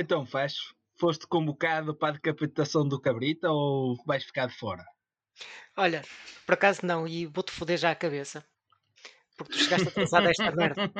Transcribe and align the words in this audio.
Então, 0.00 0.24
faz. 0.24 0.54
Foste 0.98 1.26
convocado 1.26 1.94
para 1.94 2.08
a 2.08 2.12
decapitação 2.12 2.88
do 2.88 2.98
Cabrita 2.98 3.50
ou 3.50 4.02
vais 4.06 4.24
ficar 4.24 4.46
de 4.46 4.54
fora? 4.54 4.82
Olha, 5.76 6.02
por 6.46 6.54
acaso 6.54 6.84
não, 6.84 7.06
e 7.06 7.26
vou-te 7.26 7.52
foder 7.52 7.76
já 7.76 7.90
a 7.90 7.94
cabeça. 7.94 8.42
Porque 9.36 9.52
tu 9.52 9.58
chegaste 9.58 9.88
atrasado 9.88 10.26
a 10.26 10.30
esta 10.30 10.50
merda. 10.52 10.90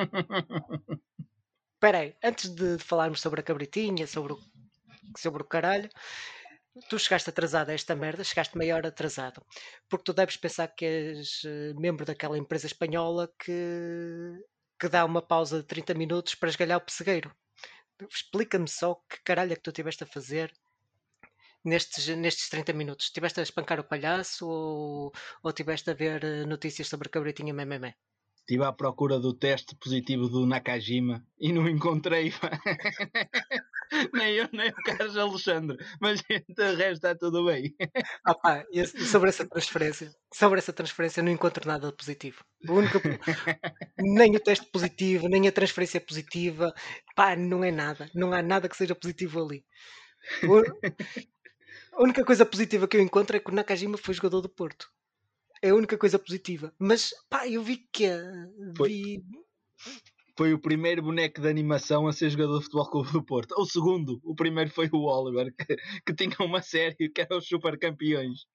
Espera 1.74 1.98
aí, 1.98 2.14
antes 2.22 2.50
de 2.50 2.78
falarmos 2.78 3.22
sobre 3.22 3.40
a 3.40 3.42
cabritinha, 3.42 4.06
sobre 4.06 4.34
o, 4.34 4.40
sobre 5.16 5.42
o 5.42 5.46
caralho, 5.46 5.88
tu 6.90 6.98
chegaste 6.98 7.30
atrasado 7.30 7.70
a 7.70 7.74
esta 7.74 7.96
merda, 7.96 8.22
chegaste 8.22 8.56
meia 8.58 8.76
hora 8.76 8.88
atrasado. 8.88 9.42
Porque 9.88 10.04
tu 10.04 10.12
deves 10.12 10.36
pensar 10.36 10.68
que 10.68 10.84
és 10.84 11.42
eh, 11.46 11.72
membro 11.74 12.04
daquela 12.04 12.36
empresa 12.36 12.66
espanhola 12.66 13.32
que, 13.38 14.44
que 14.78 14.88
dá 14.88 15.06
uma 15.06 15.22
pausa 15.22 15.60
de 15.60 15.66
30 15.66 15.94
minutos 15.94 16.34
para 16.34 16.50
esgalhar 16.50 16.78
o 16.78 16.84
pessegueiro. 16.84 17.34
Explica-me 18.08 18.68
só 18.68 18.94
que 19.08 19.22
caralho 19.24 19.52
é 19.52 19.56
que 19.56 19.62
tu 19.62 19.70
estiveste 19.70 20.04
a 20.04 20.06
fazer 20.06 20.52
nestes, 21.64 22.06
nestes 22.16 22.48
30 22.48 22.72
minutos. 22.72 23.06
Estiveste 23.06 23.40
a 23.40 23.42
espancar 23.42 23.80
o 23.80 23.84
palhaço 23.84 24.48
ou, 24.48 25.12
ou 25.42 25.50
estiveste 25.50 25.90
a 25.90 25.94
ver 25.94 26.24
eh, 26.24 26.44
notícias 26.44 26.88
sobre 26.88 27.08
a 27.08 27.10
cabritinha 27.10 27.54
mememé? 27.54 27.94
Estive 28.36 28.64
à 28.64 28.72
procura 28.72 29.20
do 29.20 29.32
teste 29.32 29.76
positivo 29.76 30.28
do 30.28 30.46
Nakajima 30.46 31.24
e 31.38 31.52
não 31.52 31.68
encontrei. 31.68 32.32
nem 34.14 34.34
eu, 34.36 34.48
nem 34.52 34.70
o 34.70 34.74
Carlos 34.84 35.16
Alexandre. 35.16 35.76
Mas 36.00 36.20
o 36.58 36.76
resto 36.76 36.92
está 36.92 37.14
tudo 37.14 37.44
bem. 37.46 37.74
Opa, 38.26 38.64
e 38.72 38.86
sobre 38.86 39.28
essa 39.28 39.46
transferência, 39.46 40.14
sobre 40.32 40.58
essa 40.58 40.72
transferência 40.72 41.22
não 41.22 41.32
encontro 41.32 41.66
nada 41.66 41.92
positivo. 41.92 42.44
O 42.68 42.74
único, 42.74 42.98
nem 43.98 44.36
o 44.36 44.40
teste 44.40 44.66
positivo, 44.70 45.28
nem 45.28 45.48
a 45.48 45.52
transferência 45.52 46.00
positiva, 46.00 46.72
pá, 47.14 47.34
não 47.36 47.64
é 47.64 47.70
nada. 47.70 48.10
Não 48.14 48.32
há 48.32 48.42
nada 48.42 48.68
que 48.68 48.76
seja 48.76 48.94
positivo 48.94 49.44
ali. 49.44 49.64
A 51.92 52.02
única 52.02 52.24
coisa 52.24 52.46
positiva 52.46 52.86
que 52.86 52.96
eu 52.96 53.00
encontro 53.00 53.36
é 53.36 53.40
que 53.40 53.50
o 53.50 53.54
Nakajima 53.54 53.98
foi 53.98 54.14
jogador 54.14 54.40
do 54.40 54.48
Porto. 54.48 54.88
É 55.62 55.70
a 55.70 55.74
única 55.74 55.98
coisa 55.98 56.18
positiva. 56.18 56.72
Mas, 56.78 57.10
pá, 57.28 57.46
eu 57.46 57.62
vi 57.62 57.76
que. 57.92 58.08
Vi... 58.82 59.22
Foi, 60.40 60.54
o 60.54 60.58
primeiro 60.58 61.02
boneco 61.02 61.38
de 61.38 61.50
animação 61.50 62.08
a 62.08 62.14
ser 62.14 62.30
jogador 62.30 62.56
de 62.56 62.64
futebol 62.64 62.88
clube 62.88 63.12
do 63.12 63.22
Porto. 63.22 63.54
O 63.58 63.66
segundo, 63.66 64.18
o 64.24 64.34
primeiro 64.34 64.70
foi 64.70 64.88
o 64.90 65.02
Oliver, 65.02 65.54
que, 65.54 65.76
que 66.06 66.14
tinha 66.14 66.34
uma 66.40 66.62
série 66.62 67.10
que 67.10 67.20
era 67.20 67.36
os 67.36 67.46
Super 67.46 67.78
Campeões. 67.78 68.46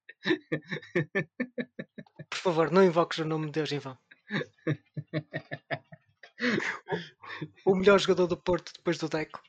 Por 2.27 2.39
favor, 2.39 2.71
não 2.71 2.83
invoques 2.83 3.19
o 3.19 3.25
nome 3.25 3.45
de 3.45 3.51
Deus 3.51 3.71
em 3.71 3.77
vão. 3.77 3.95
o, 7.63 7.73
o 7.73 7.75
melhor 7.75 7.99
jogador 7.99 8.25
do 8.25 8.35
Porto 8.35 8.73
depois 8.75 8.97
do 8.97 9.07
Deco 9.07 9.39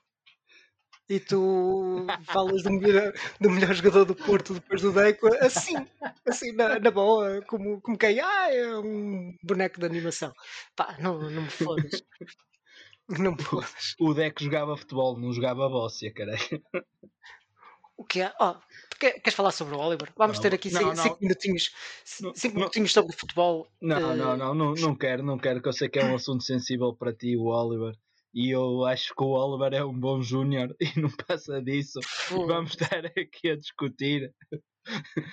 e 1.09 1.21
tu 1.21 2.05
falas 2.25 2.62
do 2.62 2.71
melhor, 2.71 3.12
do 3.41 3.51
melhor 3.51 3.75
jogador 3.75 4.05
do 4.05 4.15
Porto 4.15 4.55
depois 4.55 4.83
do 4.83 4.93
Deco, 4.93 5.29
assim, 5.37 5.77
assim 6.27 6.53
na, 6.53 6.79
na 6.81 6.91
boa, 6.91 7.43
como, 7.43 7.81
como 7.81 7.97
quem, 7.97 8.21
ah, 8.21 8.53
é 8.53 8.77
um 8.77 9.37
boneco 9.43 9.78
de 9.78 9.87
animação. 9.87 10.33
Pá, 10.75 10.97
não, 10.99 11.19
não 11.31 11.43
me 11.43 11.50
fodas. 11.50 12.03
Não 13.09 13.33
me 13.37 13.43
fodas. 13.43 13.94
O 14.00 14.12
Deco 14.12 14.43
jogava 14.43 14.77
futebol, 14.77 15.17
não 15.17 15.33
jogava 15.33 15.69
bóssia, 15.69 16.12
caralho. 16.12 16.41
O 17.97 18.05
que 18.05 18.21
é? 18.21 18.33
Oh, 18.41 18.56
queres 18.99 19.33
falar 19.33 19.53
sobre 19.53 19.75
o 19.75 19.78
Oliver? 19.78 20.12
Vamos 20.17 20.37
não, 20.37 20.43
ter 20.43 20.55
aqui 20.55 20.69
5 20.69 21.19
minutinhos, 21.21 21.71
cinco 22.05 22.56
minutinhos 22.56 22.93
sobre 22.93 23.17
futebol. 23.17 23.69
Não, 23.81 24.12
uh... 24.12 24.17
não, 24.17 24.37
não, 24.37 24.55
não, 24.55 24.75
não 24.75 24.94
quero, 24.94 25.23
não 25.23 25.38
quero, 25.38 25.62
que 25.62 25.69
eu 25.69 25.73
sei 25.73 25.88
que 25.88 26.00
é 26.00 26.05
um 26.05 26.17
assunto 26.17 26.43
sensível 26.43 26.93
para 26.94 27.15
ti, 27.15 27.37
o 27.37 27.47
Oliver 27.47 27.97
e 28.37 28.51
eu 28.51 28.85
acho 28.85 29.15
que 29.15 29.23
o 29.23 29.31
Oliver 29.31 29.73
é 29.73 29.83
um 29.83 29.99
bom 29.99 30.21
júnior 30.21 30.77
e 30.79 31.01
não 31.01 31.09
passa 31.27 31.63
disso. 31.63 31.99
Vamos 32.29 32.73
estar 32.73 33.07
aqui 33.07 33.49
a 33.49 33.57
discutir. 33.57 34.31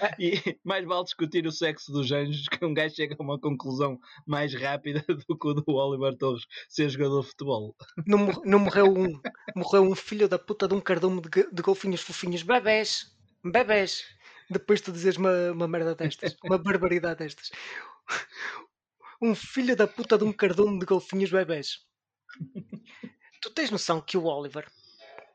É. 0.02 0.16
e 0.18 0.58
mais 0.64 0.84
vale 0.84 1.04
discutir 1.04 1.46
o 1.46 1.52
sexo 1.52 1.92
dos 1.92 2.12
anjos 2.12 2.48
que 2.48 2.66
um 2.66 2.74
gajo 2.74 2.96
chega 2.96 3.16
a 3.20 3.22
uma 3.22 3.38
conclusão 3.38 4.00
mais 4.26 4.52
rápida 4.56 5.04
do 5.28 5.38
que 5.38 5.48
o 5.48 5.54
do 5.54 5.64
Oliver 5.68 6.18
Torres 6.18 6.44
ser 6.70 6.90
jogador 6.90 7.22
de 7.22 7.28
futebol. 7.28 7.76
Não, 8.08 8.42
não 8.46 8.60
morreu 8.60 8.86
um 8.86 9.20
morreu 9.54 9.84
um 9.84 9.94
filho 9.94 10.30
da 10.30 10.40
puta 10.40 10.66
de 10.66 10.74
um 10.74 10.82
cardume 10.82 11.22
de, 11.22 11.52
de 11.52 11.62
golfinhos 11.62 12.02
fofinhos, 12.02 12.42
bebés, 12.42 13.14
bebés. 13.44 14.06
Depois 14.50 14.80
tu 14.80 14.94
dizes 14.94 15.18
uma, 15.18 15.52
uma 15.52 15.68
merda 15.68 15.94
destas, 15.94 16.38
uma 16.44 16.58
barbaridade 16.58 17.20
destas. 17.20 17.52
Um 19.22 19.36
filho 19.36 19.76
da 19.76 19.88
puta 19.88 20.18
de 20.18 20.24
um 20.24 20.32
cardume 20.32 20.80
de 20.80 20.86
golfinhos 20.86 21.30
bebés 21.30 21.86
tu 23.42 23.50
tens 23.52 23.72
noção 23.72 24.02
que 24.02 24.18
o 24.18 24.26
Oliver, 24.26 24.66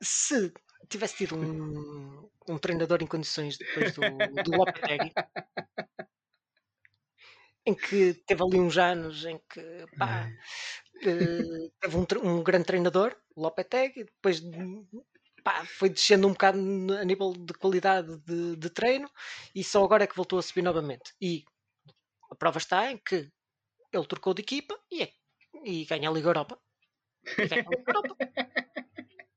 se 0.01 0.53
tivesse 0.89 1.17
tido 1.17 1.37
um, 1.37 2.29
um 2.49 2.59
treinador 2.59 3.03
em 3.03 3.07
condições 3.07 3.59
depois 3.59 3.93
do, 3.95 4.01
do 4.43 4.57
Lopetegui, 4.57 5.13
em 7.67 7.75
que 7.75 8.15
teve 8.27 8.43
ali 8.43 8.59
uns 8.59 8.79
anos 8.79 9.25
em 9.27 9.39
que 9.39 9.87
pá, 9.99 10.27
uh, 10.97 11.71
teve 11.81 11.97
um, 11.97 12.07
um, 12.25 12.43
grande 12.43 12.65
treinador, 12.65 13.15
Lopetegui, 13.37 14.05
depois 14.05 14.43
pá, 15.45 15.65
foi 15.67 15.91
descendo 15.91 16.27
um 16.27 16.33
bocado 16.33 16.59
a 16.99 17.05
nível 17.05 17.33
de 17.33 17.53
qualidade 17.55 18.17
de, 18.19 18.57
de, 18.57 18.71
treino 18.71 19.11
e 19.55 19.63
só 19.63 19.85
agora 19.85 20.05
é 20.05 20.07
que 20.07 20.17
voltou 20.17 20.39
a 20.39 20.43
subir 20.43 20.63
novamente. 20.63 21.15
E 21.21 21.45
a 22.31 22.35
prova 22.35 22.59
está 22.59 22.91
em 22.91 22.97
que 22.97 23.31
ele 23.93 24.07
trocou 24.07 24.33
de 24.33 24.43
equipa 24.43 24.79
e, 24.91 25.03
é, 25.03 25.13
e 25.65 25.85
ganha 25.85 26.09
a 26.09 26.13
Liga 26.13 26.29
Europa. 26.29 26.59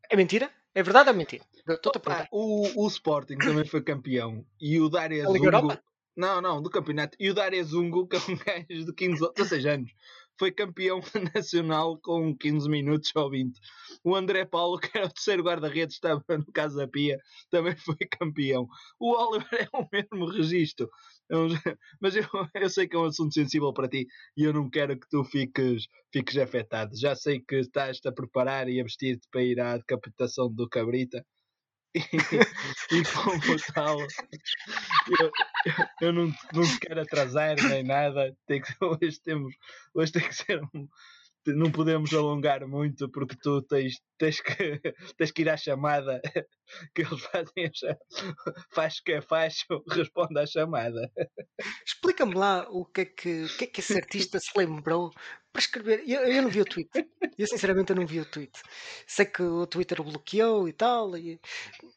É 0.09 0.15
mentira? 0.15 0.51
É 0.73 0.83
verdade 0.83 1.09
ou 1.09 1.15
é 1.15 1.17
mentira? 1.17 1.43
Estou-te 1.67 1.97
a 1.97 1.99
perguntar. 1.99 2.27
O, 2.31 2.83
o 2.83 2.87
Sporting 2.87 3.37
também 3.37 3.65
foi 3.65 3.81
campeão 3.81 4.45
e 4.59 4.79
o 4.79 4.89
Daria 4.89 5.25
Zungo. 5.25 5.77
Não, 6.15 6.41
não, 6.41 6.61
do 6.61 6.69
campeonato. 6.69 7.15
E 7.19 7.29
o 7.29 7.33
Daria 7.33 7.63
Zungo, 7.63 8.07
que 8.09 8.17
é 8.17 8.19
um 8.19 8.37
gajo 8.37 8.85
de 8.85 8.93
15, 8.93 9.31
16 9.35 9.65
anos, 9.65 9.91
foi 10.37 10.51
campeão 10.51 10.99
nacional 11.35 11.97
com 11.97 12.35
15 12.35 12.67
minutos 12.67 13.11
ou 13.15 13.29
20. 13.29 13.59
O 14.03 14.15
André 14.15 14.43
Paulo, 14.43 14.79
que 14.79 14.97
era 14.97 15.07
o 15.07 15.13
terceiro 15.13 15.43
guarda-redes, 15.43 15.95
estava 15.95 16.23
no 16.29 16.51
Casa 16.51 16.87
Pia, 16.87 17.19
também 17.49 17.75
foi 17.75 17.95
campeão. 18.19 18.67
O 18.99 19.11
Oliver 19.11 19.47
é 19.73 19.77
o 19.77 19.87
mesmo 19.91 20.25
registro. 20.31 20.89
É 21.31 21.35
mas 22.01 22.15
eu, 22.15 22.25
eu 22.53 22.69
sei 22.69 22.87
que 22.87 22.95
é 22.95 22.99
um 22.99 23.05
assunto 23.05 23.33
sensível 23.33 23.73
para 23.73 23.87
ti 23.87 24.05
e 24.35 24.43
eu 24.43 24.53
não 24.53 24.69
quero 24.69 24.99
que 24.99 25.07
tu 25.09 25.23
fiques, 25.23 25.87
fiques 26.11 26.37
afetado. 26.37 26.91
Já 26.97 27.15
sei 27.15 27.39
que 27.39 27.55
estás-te 27.55 28.07
a 28.07 28.11
preparar 28.11 28.67
e 28.67 28.81
a 28.81 28.83
vestir-te 28.83 29.27
para 29.31 29.41
ir 29.41 29.59
à 29.59 29.77
decapitação 29.77 30.53
do 30.53 30.67
Cabrita. 30.67 31.25
E, 32.91 32.97
e 32.97 33.03
como 33.03 33.57
tal, 33.73 33.97
eu, 35.19 35.31
eu 36.01 36.13
não, 36.13 36.27
não 36.53 36.63
te 36.63 36.79
quero 36.79 37.01
atrasar 37.01 37.55
nem 37.69 37.83
nada. 37.83 38.35
Tem 38.45 38.61
que, 38.61 38.73
hoje, 38.81 39.19
temos, 39.21 39.53
hoje 39.93 40.11
tem 40.11 40.21
que 40.21 40.35
ser 40.35 40.61
um, 40.73 40.87
não 41.47 41.71
podemos 41.71 42.13
alongar 42.13 42.67
muito 42.67 43.09
porque 43.09 43.35
tu 43.35 43.61
tens, 43.63 43.99
tens, 44.17 44.39
que, 44.39 44.53
tens 45.17 45.31
que 45.31 45.41
ir 45.41 45.49
à 45.49 45.57
chamada 45.57 46.21
que 46.95 47.01
eles 47.01 47.21
fazem 47.21 47.71
faz 48.71 48.99
que 48.99 49.13
é 49.13 49.21
faz, 49.21 49.65
responde 49.89 50.39
à 50.39 50.45
chamada. 50.45 51.11
Explica-me 51.85 52.35
lá 52.35 52.67
o 52.69 52.85
que 52.85 53.01
é 53.01 53.05
que, 53.05 53.43
o 53.43 53.57
que, 53.57 53.63
é 53.63 53.67
que 53.67 53.79
esse 53.79 53.95
artista 53.95 54.39
se 54.39 54.51
lembrou 54.55 55.11
para 55.51 55.61
escrever. 55.61 56.03
Eu, 56.07 56.21
eu 56.21 56.41
não 56.41 56.49
vi 56.49 56.61
o 56.61 56.65
tweet. 56.65 56.89
Eu 57.37 57.47
sinceramente 57.47 57.93
não 57.93 58.05
vi 58.05 58.19
o 58.19 58.25
tweet. 58.25 58.61
Sei 59.05 59.25
que 59.25 59.41
o 59.41 59.67
Twitter 59.67 59.99
o 59.99 60.03
bloqueou 60.03 60.67
e 60.67 60.73
tal, 60.73 61.17
e, 61.17 61.39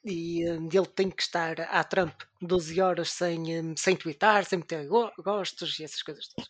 e 0.04 0.50
um, 0.50 0.68
ele 0.72 0.86
tem 0.86 1.10
que 1.10 1.22
estar 1.22 1.60
à 1.60 1.84
Trump 1.84 2.14
12 2.40 2.80
horas 2.80 3.10
sem, 3.10 3.60
um, 3.60 3.76
sem 3.76 3.96
twittar, 3.96 4.44
sem 4.44 4.58
meter 4.58 4.86
gostos 4.86 5.78
e 5.78 5.84
essas 5.84 6.02
coisas 6.02 6.28
todas. 6.28 6.48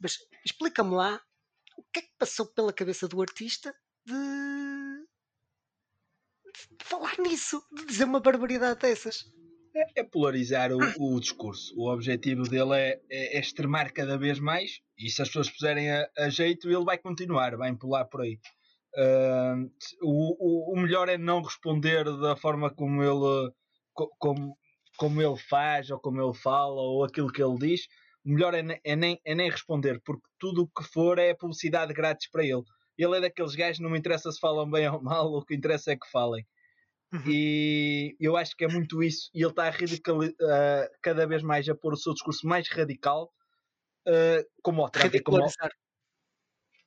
Mas 0.00 0.16
explica-me 0.44 0.94
lá 0.94 1.20
o 1.80 1.84
que 1.92 2.00
é 2.00 2.02
que 2.02 2.14
passou 2.18 2.46
pela 2.46 2.72
cabeça 2.72 3.08
do 3.08 3.20
artista 3.22 3.74
de, 4.04 4.14
de 6.78 6.84
falar 6.84 7.18
nisso, 7.18 7.62
de 7.72 7.86
dizer 7.86 8.04
uma 8.04 8.20
barbaridade 8.20 8.80
dessas? 8.80 9.24
É, 9.74 10.00
é 10.00 10.04
polarizar 10.04 10.72
o, 10.72 10.78
o, 10.98 11.20
discurso. 11.20 11.74
O 11.76 11.90
objetivo 11.90 12.42
dele 12.42 12.74
é, 12.74 13.00
é, 13.10 13.36
é, 13.36 13.40
extremar 13.40 13.92
cada 13.92 14.18
vez 14.18 14.38
mais 14.38 14.80
e 14.98 15.08
se 15.08 15.22
as 15.22 15.28
pessoas 15.28 15.48
puserem 15.48 15.90
a, 15.90 16.08
a 16.18 16.28
jeito, 16.28 16.68
ele 16.68 16.84
vai 16.84 16.98
continuar, 16.98 17.56
vai 17.56 17.70
empolar 17.70 18.08
por 18.08 18.20
aí. 18.20 18.38
Uh, 18.94 19.70
o, 20.02 20.72
o, 20.72 20.74
o, 20.74 20.80
melhor 20.80 21.08
é 21.08 21.16
não 21.16 21.40
responder 21.40 22.04
da 22.18 22.36
forma 22.36 22.74
como 22.74 23.00
ele, 23.02 23.52
como, 24.18 24.58
como 24.98 25.22
ele 25.22 25.36
faz, 25.36 25.90
ou 25.90 26.00
como 26.00 26.20
ele 26.20 26.34
fala, 26.34 26.74
ou 26.74 27.04
aquilo 27.04 27.30
que 27.30 27.40
ele 27.40 27.56
diz, 27.56 27.86
o 28.24 28.30
melhor 28.30 28.54
é, 28.54 28.80
é, 28.84 28.96
nem, 28.96 29.20
é 29.24 29.34
nem 29.34 29.50
responder, 29.50 30.00
porque 30.04 30.26
tudo 30.38 30.62
o 30.62 30.68
que 30.68 30.88
for 30.88 31.18
é 31.18 31.34
publicidade 31.34 31.92
grátis 31.92 32.28
para 32.30 32.44
ele. 32.44 32.62
Ele 32.98 33.16
é 33.16 33.20
daqueles 33.20 33.54
gajos, 33.54 33.80
não 33.80 33.90
me 33.90 33.98
interessa 33.98 34.30
se 34.30 34.38
falam 34.38 34.70
bem 34.70 34.88
ou 34.88 35.02
mal, 35.02 35.32
o 35.32 35.44
que 35.44 35.54
interessa 35.54 35.92
é 35.92 35.96
que 35.96 36.10
falem. 36.10 36.46
Uhum. 37.12 37.22
E 37.26 38.16
eu 38.20 38.36
acho 38.36 38.56
que 38.56 38.64
é 38.64 38.68
muito 38.68 39.02
isso. 39.02 39.30
E 39.34 39.42
ele 39.42 39.50
está 39.50 39.68
a 39.68 39.70
uh, 39.70 40.90
cada 41.02 41.26
vez 41.26 41.42
mais 41.42 41.68
a 41.68 41.74
pôr 41.74 41.94
o 41.94 41.96
seu 41.96 42.12
discurso 42.12 42.46
mais 42.46 42.68
radical, 42.68 43.32
uh, 44.06 44.44
como 44.62 44.84
o 44.84 44.90
Trump. 44.90 45.12
Como 45.24 45.42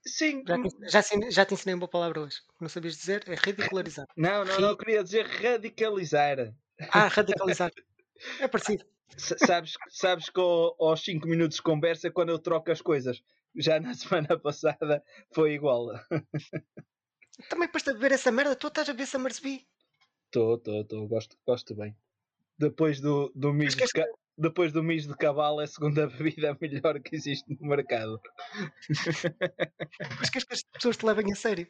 Sim. 0.06 0.44
Já, 0.46 1.02
já, 1.02 1.30
já 1.30 1.46
te 1.46 1.54
ensinei 1.54 1.76
uma 1.76 1.88
palavra 1.88 2.22
hoje. 2.22 2.38
Não 2.60 2.68
sabias 2.68 2.98
dizer? 2.98 3.24
É 3.28 3.36
ridicularizar. 3.36 4.06
Não, 4.18 4.44
não, 4.44 4.60
não. 4.60 4.78
Queria 4.78 5.04
dizer 5.04 5.26
radicalizar. 5.26 6.54
Ah, 6.92 7.08
radicalizar. 7.08 7.72
É 8.40 8.48
parecido. 8.48 8.86
Sabes, 9.18 9.74
sabes 9.90 10.30
que 10.30 10.40
aos 10.40 11.04
5 11.04 11.28
minutos 11.28 11.58
de 11.58 11.64
conversa 11.64 12.12
quando 12.12 12.30
eu 12.30 12.40
troco 12.40 12.72
as 12.72 12.82
coisas. 12.82 13.24
Já 13.56 13.80
na 13.80 13.94
semana 13.96 14.40
passada 14.40 15.04
foi 15.34 15.54
igual. 15.54 15.88
Também 17.50 17.68
depois 17.68 17.84
de 17.84 17.94
ver 17.94 18.12
essa 18.12 18.32
merda, 18.32 18.56
tu 18.56 18.68
estás 18.68 18.90
a 18.90 18.94
ver 18.94 19.06
Summersby. 19.06 19.68
Estou, 20.26 20.56
estou, 20.56 20.82
estou. 20.82 21.08
Gosto, 21.08 21.38
gosto 21.46 21.76
bem. 21.76 21.96
Depois 22.58 23.00
do, 23.00 23.32
do 23.36 23.54
mijo 23.54 23.76
de, 23.76 23.88
ca... 23.88 24.06
depois 24.38 24.72
do 24.72 24.84
mijo 24.84 25.10
de 25.10 25.18
cavalo, 25.18 25.62
é 25.62 25.66
a 25.66 25.68
segunda 25.68 26.08
bebida 26.08 26.58
melhor 26.60 27.00
que 27.00 27.16
existe 27.16 27.46
no 27.60 27.68
mercado. 27.68 28.20
Mas 30.20 30.30
que 30.30 30.38
as 30.38 30.64
pessoas 30.64 30.98
te 30.98 31.06
levem 31.06 31.32
a 31.32 31.36
sério. 31.36 31.68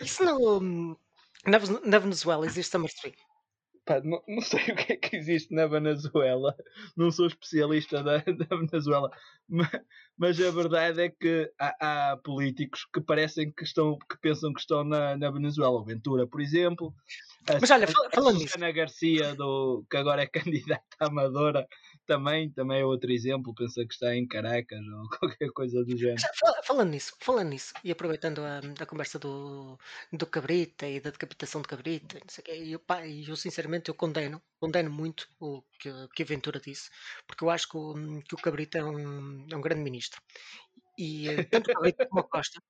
Isso 0.00 0.24
não. 0.24 0.98
Na, 1.46 1.58
na 1.84 1.98
Venezuela 1.98 2.46
existe 2.46 2.72
Summersby. 2.72 3.14
Pá, 3.88 4.02
não, 4.04 4.22
não, 4.28 4.42
sei 4.42 4.60
o 4.60 4.76
que 4.76 4.92
é 4.92 4.96
que 4.96 5.16
existe 5.16 5.54
na 5.54 5.66
Venezuela, 5.66 6.54
não 6.94 7.10
sou 7.10 7.26
especialista 7.26 8.02
da, 8.02 8.18
da 8.18 8.56
Venezuela, 8.56 9.10
mas, 9.48 9.70
mas, 10.14 10.38
a 10.42 10.50
verdade 10.50 11.00
é 11.00 11.08
que 11.08 11.50
há, 11.58 12.10
há, 12.10 12.16
políticos 12.18 12.86
que 12.92 13.00
parecem 13.00 13.50
que 13.50 13.64
estão, 13.64 13.98
que 13.98 14.18
pensam 14.20 14.52
que 14.52 14.60
estão 14.60 14.84
na, 14.84 15.16
na 15.16 15.30
Venezuela. 15.30 15.80
O 15.80 15.84
Ventura, 15.84 16.26
por 16.26 16.42
exemplo, 16.42 16.94
a, 17.48 17.58
mas 17.58 17.70
olha, 17.70 17.86
falando 18.12 18.36
a 18.36 18.40
Susana 18.40 18.70
Garcia, 18.72 19.34
do, 19.34 19.82
que 19.90 19.96
agora 19.96 20.22
é 20.22 20.26
candidata 20.28 20.84
amadora, 21.00 21.66
também, 22.08 22.50
também 22.50 22.80
é 22.80 22.84
outro 22.84 23.12
exemplo, 23.12 23.54
pensa 23.54 23.84
que 23.86 23.92
está 23.92 24.16
em 24.16 24.26
Caracas 24.26 24.80
ou 24.88 25.08
qualquer 25.10 25.50
coisa 25.52 25.84
do 25.84 25.96
género. 25.96 26.20
Falando 26.64 26.90
nisso, 26.90 27.14
falando 27.20 27.50
nisso, 27.50 27.74
e 27.84 27.92
aproveitando 27.92 28.40
a, 28.40 28.58
a 28.58 28.86
conversa 28.86 29.18
do, 29.18 29.78
do 30.12 30.26
Cabrita 30.26 30.88
e 30.88 31.00
da 31.00 31.10
decapitação 31.10 31.60
de 31.60 31.68
Cabrita, 31.68 32.18
não 32.18 32.28
sei 32.28 32.42
quê, 32.42 32.52
eu, 32.66 32.80
pá, 32.80 33.06
eu 33.06 33.36
sinceramente 33.36 33.90
eu 33.90 33.94
condeno, 33.94 34.42
condeno 34.58 34.90
muito 34.90 35.28
o 35.38 35.62
que, 35.78 35.90
que 36.14 36.22
a 36.22 36.26
Ventura 36.26 36.58
disse, 36.58 36.90
porque 37.26 37.44
eu 37.44 37.50
acho 37.50 37.68
que 37.68 37.76
o, 37.76 38.22
que 38.22 38.34
o 38.34 38.38
Cabrita 38.38 38.78
é 38.78 38.84
um, 38.84 39.46
é 39.50 39.56
um 39.56 39.60
grande 39.60 39.82
ministro. 39.82 40.20
E 40.98 41.28
eh, 41.28 41.44
tanto 41.44 41.70
o 41.70 41.74
Cabrita 41.74 42.06
como 42.06 42.20
a 42.20 42.24
Costa, 42.24 42.60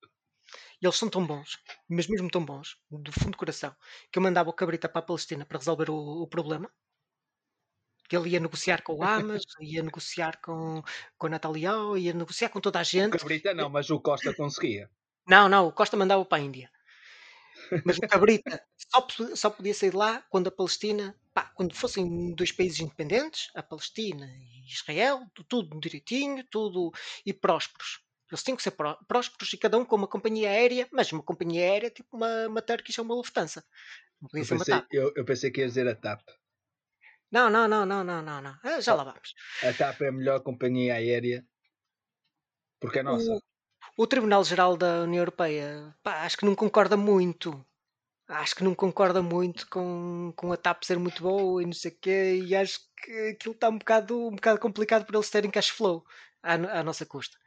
eles 0.82 0.96
são 0.96 1.08
tão 1.08 1.25
bons, 1.25 1.58
mas 1.88 2.08
mesmo 2.08 2.29
tão 2.29 2.44
bons, 2.44 2.76
do 2.90 3.12
fundo 3.12 3.32
do 3.32 3.38
coração, 3.38 3.75
que 4.11 4.19
eu 4.19 4.23
mandava 4.23 4.50
o 4.50 4.52
Cabrita 4.52 4.88
para 4.88 5.00
a 5.00 5.06
Palestina 5.06 5.46
para 5.46 5.58
resolver 5.58 5.90
o, 5.90 6.23
o 6.23 6.26
problema 6.26 6.70
que 8.09 8.17
ele 8.17 8.31
ia 8.31 8.41
negociar 8.41 8.83
com 8.83 8.95
o 8.95 9.05
Amas, 9.05 9.43
ia 9.61 9.83
negociar 9.83 10.41
com, 10.41 10.83
com 11.17 11.27
a 11.27 11.31
Natalião, 11.31 11.97
ia 11.97 12.13
negociar 12.13 12.49
com 12.49 12.61
toda 12.61 12.81
a 12.81 12.83
gente. 12.83 13.15
O 13.15 13.19
Cabrita 13.19 13.53
não, 13.53 13.69
mas 13.69 13.91
o 13.91 14.01
Costa 14.01 14.35
conseguia. 14.35 14.91
Não, 15.27 15.49
não, 15.49 15.69
o 15.69 15.73
Costa 15.73 15.97
mandava 15.97 16.25
para 16.25 16.39
a 16.39 16.41
Índia. 16.41 16.71
Mas 17.85 17.99
o 17.99 18.01
Cabrita 18.01 18.63
só, 18.77 19.07
só 19.35 19.51
podia 19.51 19.75
sair 19.75 19.91
de 19.91 19.97
lá 19.97 20.23
quando 20.31 20.49
a 20.49 20.51
Palestina, 20.51 21.15
pá, 21.35 21.53
quando 21.55 21.75
fossem 21.75 22.35
dois 22.35 22.51
países 22.51 22.81
independentes, 22.81 23.51
a 23.55 23.63
Palestina 23.63 24.27
e 24.27 24.73
Israel, 24.73 25.27
tudo 25.47 25.79
direitinho, 25.79 26.45
tudo 26.51 26.91
e 27.27 27.33
prósperos. 27.33 28.01
Eles 28.31 28.43
tinham 28.43 28.57
que 28.57 28.63
ser 28.63 28.75
prósperos 29.07 29.53
e 29.53 29.57
cada 29.57 29.79
um 29.79 29.85
com 29.85 29.97
uma 29.97 30.07
companhia 30.07 30.51
aérea, 30.51 30.89
mas 30.93 31.13
uma 31.13 31.23
companhia 31.23 31.63
aérea 31.63 31.91
tipo 31.91 32.17
uma, 32.17 32.47
uma 32.47 32.63
Turkish 32.63 32.99
ou 32.99 33.05
uma 33.05 33.15
Lufthansa. 33.15 33.65
Eu, 34.23 34.47
pensei. 34.47 34.75
Eu, 34.91 35.13
eu 35.17 35.25
pensei 35.25 35.51
que 35.51 35.61
ia 35.61 35.67
dizer 35.67 35.89
a 35.89 35.95
TAP. 35.95 36.21
Não, 37.31 37.51
não, 37.51 37.69
não, 37.69 37.85
não, 37.85 38.03
não, 38.03 38.23
não, 38.23 38.41
não. 38.41 38.59
Ah, 38.63 38.81
já 38.81 38.95
lá 38.95 39.05
vamos. 39.05 39.35
A 39.63 39.73
TAP 39.73 40.01
é 40.03 40.09
a 40.09 40.13
melhor 40.13 40.41
companhia 40.41 40.95
aérea 40.95 41.45
porque 42.81 43.01
é 43.01 43.03
nossa. 43.03 43.31
O, 43.31 43.41
o 43.97 44.07
Tribunal-Geral 44.07 44.77
da 44.77 45.03
União 45.03 45.21
Europeia, 45.21 45.95
pá, 46.03 46.23
acho 46.25 46.37
que 46.37 46.45
não 46.45 46.55
concorda 46.55 46.97
muito. 46.97 47.65
Acho 48.29 48.57
que 48.57 48.65
não 48.65 48.75
concorda 48.75 49.23
muito 49.23 49.67
com, 49.71 50.33
com 50.37 50.53
a 50.53 50.57
TAP 50.57 50.85
ser 50.85 50.99
muito 50.99 51.23
boa 51.23 51.63
e 51.63 51.67
não 51.67 51.73
sei 51.73 51.91
o 51.91 51.99
quê, 51.99 52.43
e 52.45 52.55
acho 52.55 52.79
que 53.03 53.31
aquilo 53.31 53.55
está 53.55 53.71
um 53.71 53.79
bocado, 53.79 54.29
um 54.29 54.35
bocado 54.35 54.61
complicado 54.61 55.07
para 55.07 55.17
eles 55.17 55.31
terem 55.31 55.51
cash 55.51 55.71
flow 55.71 56.05
à, 56.43 56.53
à 56.53 56.83
nossa 56.83 57.07
custa. 57.07 57.39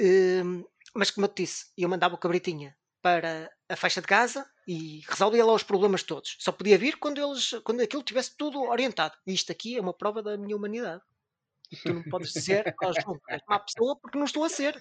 Um, 0.00 0.64
mas 0.94 1.10
como 1.10 1.26
eu 1.26 1.28
te 1.28 1.42
disse, 1.42 1.66
eu 1.76 1.90
mandava 1.90 2.14
o 2.14 2.18
cabritinha 2.18 2.74
para 3.02 3.50
a 3.68 3.76
faixa 3.76 4.00
de 4.00 4.06
Gaza 4.06 4.48
e 4.68 5.00
resolvia 5.08 5.46
lá 5.46 5.54
os 5.54 5.62
problemas 5.62 6.02
todos. 6.02 6.36
Só 6.38 6.52
podia 6.52 6.76
vir 6.76 6.98
quando, 6.98 7.18
eles, 7.18 7.52
quando 7.64 7.80
aquilo 7.80 8.02
tivesse 8.02 8.36
tudo 8.36 8.60
orientado. 8.60 9.16
E 9.26 9.32
isto 9.32 9.50
aqui 9.50 9.78
é 9.78 9.80
uma 9.80 9.94
prova 9.94 10.22
da 10.22 10.36
minha 10.36 10.54
humanidade. 10.54 11.02
E 11.72 11.76
tu 11.78 11.94
não 11.94 12.02
podes 12.02 12.34
oh, 12.36 12.92
João, 13.00 13.20
és 13.30 13.40
má 13.48 13.58
pessoa 13.60 13.98
porque 13.98 14.18
não 14.18 14.26
estou 14.26 14.44
a 14.44 14.48
ser. 14.50 14.78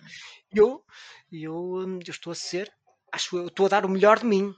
Eu, 0.54 0.84
eu, 1.31 2.00
eu 2.06 2.12
estou 2.12 2.31
a 2.31 2.36
ser, 2.36 2.69
acho 3.13 3.38
eu, 3.38 3.48
estou 3.48 3.68
a 3.68 3.69
dar 3.69 3.86
o 3.86 3.89
melhor 3.89 4.19
de 4.19 4.25
mim. 4.25 4.54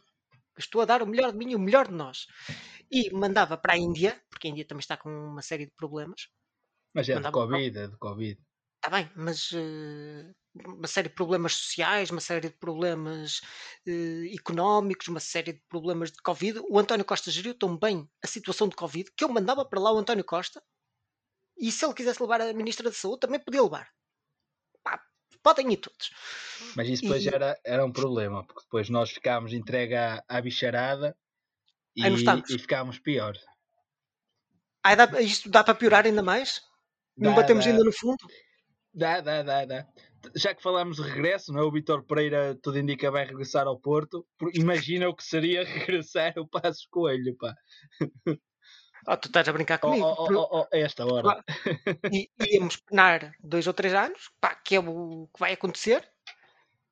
Estou 0.57 0.81
a 0.81 0.85
dar 0.85 1.03
o 1.03 1.07
melhor 1.07 1.31
de 1.31 1.37
mim 1.37 1.51
e 1.51 1.55
o 1.55 1.59
melhor 1.59 1.87
de 1.87 1.93
nós. 1.93 2.25
E 2.91 3.13
mandava 3.13 3.55
para 3.55 3.73
a 3.73 3.77
Índia, 3.77 4.19
porque 4.31 4.47
a 4.47 4.49
Índia 4.49 4.65
também 4.65 4.79
está 4.79 4.97
com 4.97 5.09
uma 5.09 5.43
série 5.43 5.67
de 5.67 5.71
problemas. 5.77 6.27
Mas 6.91 7.07
é 7.07 7.19
de 7.19 7.31
Covid, 7.31 7.77
é 7.77 7.87
de 7.87 7.97
Covid. 7.97 8.41
Está 8.79 8.95
bem, 8.95 9.11
mas 9.13 9.51
uh, 9.51 10.33
uma 10.65 10.87
série 10.87 11.09
de 11.09 11.15
problemas 11.15 11.53
sociais, 11.53 12.09
uma 12.11 12.21
série 12.21 12.47
de 12.47 12.55
problemas 12.55 13.41
uh, 13.85 14.33
económicos, 14.33 15.09
uma 15.09 15.19
série 15.19 15.51
de 15.51 15.61
problemas 15.67 16.11
de 16.11 16.21
Covid. 16.21 16.61
O 16.69 16.79
António 16.79 17.03
Costa 17.03 17.29
geriu 17.29 17.53
tão 17.53 17.77
bem 17.77 18.09
a 18.23 18.27
situação 18.27 18.69
de 18.69 18.77
Covid 18.77 19.11
que 19.17 19.23
eu 19.25 19.29
mandava 19.29 19.65
para 19.65 19.81
lá 19.81 19.91
o 19.91 19.97
António 19.97 20.23
Costa 20.23 20.63
e 21.57 21.69
se 21.73 21.83
ele 21.85 21.93
quisesse 21.93 22.21
levar 22.21 22.39
a 22.39 22.53
Ministra 22.53 22.89
da 22.89 22.95
Saúde 22.95 23.19
também 23.19 23.41
podia 23.41 23.61
levar. 23.61 23.89
Pá, 24.81 25.03
podem 25.43 25.73
ir 25.73 25.77
todos. 25.77 26.09
Mas 26.73 26.87
isso 26.87 27.03
depois 27.03 27.25
e... 27.25 27.27
era, 27.27 27.59
era 27.65 27.85
um 27.85 27.91
problema, 27.91 28.45
porque 28.45 28.61
depois 28.63 28.89
nós 28.89 29.11
ficámos 29.11 29.51
entregue 29.51 29.95
à, 29.95 30.23
à 30.25 30.39
bicharada 30.39 31.17
e, 31.93 32.07
e 32.07 32.57
ficámos 32.57 32.97
pior. 32.97 33.37
Ah, 34.81 34.95
dá, 34.95 35.21
isto 35.21 35.49
dá 35.49 35.65
para 35.65 35.75
piorar 35.75 36.05
ainda 36.05 36.23
mais? 36.23 36.61
Dá, 37.17 37.27
não 37.27 37.35
batemos 37.35 37.65
dá. 37.65 37.71
ainda 37.71 37.83
no 37.83 37.91
fundo? 37.91 38.25
Dá, 38.93 39.21
dá, 39.21 39.43
dá, 39.43 39.65
dá 39.65 39.87
já 40.35 40.53
que 40.53 40.61
falámos 40.61 40.97
de 40.97 41.03
regresso, 41.03 41.51
não 41.53 41.61
é? 41.61 41.63
o 41.63 41.71
Vitor 41.71 42.03
Pereira 42.03 42.57
tudo 42.61 42.79
indica 42.79 43.11
vai 43.11 43.25
regressar 43.25 43.67
ao 43.67 43.79
Porto. 43.79 44.25
Imagina 44.53 45.07
o 45.07 45.15
que 45.15 45.23
seria 45.23 45.63
regressar 45.65 46.33
o 46.37 46.47
Passos 46.47 46.85
Coelho, 46.89 47.35
pá. 47.37 47.55
Oh, 49.07 49.15
tu 49.15 49.27
estás 49.27 49.47
a 49.47 49.53
brincar 49.53 49.79
comigo. 49.79 50.05
Oh, 50.05 50.27
oh, 50.29 50.47
oh, 50.51 50.59
oh 50.61 50.67
esta 50.71 51.05
hora. 51.05 51.43
E 52.11 52.29
íamos 52.51 52.77
penar 52.77 53.31
dois 53.39 53.65
ou 53.65 53.73
três 53.73 53.93
anos, 53.93 54.29
pá, 54.41 54.55
que 54.55 54.75
é 54.75 54.79
o 54.79 55.27
que 55.33 55.39
vai 55.39 55.53
acontecer, 55.53 56.07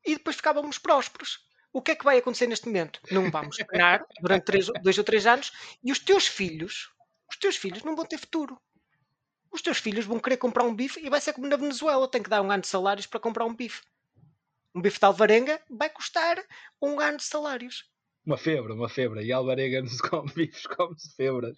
e 0.05 0.15
depois 0.15 0.37
ficávamos 0.37 0.79
prósperos. 0.79 1.45
O 1.73 1.81
que 1.81 1.91
é 1.91 1.95
que 1.95 2.05
vai 2.05 2.17
acontecer 2.17 2.47
neste 2.47 2.65
momento? 2.65 3.01
Não 3.11 3.29
vamos 3.29 3.57
penar 3.57 4.05
durante 4.21 4.45
três, 4.45 4.67
dois 4.81 4.97
ou 4.97 5.03
três 5.03 5.27
anos 5.27 5.51
e 5.83 5.91
os 5.91 5.99
teus 5.99 6.25
filhos, 6.25 6.89
os 7.29 7.37
teus 7.37 7.57
filhos 7.57 7.83
não 7.83 7.95
vão 7.95 8.05
ter 8.05 8.17
futuro 8.17 8.57
os 9.57 9.61
teus 9.61 9.79
filhos 9.79 10.05
vão 10.05 10.19
querer 10.19 10.37
comprar 10.37 10.63
um 10.63 10.73
bife 10.73 11.03
e 11.03 11.09
vai 11.09 11.19
ser 11.19 11.33
como 11.33 11.47
na 11.47 11.57
Venezuela, 11.57 12.07
tem 12.07 12.23
que 12.23 12.29
dar 12.29 12.41
um 12.41 12.51
ano 12.51 12.61
de 12.61 12.67
salários 12.67 13.07
para 13.07 13.19
comprar 13.19 13.45
um 13.45 13.55
bife. 13.55 13.81
Um 14.73 14.81
bife 14.81 14.99
de 14.99 15.05
alvarenga 15.05 15.59
vai 15.69 15.89
custar 15.89 16.37
um 16.81 16.99
ano 16.99 17.17
de 17.17 17.23
salários. 17.23 17.83
Uma 18.23 18.37
febre, 18.37 18.73
uma 18.73 18.87
febre. 18.87 19.23
E 19.23 19.31
alvarenga 19.31 19.81
não 19.81 19.89
se 19.89 20.01
come 20.07 20.31
bifes, 20.35 20.67
come-se 20.67 21.15
febras. 21.15 21.55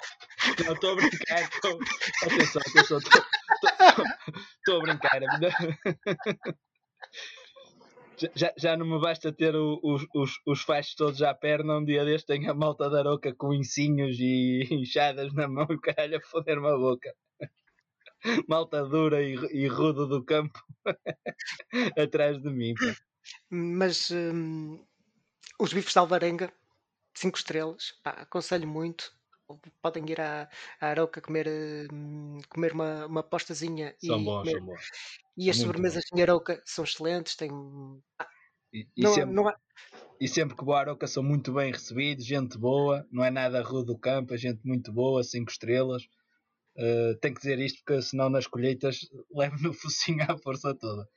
Não 0.65 0.73
estou 0.73 0.91
a 0.91 0.95
brincar. 0.95 1.49
Tô... 1.61 1.79
Atenção, 2.23 2.61
atenção. 2.67 2.99
Estou 4.59 4.77
a 4.77 4.81
brincar. 4.81 5.21
Já, 8.35 8.53
já 8.57 8.77
não 8.77 8.85
me 8.85 8.99
basta 8.99 9.31
ter 9.31 9.55
o, 9.55 9.79
os, 9.81 10.05
os, 10.13 10.39
os 10.45 10.61
fachos 10.61 10.95
todos 10.95 11.21
à 11.21 11.33
perna. 11.33 11.77
Um 11.77 11.83
dia 11.83 12.05
deste 12.05 12.27
tenho 12.27 12.51
a 12.51 12.53
malta 12.53 12.89
da 12.89 13.01
roca 13.01 13.33
com 13.35 13.53
ensinhos 13.53 14.17
e 14.19 14.67
inchadas 14.71 15.33
na 15.33 15.47
mão 15.47 15.65
e 15.69 15.73
o 15.73 15.81
caralho 15.81 16.17
a 16.17 16.21
foder-me 16.21 16.67
a 16.67 16.77
boca. 16.77 17.13
Malta 18.47 18.83
dura 18.85 19.21
e, 19.21 19.35
e 19.51 19.67
ruda 19.67 20.05
do 20.05 20.23
campo 20.23 20.59
atrás 21.97 22.41
de 22.41 22.49
mim. 22.49 22.73
Pá. 22.75 22.95
Mas 23.49 24.11
hum, 24.11 24.83
os 25.59 25.73
bifes 25.73 25.93
de 25.93 25.99
Alvarenga, 25.99 26.51
5 27.13 27.37
estrelas, 27.37 27.93
pá, 28.03 28.11
aconselho 28.11 28.67
muito. 28.67 29.17
Podem 29.81 30.07
ir 30.07 30.21
à, 30.21 30.47
à 30.79 30.87
Aroca 30.87 31.21
comer, 31.21 31.47
hum, 31.91 32.39
comer 32.49 32.71
uma, 32.73 33.05
uma 33.07 33.23
postazinha. 33.23 33.95
São 33.97 34.21
e 34.21 34.23
bons, 34.23 34.43
comer. 34.43 34.57
são 34.57 34.65
bons. 34.65 34.91
E 35.37 35.49
as 35.49 35.57
sobremesas 35.57 36.03
em 36.13 36.21
Aroca 36.21 36.61
são 36.65 36.83
excelentes. 36.83 37.35
Têm... 37.35 37.49
E, 38.71 38.87
e, 38.95 39.01
não, 39.01 39.13
sempre, 39.13 39.33
não 39.33 39.47
há... 39.47 39.57
e 40.19 40.27
sempre 40.27 40.55
que 40.55 40.63
vou 40.63 40.75
à 40.75 40.81
Aroca 40.81 41.07
são 41.07 41.23
muito 41.23 41.51
bem 41.51 41.71
recebidos, 41.71 42.25
gente 42.25 42.57
boa, 42.57 43.07
não 43.11 43.23
é 43.23 43.31
nada 43.31 43.63
rude 43.63 43.87
do 43.87 43.97
campo, 43.97 44.33
é 44.33 44.37
gente 44.37 44.59
muito 44.63 44.91
boa, 44.91 45.23
5 45.23 45.49
estrelas. 45.49 46.07
Uh, 46.75 47.15
tenho 47.19 47.35
que 47.35 47.41
dizer 47.41 47.59
isto 47.59 47.81
porque 47.83 48.01
senão 48.01 48.29
nas 48.29 48.47
colheitas 48.47 48.99
levo 49.31 49.57
no 49.61 49.73
focinho 49.73 50.23
à 50.23 50.37
força 50.37 50.73
toda. 50.73 51.07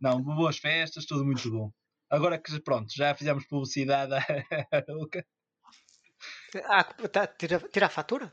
Não, 0.00 0.22
boas 0.22 0.58
festas, 0.58 1.04
tudo 1.04 1.24
muito 1.24 1.50
bom. 1.50 1.72
Agora 2.08 2.38
que 2.38 2.60
pronto, 2.60 2.92
já 2.94 3.14
fizemos 3.14 3.46
publicidade 3.46 4.14
à 4.14 4.20
Aroca. 4.72 5.24
Ah, 6.64 6.84
tá, 6.84 7.26
tira, 7.26 7.58
tira 7.60 7.86
a 7.86 7.90
fatura? 7.90 8.32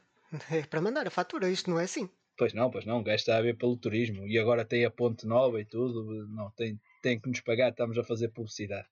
É 0.51 0.63
para 0.63 0.81
mandar 0.81 1.07
a 1.07 1.11
fatura, 1.11 1.49
isto 1.49 1.69
não 1.69 1.79
é 1.79 1.83
assim. 1.83 2.09
Pois 2.37 2.53
não, 2.53 2.69
pois 2.69 2.85
não, 2.85 2.99
o 2.99 3.03
gajo 3.03 3.15
está 3.15 3.37
a 3.37 3.41
ver 3.41 3.57
pelo 3.57 3.77
turismo 3.77 4.27
e 4.27 4.37
agora 4.37 4.65
tem 4.65 4.85
a 4.85 4.91
ponte 4.91 5.25
nova 5.25 5.59
e 5.59 5.65
tudo. 5.65 6.27
Não, 6.27 6.51
tem, 6.51 6.79
tem 7.01 7.19
que 7.19 7.29
nos 7.29 7.41
pagar, 7.41 7.69
estamos 7.71 7.97
a 7.97 8.03
fazer 8.03 8.29
publicidade. 8.29 8.87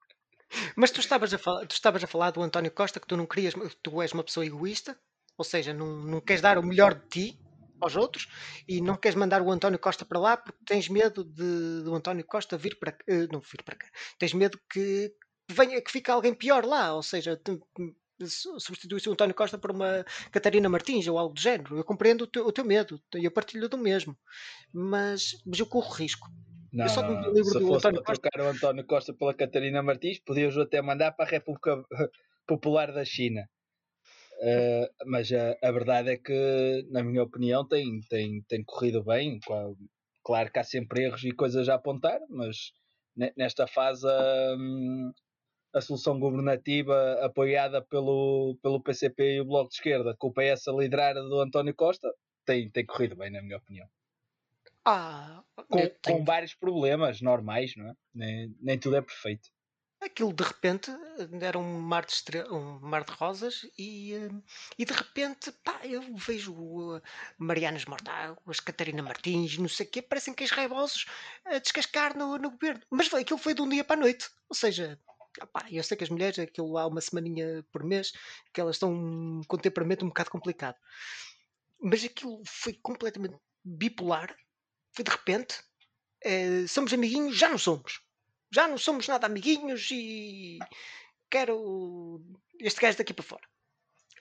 Mas 0.77 0.91
tu 0.91 1.01
estavas, 1.01 1.33
a 1.33 1.39
falar, 1.39 1.67
tu 1.67 1.73
estavas 1.73 2.03
a 2.03 2.07
falar 2.07 2.31
do 2.31 2.43
António 2.43 2.71
Costa 2.71 3.01
que 3.01 3.07
tu 3.07 3.17
não 3.17 3.27
querias, 3.27 3.55
tu 3.83 4.03
és 4.03 4.13
uma 4.13 4.25
pessoa 4.25 4.45
egoísta, 4.45 4.99
ou 5.37 5.45
seja, 5.45 5.73
não, 5.73 5.87
não 5.87 6.21
queres 6.21 6.43
dar 6.43 6.59
o 6.59 6.63
melhor 6.63 6.95
de 6.95 7.09
ti 7.09 7.41
aos 7.81 7.97
outros 7.97 8.29
e 8.69 8.81
não 8.81 8.97
queres 8.97 9.17
mandar 9.17 9.41
o 9.41 9.51
António 9.51 9.79
Costa 9.79 10.05
para 10.05 10.19
lá 10.19 10.37
porque 10.37 10.59
tens 10.67 10.89
medo 10.89 11.25
de, 11.25 11.83
do 11.83 11.95
António 11.95 12.25
Costa 12.25 12.59
vir 12.59 12.79
para 12.79 12.93
uh, 12.93 13.33
não 13.33 13.41
vir 13.41 13.63
para 13.65 13.77
cá. 13.77 13.89
Tens 14.19 14.35
medo 14.35 14.61
que 14.71 15.15
venha 15.51 15.81
que 15.81 15.91
fique 15.91 16.11
alguém 16.11 16.35
pior 16.35 16.65
lá, 16.65 16.95
ou 16.95 17.03
seja, 17.03 17.41
substituir 18.27 19.09
o 19.09 19.13
António 19.13 19.35
Costa 19.35 19.57
por 19.57 19.71
uma 19.71 20.05
Catarina 20.31 20.69
Martins 20.69 21.07
ou 21.09 21.19
algo 21.19 21.35
do 21.35 21.41
género. 21.41 21.77
Eu 21.77 21.85
compreendo 21.85 22.23
o 22.23 22.27
teu, 22.27 22.47
o 22.47 22.53
teu 22.53 22.65
medo 22.65 23.01
e 23.15 23.25
eu 23.25 23.31
partilho 23.31 23.69
do 23.69 23.79
mesmo, 23.79 24.17
mas, 24.73 25.41
mas 25.47 25.59
eu 25.59 25.67
corro 25.67 25.93
risco. 25.93 26.29
Não, 26.73 26.85
eu 26.85 26.89
só 26.89 27.03
não, 27.03 27.21
não. 27.21 27.45
Se 27.45 27.61
fosse 27.61 27.89
António 27.89 28.03
para 28.03 28.17
trocar 28.17 28.41
o 28.41 28.49
António 28.49 28.87
Costa 28.87 29.13
pela 29.13 29.35
Catarina 29.35 29.83
Martins, 29.83 30.21
podias 30.21 30.57
até 30.57 30.81
mandar 30.81 31.13
para 31.13 31.25
a 31.25 31.29
República 31.29 31.85
Popular 32.47 32.93
da 32.93 33.05
China. 33.05 33.49
Uh, 34.41 34.89
mas 35.07 35.31
a, 35.33 35.57
a, 35.63 35.71
verdade 35.71 36.11
é 36.11 36.17
que, 36.17 36.87
na 36.91 37.03
minha 37.03 37.23
opinião, 37.23 37.67
tem, 37.67 38.01
tem, 38.09 38.43
tem 38.49 38.65
corrido 38.65 39.05
bem. 39.05 39.39
Claro 40.25 40.53
que 40.53 40.59
há 40.59 40.65
sempre 40.65 41.05
erros 41.05 41.25
e 41.25 41.33
coisas 41.33 41.69
a 41.69 41.75
apontar, 41.75 42.21
mas 42.29 42.73
nesta 43.37 43.67
fase 43.67 44.07
hum, 44.57 45.13
a 45.75 45.81
solução 45.81 46.19
governativa 46.19 47.19
apoiada 47.23 47.83
pelo, 47.83 48.57
pelo 48.63 48.83
PCP 48.83 49.37
e 49.37 49.41
o 49.41 49.45
Bloco 49.45 49.69
de 49.69 49.77
Esquerda, 49.77 50.15
com 50.19 50.29
o 50.29 50.33
PS 50.33 50.69
a 50.69 50.73
liderar 50.73 51.15
do 51.15 51.41
António 51.41 51.75
Costa, 51.75 52.11
tem, 52.45 52.71
tem 52.71 52.87
corrido 52.87 53.17
bem, 53.17 53.31
na 53.31 53.43
minha 53.43 53.59
opinião. 53.59 53.87
Ah, 54.85 55.43
com, 55.69 55.79
tenho... 55.79 55.95
com 56.03 56.25
vários 56.25 56.55
problemas 56.55 57.21
normais, 57.21 57.75
não 57.77 57.91
é? 57.91 57.95
Nem, 58.15 58.57
nem 58.61 58.79
tudo 58.79 58.97
é 58.97 59.03
perfeito. 59.03 59.51
Aquilo 60.01 60.33
de 60.33 60.43
repente 60.43 60.91
era 61.43 61.59
um 61.59 61.79
mar 61.79 62.07
de, 62.07 62.13
estre... 62.13 62.43
um 62.51 62.81
mar 62.81 63.05
de 63.05 63.13
rosas 63.13 63.67
e, 63.79 64.15
e 64.79 64.85
de 64.87 64.93
repente 64.95 65.53
pá, 65.63 65.79
eu 65.85 66.03
vejo 66.17 67.03
Marianas 67.37 67.85
Mortáguas, 67.85 68.61
Catarina 68.61 69.03
Martins, 69.03 69.59
não 69.59 69.69
sei 69.69 69.85
o 69.87 69.91
quê, 69.91 70.01
parecem 70.01 70.33
que 70.33 70.45
raivosos 70.47 71.05
a 71.45 71.59
descascar 71.59 72.17
no, 72.17 72.39
no 72.39 72.51
governo. 72.51 72.81
Mas 72.91 73.13
aquilo 73.13 73.39
foi 73.39 73.53
de 73.53 73.61
um 73.61 73.69
dia 73.69 73.85
para 73.85 73.97
a 73.97 74.01
noite. 74.01 74.31
Ou 74.49 74.57
seja, 74.57 74.99
Opá, 75.41 75.67
eu 75.71 75.83
sei 75.83 75.97
que 75.97 76.05
as 76.05 76.11
mulheres, 76.11 76.39
aquilo 76.39 76.77
há 76.77 76.87
uma 76.87 77.01
semaninha 77.01 77.65
por 77.71 77.85
mês, 77.85 78.13
que 78.53 78.61
elas 78.61 78.77
estão 78.77 79.41
com 79.47 79.57
um 79.57 79.61
temperamento 79.61 80.05
um 80.05 80.09
bocado 80.09 80.31
complicado. 80.31 80.77
Mas 81.81 82.05
aquilo 82.05 82.43
foi 82.47 82.75
completamente 82.75 83.37
bipolar. 83.65 84.35
Foi 85.01 85.05
de 85.05 85.11
repente. 85.11 85.55
É, 86.23 86.67
somos 86.67 86.93
amiguinhos, 86.93 87.35
já 87.35 87.49
não 87.49 87.57
somos. 87.57 88.03
Já 88.53 88.69
não 88.69 88.77
somos 88.77 89.09
nada 89.09 89.27
amiguinhos 89.27 89.89
e 89.91 90.59
quero 91.31 92.21
este 92.59 92.83
gajo 92.83 92.99
daqui 92.99 93.15
para 93.15 93.25
fora. 93.25 93.49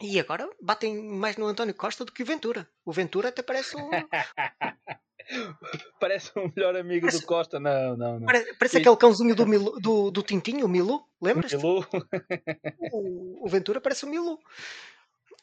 E 0.02 0.18
agora 0.18 0.50
batem 0.62 1.04
mais 1.04 1.36
no 1.36 1.48
António 1.48 1.74
Costa 1.74 2.06
do 2.06 2.14
que 2.14 2.24
o 2.24 2.26
Ventura. 2.26 2.66
O 2.86 2.94
Ventura 2.94 3.28
até 3.28 3.42
parece 3.42 3.76
um. 3.76 3.90
parece 6.00 6.32
um 6.40 6.50
melhor 6.56 6.78
amigo 6.78 7.08
parece... 7.08 7.20
do 7.20 7.28
Costa. 7.28 7.60
Não, 7.60 7.98
não, 7.98 8.20
não. 8.20 8.26
Parece, 8.26 8.54
parece 8.54 8.78
aquele 8.78 8.96
cãozinho 8.96 9.36
do, 9.36 9.46
Milu, 9.46 9.82
do, 9.82 10.12
do 10.12 10.24
Tintinho, 10.24 10.66
o 10.66 10.70
Milu. 10.70 11.06
Lembras? 11.22 11.52
Milu. 11.52 11.86
o, 12.94 13.46
o 13.46 13.50
Ventura 13.50 13.82
parece 13.82 14.06
o 14.06 14.10
Milu. 14.10 14.40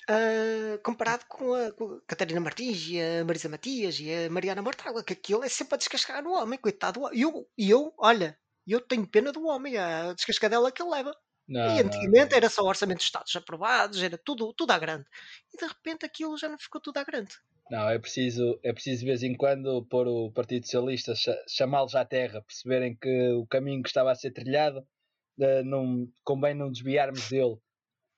Uh, 0.09 0.79
comparado 0.85 1.25
com 1.27 1.53
a, 1.53 1.73
com 1.73 1.95
a, 1.95 2.01
Catarina 2.07 2.41
Martins 2.41 2.87
e 2.89 3.01
a 3.01 3.25
Marisa 3.25 3.49
Matias 3.49 3.99
e 3.99 4.13
a 4.13 4.31
Mariana 4.31 4.63
Mortágua, 4.63 5.03
que 5.03 5.13
aquilo 5.13 5.43
é 5.43 5.49
sempre 5.49 5.75
a 5.75 5.79
descascar 5.79 6.23
no 6.23 6.31
homem, 6.31 6.59
coitado. 6.59 7.01
E 7.13 7.23
eu, 7.23 7.49
eu, 7.59 7.93
olha, 7.99 8.39
eu 8.67 8.81
tenho 8.81 9.07
pena 9.07 9.33
do 9.33 9.45
homem, 9.47 9.77
a 9.77 10.13
descascadela 10.13 10.71
que 10.71 10.81
ele 10.81 10.91
leva. 10.91 11.13
Não, 11.49 11.77
e 11.77 11.81
antigamente 11.81 12.31
não, 12.31 12.37
era 12.37 12.49
só 12.49 12.63
orçamento 12.63 12.99
de 12.99 13.05
Estados 13.05 13.35
aprovados, 13.35 14.03
era 14.03 14.19
tudo, 14.19 14.53
tudo 14.53 14.71
à 14.73 14.79
grande. 14.79 15.05
E 15.53 15.57
de 15.57 15.67
repente 15.67 16.05
aquilo 16.05 16.37
já 16.37 16.49
não 16.49 16.59
ficou 16.59 16.81
tudo 16.81 16.99
à 16.99 17.05
grande. 17.05 17.35
Não, 17.71 17.89
é 17.89 17.99
preciso, 17.99 18.59
é 18.63 18.73
preciso 18.73 19.01
de 19.01 19.07
vez 19.07 19.23
em 19.25 19.35
quando 19.35 19.85
pôr 19.87 20.07
o 20.07 20.31
Partido 20.31 20.65
Socialista, 20.65 21.15
chamá-los 21.49 21.97
à 21.97 22.05
terra, 22.05 22.43
perceberem 22.43 22.97
que 22.97 23.33
o 23.33 23.47
caminho 23.47 23.83
que 23.83 23.89
estava 23.89 24.13
a 24.13 24.15
ser 24.15 24.31
trilhado 24.31 24.81
uh, 25.39 25.65
não, 25.65 26.09
convém 26.23 26.55
não 26.55 26.71
desviarmos 26.71 27.29
dele. 27.29 27.59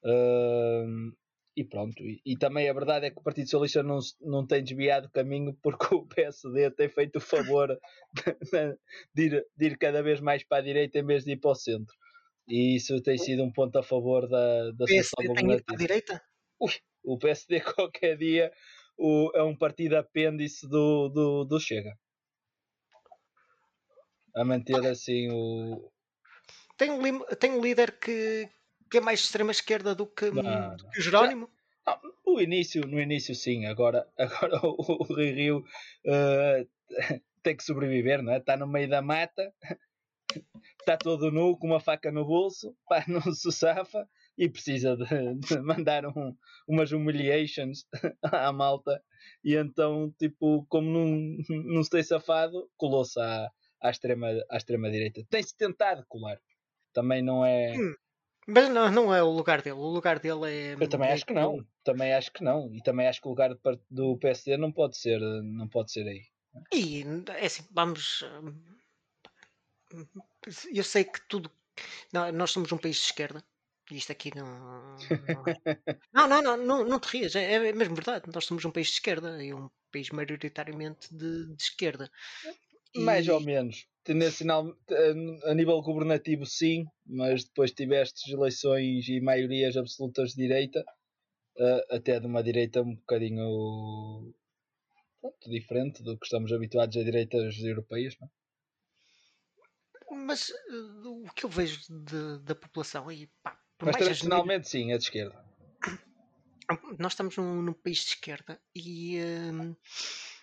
Uh, 0.05 1.17
e 1.59 1.65
pronto. 1.65 2.01
E, 2.05 2.21
e, 2.25 2.37
também 2.37 2.69
a 2.69 2.73
verdade 2.73 3.07
é 3.07 3.11
que 3.11 3.19
o 3.19 3.23
Partido 3.23 3.51
Socialista 3.51 3.83
não, 3.83 3.99
não 4.21 4.47
tem 4.47 4.63
desviado 4.63 5.09
o 5.09 5.11
caminho 5.11 5.53
porque 5.61 5.93
o 5.93 6.07
PSD 6.15 6.71
tem 6.71 6.89
feito 6.89 7.17
o 7.17 7.21
favor 7.21 7.77
de, 8.15 8.79
de, 9.13 9.23
ir, 9.25 9.47
de 9.57 9.67
ir 9.67 9.77
cada 9.77 10.01
vez 10.01 10.21
mais 10.21 10.45
para 10.45 10.59
a 10.59 10.65
direita 10.65 11.01
em 11.01 11.05
vez 11.05 11.25
de 11.25 11.33
ir 11.33 11.37
para 11.39 11.51
o 11.51 11.55
centro. 11.57 11.93
E 12.47 12.77
isso 12.77 13.03
tem 13.03 13.19
sido 13.19 13.43
um 13.43 13.53
ponto 13.53 13.77
a 13.77 13.83
favor 13.83 14.29
da, 14.29 14.71
da 14.71 14.87
solução 14.87 15.27
governativa. 15.27 15.77
direita? 15.77 16.23
Ui, 16.61 16.73
o 17.03 17.19
PSD 17.19 17.61
qualquer 17.75 18.17
dia 18.17 18.53
o, 18.97 19.33
é 19.35 19.43
um 19.43 19.57
partido 19.57 19.97
apêndice 19.97 20.69
do, 20.69 21.09
do, 21.09 21.45
do 21.45 21.59
Chega. 21.59 21.99
A 24.37 24.45
manter 24.45 24.87
assim 24.87 25.29
o. 25.33 25.91
Tem 26.77 26.91
um, 26.93 27.25
tem 27.41 27.51
um 27.51 27.61
líder 27.61 27.99
que, 27.99 28.49
que 28.89 28.99
é 28.99 29.01
mais 29.01 29.21
extrema 29.21 29.51
esquerda 29.51 29.95
do 29.95 30.07
que, 30.07 30.31
não, 30.31 30.77
do 30.77 30.89
que 30.91 30.99
o 30.99 31.03
Jerónimo? 31.03 31.51
Não, 31.87 32.01
no 32.27 32.41
início, 32.41 32.87
no 32.87 33.01
início 33.01 33.35
sim, 33.35 33.67
agora, 33.67 34.07
agora 34.19 34.61
o, 34.63 34.77
o 34.79 35.15
Rio 35.15 35.35
Rio 35.35 35.65
uh, 36.07 36.69
tem 37.43 37.57
que 37.57 37.65
sobreviver, 37.65 38.23
não 38.23 38.33
é? 38.33 38.39
Está 38.39 38.57
no 38.57 38.67
meio 38.67 38.89
da 38.89 39.01
mata, 39.01 39.53
está 40.81 40.97
todo 40.99 41.31
nu 41.31 41.57
com 41.57 41.69
uma 41.69 41.81
faca 41.81 42.13
no 42.13 42.25
bolso, 42.25 42.77
pá, 42.89 43.05
não 43.09 43.23
se 43.33 43.51
safa 43.53 44.09
e 44.37 44.49
precisa 44.49 44.97
de, 44.97 45.35
de 45.35 45.61
mandar 45.61 46.07
um, 46.07 46.37
umas 46.67 46.93
humiliations 46.93 47.87
à 48.23 48.53
malta. 48.53 49.03
E 49.43 49.55
então 49.55 50.13
tipo 50.19 50.65
como 50.69 50.91
não, 50.91 51.37
não 51.65 51.83
se 51.83 51.91
tem 51.91 52.03
safado 52.03 52.71
colou-se 52.77 53.19
à, 53.21 53.51
à, 53.81 53.91
extrema, 53.91 54.29
à 54.51 54.57
extrema 54.57 54.91
direita 54.91 55.25
tem-se 55.29 55.57
tentado 55.57 56.05
colar. 56.09 56.39
Também 56.93 57.23
não 57.23 57.45
é 57.45 57.75
hum, 57.77 57.95
mas 58.49 58.69
não, 58.71 58.91
não 58.91 59.15
é 59.15 59.23
o 59.23 59.31
lugar 59.31 59.63
dele 59.63 59.77
o 59.77 59.89
lugar 59.89 60.19
dele 60.19 60.51
é 60.51 60.75
eu 60.75 60.89
também 60.89 61.11
é 61.11 61.13
acho 61.13 61.27
que 61.27 61.35
não 61.35 61.65
também 61.85 62.15
acho 62.15 62.33
que 62.33 62.43
não 62.43 62.75
e 62.75 62.83
também 62.83 63.07
acho 63.07 63.21
que 63.21 63.29
o 63.29 63.31
lugar 63.31 63.51
do 63.91 64.17
PSD 64.17 64.57
não 64.57 64.73
pode 64.73 64.97
ser 64.97 65.21
não 65.21 65.69
pode 65.69 65.93
ser 65.93 66.09
aí 66.09 66.23
e 66.73 67.05
é 67.39 67.47
assim 67.47 67.65
vamos 67.71 68.25
eu 70.73 70.85
sei 70.85 71.05
que 71.05 71.21
tudo. 71.29 71.51
Não, 72.13 72.31
nós 72.33 72.51
somos 72.51 72.73
um 72.73 72.79
país 72.79 72.97
de 72.97 73.03
esquerda. 73.03 73.45
E 73.91 73.97
isto 73.97 74.13
aqui 74.13 74.31
não. 74.35 74.97
Não, 75.29 75.49
é. 75.49 75.55
não, 76.13 76.29
não, 76.29 76.43
não, 76.43 76.57
não, 76.57 76.85
não, 76.85 77.01
te 77.01 77.07
rias. 77.07 77.35
É, 77.35 77.55
é 77.55 77.73
mesmo 77.73 77.95
verdade. 77.95 78.31
Nós 78.33 78.45
somos 78.45 78.65
um 78.65 78.71
país 78.71 78.89
de 78.89 78.95
esquerda 78.95 79.43
e 79.43 79.55
um 79.55 79.71
país 79.91 80.11
maioritariamente 80.11 81.15
de, 81.15 81.55
de 81.55 81.63
esquerda. 81.63 82.11
E... 82.95 83.01
Mais 83.01 83.29
ou 83.29 83.41
menos. 83.41 83.87
Tendencial, 84.05 84.75
a 85.45 85.55
nível 85.55 85.83
governativo, 85.83 86.47
sim, 86.47 86.87
mas 87.05 87.45
depois 87.45 87.73
tiveste 87.73 88.33
eleições 88.33 89.07
e 89.07 89.21
maiorias 89.21 89.77
absolutas 89.77 90.31
de 90.31 90.37
direita, 90.37 90.83
até 91.91 92.19
de 92.19 92.27
uma 92.27 92.43
direita 92.43 92.81
um 92.81 92.95
bocadinho 92.95 94.33
pronto, 95.21 95.51
diferente 95.51 96.03
do 96.03 96.17
que 96.19 96.25
estamos 96.25 96.53
habituados 96.53 96.97
a 96.97 97.03
direitas 97.03 97.59
europeias. 97.59 98.17
Não? 98.19 98.29
É? 98.29 98.31
Mas 100.11 100.49
uh, 100.49 101.27
o 101.27 101.33
que 101.35 101.45
eu 101.45 101.51
vejo 101.51 101.81
de, 101.89 102.39
da 102.45 102.55
população 102.55 103.09
aí, 103.09 103.29
pá, 103.43 103.61
Mas 103.83 103.97
tradicionalmente 103.97 104.69
sim, 104.69 104.93
é 104.93 104.97
de 104.97 105.05
esquerda. 105.05 105.45
Nós 106.99 107.13
estamos 107.13 107.37
num, 107.37 107.63
num 107.63 107.73
país 107.73 107.99
de 107.99 108.11
esquerda 108.11 108.61
e, 108.75 109.19
uh, 109.19 109.77
e 109.77 110.38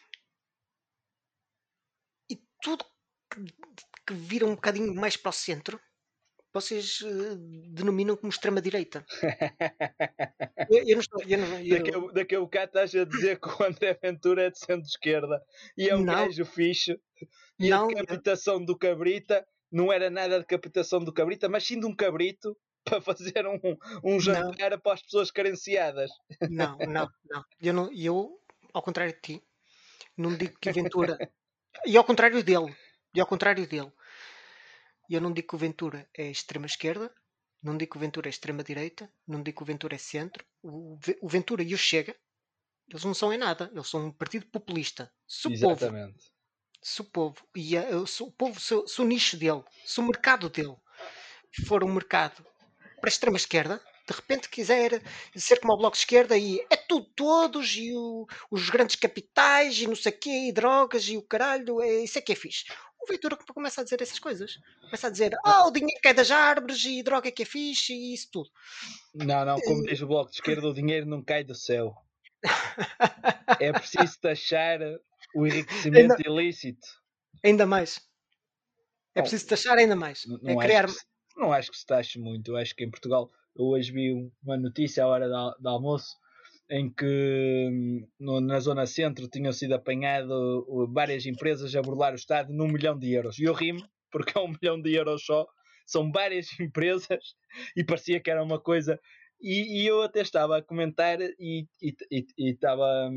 tudo 2.65 2.83
que, 3.29 3.45
que 4.07 4.13
vira 4.15 4.43
um 4.43 4.55
bocadinho 4.55 4.91
mais 4.95 5.15
para 5.15 5.29
o 5.29 5.33
centro 5.33 5.79
vocês 6.51 7.01
uh, 7.01 7.35
denominam 7.73 8.15
como 8.15 8.31
extrema-direita. 8.31 9.05
eu, 10.71 10.83
eu, 10.87 10.95
não 10.95 11.01
estou. 11.01 11.21
Eu 11.27 11.37
não, 11.37 11.59
eu... 11.59 11.77
Daqui, 11.77 11.91
a, 11.93 12.11
daqui 12.13 12.35
a 12.35 12.39
bocado 12.39 12.65
estás 12.67 12.95
a 12.95 13.03
dizer 13.03 13.39
que 13.41 13.49
o 13.49 13.65
André 13.65 13.99
Ventura 14.01 14.43
é 14.45 14.49
de 14.49 14.57
centro-esquerda 14.57 15.43
e 15.77 15.89
é 15.89 15.95
um 15.95 16.01
não. 16.01 16.13
gajo 16.13 16.45
fixe 16.45 16.97
e 17.59 17.69
não, 17.69 17.85
a 17.85 17.87
decapitação 17.89 18.63
do 18.63 18.77
Cabrita 18.77 19.45
não 19.69 19.91
era 19.91 20.09
nada 20.09 20.39
de 20.39 20.45
captação 20.45 21.03
do 21.03 21.11
cabrito, 21.11 21.49
mas 21.49 21.67
sim 21.67 21.77
de 21.77 21.85
um 21.85 21.93
cabrito 21.93 22.57
para 22.85 23.01
fazer 23.01 23.45
um, 23.45 23.59
um 24.03 24.19
jantar 24.19 24.71
não. 24.71 24.79
para 24.79 24.93
as 24.93 25.01
pessoas 25.01 25.29
carenciadas. 25.29 26.09
Não, 26.49 26.77
não, 26.77 27.09
não. 27.29 27.43
Eu, 27.61 27.73
não, 27.73 27.91
eu, 27.93 28.39
ao 28.73 28.81
contrário 28.81 29.13
de 29.13 29.19
ti, 29.19 29.43
não 30.17 30.37
digo 30.37 30.57
que 30.59 30.71
Ventura. 30.71 31.17
e 31.85 31.97
ao 31.97 32.03
contrário 32.03 32.43
dele, 32.43 32.75
e 33.13 33.19
ao 33.19 33.27
contrário 33.27 33.67
dele, 33.67 33.91
eu 35.09 35.21
não 35.21 35.31
digo 35.31 35.49
que 35.49 35.55
o 35.55 35.59
Ventura 35.59 36.09
é 36.17 36.29
extrema 36.29 36.65
esquerda, 36.65 37.13
não 37.63 37.77
digo 37.77 37.91
que 37.91 37.97
o 37.97 37.99
Ventura 37.99 38.27
é 38.27 38.31
extrema-direita, 38.31 39.11
não 39.27 39.41
digo 39.41 39.57
que 39.57 39.63
o 39.63 39.65
Ventura 39.65 39.95
é 39.95 39.97
centro. 39.97 40.45
O, 40.61 40.99
o 41.21 41.27
Ventura 41.27 41.63
e 41.63 41.73
o 41.73 41.77
Chega, 41.77 42.15
eles 42.87 43.03
não 43.03 43.13
são 43.13 43.33
em 43.33 43.37
nada. 43.37 43.71
Eles 43.73 43.87
são 43.87 44.05
um 44.05 44.11
partido 44.11 44.45
populista. 44.47 45.11
Se 45.27 45.47
o 45.47 45.51
Exatamente. 45.51 46.13
Povo, 46.13 46.35
se 46.81 47.01
o 47.01 47.05
povo, 47.05 47.35
e 47.55 47.75
a, 47.75 48.05
se 48.05 48.21
o, 48.21 48.31
povo 48.31 48.59
se, 48.59 48.87
se 48.87 49.01
o 49.01 49.05
nicho 49.05 49.37
dele, 49.37 49.63
se 49.83 49.99
o 49.99 50.03
mercado 50.03 50.49
dele 50.49 50.75
for 51.65 51.83
um 51.83 51.91
mercado 51.91 52.45
para 53.01 53.09
a 53.09 53.09
extrema-esquerda, 53.09 53.81
de 54.07 54.13
repente 54.13 54.49
quiser 54.49 55.01
ser 55.35 55.59
como 55.59 55.73
o 55.73 55.77
Bloco 55.77 55.95
de 55.95 56.01
Esquerda 56.01 56.37
e 56.37 56.59
é 56.69 56.77
tudo 56.77 57.07
todos 57.15 57.75
e 57.75 57.93
o, 57.95 58.27
os 58.51 58.69
grandes 58.69 58.95
capitais 58.95 59.79
e 59.79 59.87
não 59.87 59.95
sei 59.95 60.11
o 60.11 60.17
quê, 60.17 60.47
e 60.47 60.51
drogas 60.51 61.07
e 61.07 61.17
o 61.17 61.23
caralho, 61.23 61.81
é, 61.81 62.03
isso 62.03 62.17
é 62.19 62.21
que 62.21 62.31
é 62.31 62.35
fixe. 62.35 62.65
O 63.01 63.07
Ventura 63.07 63.37
começa 63.37 63.81
a 63.81 63.83
dizer 63.83 64.01
essas 64.01 64.17
coisas. 64.17 64.59
Começa 64.81 65.07
a 65.07 65.09
dizer, 65.09 65.35
oh, 65.45 65.67
o 65.67 65.71
dinheiro 65.71 65.99
cai 66.01 66.13
das 66.13 66.31
árvores 66.31 66.83
e 66.85 67.03
droga 67.03 67.27
é 67.27 67.31
que 67.31 67.43
é 67.43 67.45
fixe 67.45 67.93
e 67.93 68.13
isso 68.13 68.29
tudo. 68.31 68.49
Não, 69.13 69.45
não, 69.45 69.59
como 69.61 69.83
diz 69.83 70.01
o 70.01 70.07
Bloco 70.07 70.31
de 70.31 70.37
Esquerda, 70.37 70.67
o 70.67 70.73
dinheiro 70.73 71.05
não 71.05 71.23
cai 71.23 71.43
do 71.43 71.55
céu. 71.55 71.95
é 73.59 73.71
preciso 73.71 74.19
taxar 74.19 74.79
o 75.35 75.45
enriquecimento 75.45 76.13
ainda, 76.13 76.29
ilícito. 76.29 76.87
Ainda 77.43 77.65
mais. 77.65 77.99
É 79.13 79.21
preciso 79.21 79.47
taxar 79.47 79.77
ainda 79.77 79.95
mais. 79.95 80.25
Não, 80.25 80.37
não 80.41 80.61
é 80.61 80.65
criar... 80.65 80.85
Acho 80.85 80.93
se, 80.93 81.05
não 81.37 81.53
acho 81.53 81.71
que 81.71 81.77
se 81.77 81.85
taxe 81.85 82.19
muito. 82.19 82.51
Eu 82.51 82.57
acho 82.57 82.75
que 82.75 82.83
em 82.83 82.89
Portugal 82.89 83.31
eu 83.55 83.65
hoje 83.65 83.91
vi 83.91 84.31
uma 84.43 84.57
notícia 84.57 85.03
à 85.03 85.07
hora 85.07 85.27
do 85.59 85.69
almoço 85.69 86.15
em 86.69 86.91
que 86.91 88.07
no, 88.19 88.41
na 88.41 88.59
zona 88.59 88.85
centro 88.85 89.27
tinham 89.29 89.53
sido 89.53 89.73
apanhado 89.73 90.87
várias 90.91 91.25
empresas 91.25 91.75
a 91.75 91.81
burlar 91.81 92.13
o 92.13 92.15
Estado 92.15 92.51
num 92.51 92.67
milhão 92.67 92.97
de 92.97 93.13
euros. 93.13 93.37
E 93.37 93.43
eu 93.43 93.53
rimo, 93.53 93.79
porque 94.11 94.37
é 94.37 94.41
um 94.41 94.47
milhão 94.61 94.81
de 94.81 94.93
euros 94.93 95.23
só, 95.23 95.45
são 95.85 96.11
várias 96.11 96.47
empresas 96.59 97.35
e 97.75 97.83
parecia 97.83 98.19
que 98.19 98.31
era 98.31 98.43
uma 98.43 98.59
coisa. 98.59 98.99
E, 99.41 99.81
e 99.81 99.87
eu 99.87 100.01
até 100.01 100.21
estava 100.21 100.57
a 100.57 100.61
comentar 100.61 101.19
e, 101.21 101.67
e, 101.81 101.95
e 102.37 102.51
estava, 102.51 103.11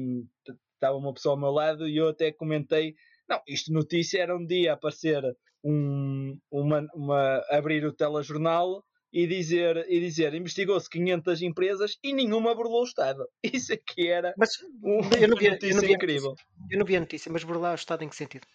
estava 0.75 0.97
uma 0.97 1.15
pessoa 1.15 1.35
ao 1.35 1.41
meu 1.41 1.51
lado 1.51 1.89
e 1.89 1.97
eu 1.97 2.09
até 2.09 2.33
comentei: 2.33 2.95
não, 3.29 3.41
isto 3.47 3.73
notícia 3.73 4.21
era 4.21 4.37
um 4.37 4.45
dia 4.45 4.75
aparecer 4.75 5.23
um, 5.65 6.39
uma, 6.51 6.87
uma, 6.95 7.43
abrir 7.51 7.85
o 7.85 7.93
telejornal 7.93 8.85
e 9.13 9.27
dizer, 9.27 9.87
e 9.89 10.01
dizer 10.01 10.35
investigou-se 10.35 10.89
500 10.89 11.43
empresas 11.43 11.99
e 12.03 12.13
nenhuma 12.13 12.55
burlou 12.55 12.83
o 12.83 12.85
Estado. 12.85 13.27
Isso 13.43 13.73
aqui 13.73 14.09
é 14.09 14.19
era 14.19 14.35
mas, 14.37 14.51
um, 14.83 15.01
eu 15.21 15.29
não 15.29 15.37
vi, 15.37 15.51
notícia 15.51 15.71
eu 15.71 15.75
não 15.77 15.83
vi 15.83 15.93
incrível. 15.93 16.31
Notícia. 16.31 16.47
Eu 16.71 16.79
não 16.79 16.87
vi 16.87 16.97
a 16.97 17.01
notícia, 17.01 17.33
mas 17.33 17.45
burlar 17.45 17.73
o 17.73 17.75
Estado 17.75 18.05
em 18.05 18.09
que 18.09 18.17
sentido? 18.17 18.47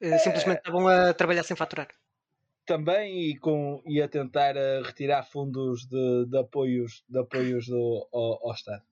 Eh, 0.00 0.10
é... 0.10 0.18
Simplesmente 0.18 0.58
estavam 0.58 0.86
a 0.88 1.14
trabalhar 1.14 1.42
sem 1.42 1.56
faturar. 1.56 1.88
Também 2.64 3.30
e, 3.30 3.38
com, 3.38 3.80
e 3.86 4.02
a 4.02 4.08
tentar 4.08 4.56
a 4.56 4.82
retirar 4.82 5.22
fundos 5.22 5.86
de, 5.86 6.26
de 6.26 6.38
apoios, 6.38 7.04
de 7.08 7.18
apoios 7.20 7.68
do, 7.68 8.08
ao, 8.12 8.48
ao 8.48 8.52
Estado. 8.52 8.82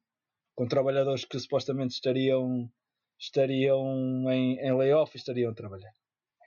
Com 0.54 0.68
trabalhadores 0.68 1.24
que 1.24 1.38
supostamente 1.40 1.94
estariam, 1.94 2.70
estariam 3.18 4.30
em, 4.30 4.60
em 4.60 4.76
layoff 4.76 5.16
e 5.16 5.18
estariam 5.18 5.50
a 5.50 5.54
trabalhar. 5.54 5.92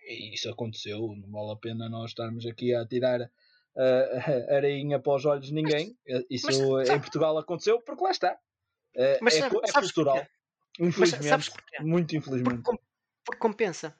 E 0.07 0.33
isso 0.33 0.49
aconteceu, 0.49 0.99
não 1.17 1.29
vale 1.29 1.51
a 1.51 1.57
pena 1.57 1.89
nós 1.89 2.11
estarmos 2.11 2.45
aqui 2.45 2.73
a 2.73 2.87
tirar 2.87 3.29
uh, 3.77 4.55
areinha 4.55 4.99
para 4.99 5.15
os 5.15 5.25
olhos 5.25 5.47
de 5.47 5.53
ninguém. 5.53 5.97
Mas, 6.07 6.25
Isso 6.29 6.71
mas, 6.71 6.89
em 6.89 6.99
Portugal 6.99 7.37
aconteceu 7.37 7.81
porque 7.81 8.03
lá 8.03 8.11
está. 8.11 8.33
Uh, 8.95 9.17
mas, 9.21 9.35
é, 9.35 9.39
sabe, 9.39 9.57
é 9.63 9.71
cultural. 9.71 10.27
Infelizmente. 10.79 11.29
Mas, 11.29 11.85
muito 11.85 12.15
infelizmente. 12.15 12.63
Porque, 12.63 12.81
porque, 13.23 13.39
compensa. 13.39 13.95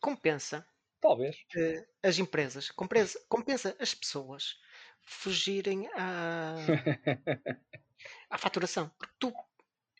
Compensa. 0.00 0.66
Talvez. 1.00 1.36
Uh, 1.56 1.84
as 2.02 2.18
empresas. 2.18 2.70
Compensa, 2.70 3.20
compensa 3.28 3.76
as 3.78 3.94
pessoas 3.94 4.56
fugirem 5.02 5.88
à, 5.94 6.54
à 8.30 8.38
faturação. 8.38 8.90
Porque 8.98 9.14
tu, 9.18 9.32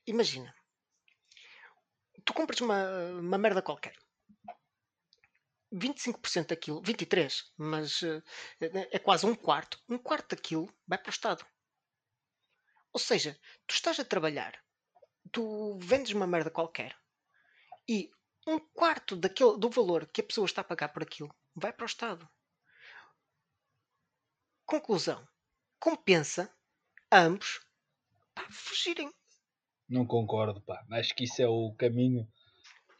imagina, 0.06 0.54
tu 2.24 2.32
compras 2.32 2.60
uma, 2.60 3.10
uma 3.18 3.38
merda 3.38 3.62
qualquer 3.62 3.94
25% 5.74 6.48
daquilo, 6.48 6.80
23%, 6.82 7.44
mas 7.56 8.02
uh, 8.02 8.22
é 8.60 8.98
quase 8.98 9.26
um 9.26 9.34
quarto. 9.34 9.78
Um 9.88 9.98
quarto 9.98 10.34
daquilo 10.34 10.72
vai 10.86 10.98
para 10.98 11.08
o 11.08 11.10
Estado. 11.10 11.44
Ou 12.92 13.00
seja, 13.00 13.38
tu 13.66 13.74
estás 13.74 13.98
a 13.98 14.04
trabalhar, 14.04 14.62
tu 15.32 15.76
vendes 15.80 16.12
uma 16.12 16.28
merda 16.28 16.50
qualquer 16.50 16.96
e 17.88 18.10
um 18.46 18.60
quarto 18.60 19.16
daquele, 19.16 19.58
do 19.58 19.68
valor 19.68 20.06
que 20.06 20.20
a 20.20 20.24
pessoa 20.24 20.44
está 20.44 20.60
a 20.60 20.64
pagar 20.64 20.90
por 20.90 21.02
aquilo 21.02 21.34
vai 21.56 21.72
para 21.72 21.84
o 21.84 21.86
Estado. 21.86 22.28
Conclusão: 24.64 25.26
compensa 25.80 26.54
ambos 27.10 27.60
fugirem. 28.50 29.12
Não 29.88 30.06
concordo, 30.06 30.60
pá. 30.62 30.84
Acho 30.92 31.14
que 31.14 31.24
isso 31.24 31.42
é 31.42 31.48
o 31.48 31.74
caminho 31.74 32.26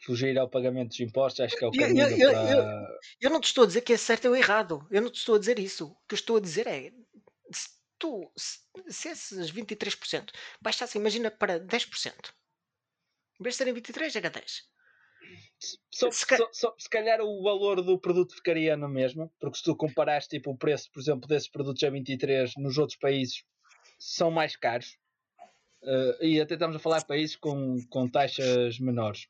fugir 0.05 0.37
ao 0.37 0.49
pagamento 0.49 0.89
dos 0.89 0.99
impostos, 0.99 1.41
acho 1.41 1.57
que 1.57 1.65
é 1.65 1.67
o 1.67 1.71
caminho 1.71 2.07
eu, 2.07 2.17
eu, 2.17 2.31
para... 2.31 2.51
eu, 2.51 2.87
eu, 3.21 3.29
não 3.29 3.41
te 3.41 3.45
estou 3.45 3.63
a 3.63 3.67
dizer 3.67 3.81
que 3.81 3.93
é 3.93 3.97
certo 3.97 4.27
ou 4.27 4.35
errado. 4.35 4.87
Eu 4.91 5.01
não 5.01 5.09
te 5.09 5.17
estou 5.17 5.35
a 5.35 5.39
dizer 5.39 5.57
isso. 5.59 5.87
O 5.87 6.07
que 6.07 6.13
eu 6.13 6.17
estou 6.17 6.37
a 6.37 6.39
dizer 6.39 6.67
é 6.67 6.91
se 7.51 7.69
tu, 7.97 8.31
se, 8.35 8.59
se 8.87 9.09
esses 9.09 9.51
23% 9.51 10.29
baixassem, 10.61 11.01
imagina, 11.01 11.31
para 11.31 11.59
10%, 11.59 12.31
em 13.39 13.43
vez 13.43 13.55
de 13.55 13.57
serem 13.57 13.73
23, 13.73 14.15
era 14.15 14.29
10. 14.29 14.63
Só, 15.91 16.11
se, 16.11 16.25
só, 16.25 16.49
só, 16.51 16.75
se 16.77 16.89
calhar 16.89 17.19
o 17.21 17.41
valor 17.41 17.81
do 17.81 17.99
produto 17.99 18.35
ficaria 18.35 18.77
na 18.77 18.87
mesma, 18.87 19.31
porque 19.39 19.57
se 19.57 19.63
tu 19.63 19.75
comparares 19.75 20.27
tipo, 20.27 20.51
o 20.51 20.57
preço, 20.57 20.91
por 20.91 20.99
exemplo, 20.99 21.27
desses 21.27 21.49
produtos 21.49 21.83
a 21.83 21.89
23 21.89 22.53
nos 22.57 22.77
outros 22.77 22.97
países, 22.97 23.43
são 23.97 24.29
mais 24.29 24.55
caros. 24.55 24.97
Uh, 25.85 26.25
e 26.25 26.41
até 26.41 26.55
estamos 26.55 26.75
a 26.75 26.79
falar 26.79 26.97
de 26.97 27.05
países 27.05 27.35
com, 27.35 27.77
com 27.89 28.07
taxas 28.07 28.79
menores. 28.79 29.27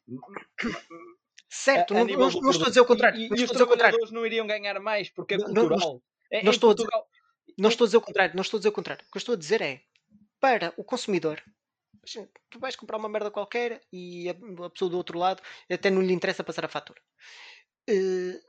Certo, 1.49 1.93
a, 1.93 1.99
a 1.99 2.05
não, 2.05 2.13
não, 2.13 2.31
não 2.31 2.49
estou 2.49 2.65
a 2.65 2.69
dizer 2.69 2.79
o 2.79 2.85
contrário. 2.85 3.19
E, 3.19 3.27
e 3.27 3.43
os 3.43 3.51
trabalhadores 3.51 4.09
não 4.11 4.25
iriam 4.25 4.47
ganhar 4.47 4.79
mais 4.79 5.09
porque 5.09 5.33
é 5.33 5.37
cultural. 5.37 5.79
Não, 5.79 6.01
é, 6.31 6.43
não, 6.43 6.51
estou, 6.51 6.73
Portugal... 6.73 7.01
a 7.01 7.03
dizer, 7.03 7.55
não 7.57 7.69
estou 7.69 7.85
a 7.85 7.87
dizer 7.87 7.97
o 7.97 8.01
contrário. 8.01 8.35
Não 8.35 8.41
estou 8.41 8.57
a 8.57 8.59
dizer 8.59 8.69
o 8.69 8.71
contrário. 8.71 9.05
O 9.05 9.11
que 9.11 9.17
eu 9.17 9.19
estou 9.19 9.35
a 9.35 9.37
dizer 9.37 9.61
é 9.61 9.81
para 10.39 10.73
o 10.77 10.83
consumidor. 10.83 11.43
Tu 12.49 12.59
vais 12.59 12.75
comprar 12.75 12.97
uma 12.97 13.09
merda 13.09 13.31
qualquer 13.31 13.81
e 13.91 14.29
a, 14.29 14.69
pessoa 14.69 14.89
do 14.89 14.97
outro 14.97 15.17
lado 15.17 15.41
até 15.69 15.89
não 15.89 16.01
lhe 16.01 16.13
interessa 16.13 16.43
passar 16.43 16.63
a 16.63 16.69
fatura. 16.69 17.01
Uh, 17.89 18.39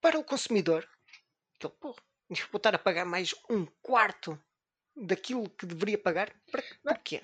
para 0.00 0.18
o 0.18 0.24
consumidor, 0.24 0.86
ele, 1.62 1.72
pô, 1.80 1.94
vou 2.28 2.56
estar 2.56 2.74
a 2.74 2.78
pagar 2.78 3.04
mais 3.04 3.34
um 3.48 3.64
quarto 3.80 4.38
daquilo 5.06 5.48
que 5.50 5.66
deveria 5.66 5.98
pagar? 5.98 6.32
Para, 6.50 6.62
para 6.82 6.96
quê? 6.96 7.22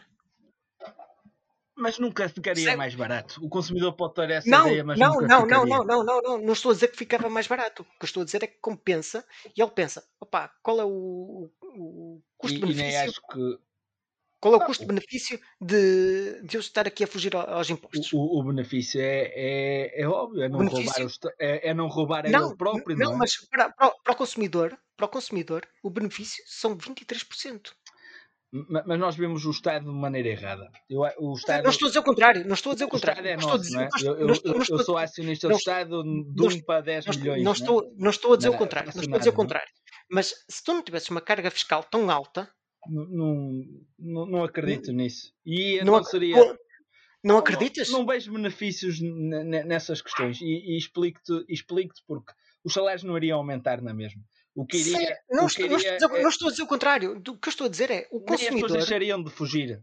Mas 1.76 1.98
nunca 1.98 2.28
ficaria 2.28 2.76
mais 2.76 2.94
barato. 2.94 3.44
O 3.44 3.48
consumidor 3.48 3.94
pode 3.94 4.14
ter 4.14 4.30
essa 4.30 4.48
não, 4.48 4.66
ideia, 4.68 4.84
mas 4.84 4.98
não, 4.98 5.14
nunca 5.14 5.26
não, 5.26 5.40
ficaria. 5.42 5.64
não, 5.64 5.66
não, 5.66 5.84
não, 5.84 6.04
não, 6.04 6.22
não, 6.22 6.38
não 6.38 6.52
estou 6.52 6.70
a 6.70 6.74
dizer 6.74 6.88
que 6.88 6.96
ficava 6.96 7.28
mais 7.28 7.48
barato. 7.48 7.82
O 7.82 7.98
que 7.98 8.04
estou 8.04 8.22
a 8.22 8.24
dizer 8.24 8.44
é 8.44 8.46
que 8.46 8.58
compensa 8.60 9.24
e 9.56 9.60
ele 9.60 9.70
pensa, 9.72 10.06
opá, 10.20 10.52
qual 10.62 10.80
é 10.80 10.84
o, 10.84 11.50
o 11.60 12.22
custo-benefício? 12.38 13.20
Que... 13.32 13.58
Qual 14.44 14.52
é 14.52 14.56
o 14.58 14.66
custo-benefício 14.66 15.40
de, 15.58 16.42
de 16.42 16.58
eu 16.58 16.60
estar 16.60 16.86
aqui 16.86 17.02
a 17.02 17.06
fugir 17.06 17.34
aos 17.34 17.70
impostos? 17.70 18.12
O, 18.12 18.40
o 18.40 18.44
benefício 18.44 19.00
é, 19.00 19.32
é, 19.34 20.02
é 20.02 20.06
óbvio, 20.06 20.42
é 20.42 20.50
não 20.50 20.58
benefício? 20.58 20.84
roubar, 20.84 21.06
os, 21.06 21.18
é, 21.40 21.70
é, 21.70 21.72
não 21.72 21.88
roubar 21.88 22.30
não, 22.30 22.48
ele 22.48 22.56
próprio. 22.58 22.94
Não, 22.94 23.06
não 23.06 23.14
é? 23.14 23.18
mas 23.20 23.36
para, 23.48 23.72
para, 23.72 23.90
para 24.04 24.12
o 24.12 24.16
consumidor, 24.16 24.78
para 24.98 25.06
o 25.06 25.08
consumidor, 25.08 25.66
o 25.82 25.88
benefício 25.88 26.44
são 26.46 26.76
23%. 26.76 27.70
Mas 28.52 28.98
nós 28.98 29.16
vemos 29.16 29.46
o 29.46 29.50
Estado 29.50 29.86
de 29.86 29.98
maneira 29.98 30.28
errada. 30.28 30.70
Eu, 30.90 31.00
o 31.20 31.32
Estado, 31.32 31.64
não 31.64 31.70
estou 31.70 31.86
a 31.86 31.88
dizer 31.88 32.00
o 32.00 32.04
contrário. 32.04 32.46
Não 32.46 32.54
estou 32.54 32.72
a 32.72 32.74
dizer 32.74 32.84
o 32.84 32.88
contrário. 32.88 33.22
O 33.22 33.26
Estado 33.26 33.42
é 33.42 33.56
nosso, 33.56 33.72
não 33.72 33.80
é? 33.80 33.88
Eu, 34.76 34.84
sou 34.84 34.98
acionista 34.98 35.48
do 35.48 35.54
Estado 35.54 36.02
de 36.02 36.58
1 36.58 36.64
para 36.64 36.82
10 36.82 37.16
milhões. 37.16 37.42
Não 37.42 37.52
estou, 37.52 37.90
não 37.96 38.10
estou 38.10 38.34
a 38.34 38.36
dizer 38.36 38.50
o 38.50 38.58
contrário. 38.58 38.92
Não 38.94 39.00
estou 39.00 39.16
a 39.16 39.18
dizer 39.18 39.30
o 39.30 39.34
contrário. 39.34 39.72
Mas 40.10 40.34
se 40.50 40.62
tu 40.62 40.74
não 40.74 40.82
tivesses 40.82 41.08
uma 41.08 41.22
carga 41.22 41.50
fiscal 41.50 41.82
tão 41.82 42.10
alta... 42.10 42.46
Não, 42.88 43.64
não, 43.98 44.26
não 44.26 44.44
acredito 44.44 44.92
nisso. 44.92 45.32
E 45.44 45.78
não, 45.84 45.94
não 45.94 46.04
seria... 46.04 46.36
Não 47.22 47.38
acreditas? 47.38 47.88
Não, 47.88 48.00
não 48.00 48.06
vejo 48.06 48.30
benefícios 48.30 49.00
nessas 49.00 50.02
questões. 50.02 50.40
E, 50.42 50.74
e 50.74 50.76
explico-te 50.76 51.44
explico 51.48 51.94
porque 52.06 52.32
os 52.62 52.72
salários 52.72 53.02
não 53.02 53.16
iriam 53.16 53.38
aumentar 53.38 53.80
na 53.80 53.94
mesma. 53.94 54.22
O 54.54 54.66
que 54.66 54.76
iria. 54.76 55.18
Não, 55.30 55.46
o 55.46 55.48
que 55.48 55.62
iria 55.62 55.70
não, 55.70 55.78
estou, 55.78 56.16
é... 56.16 56.22
não, 56.22 56.28
estou, 56.28 56.48
a 56.48 56.50
dizer 56.50 56.62
o 56.62 56.66
contrário. 56.66 57.16
O 57.16 57.38
que 57.38 57.48
eu 57.48 57.50
estou 57.50 57.66
a 57.66 57.70
dizer 57.70 57.90
é 57.90 58.06
o 58.10 58.20
consumidor. 58.20 58.38
Nem 58.38 58.48
as 58.48 58.54
pessoas 58.54 58.72
deixariam 58.72 59.22
de 59.22 59.30
fugir. 59.30 59.82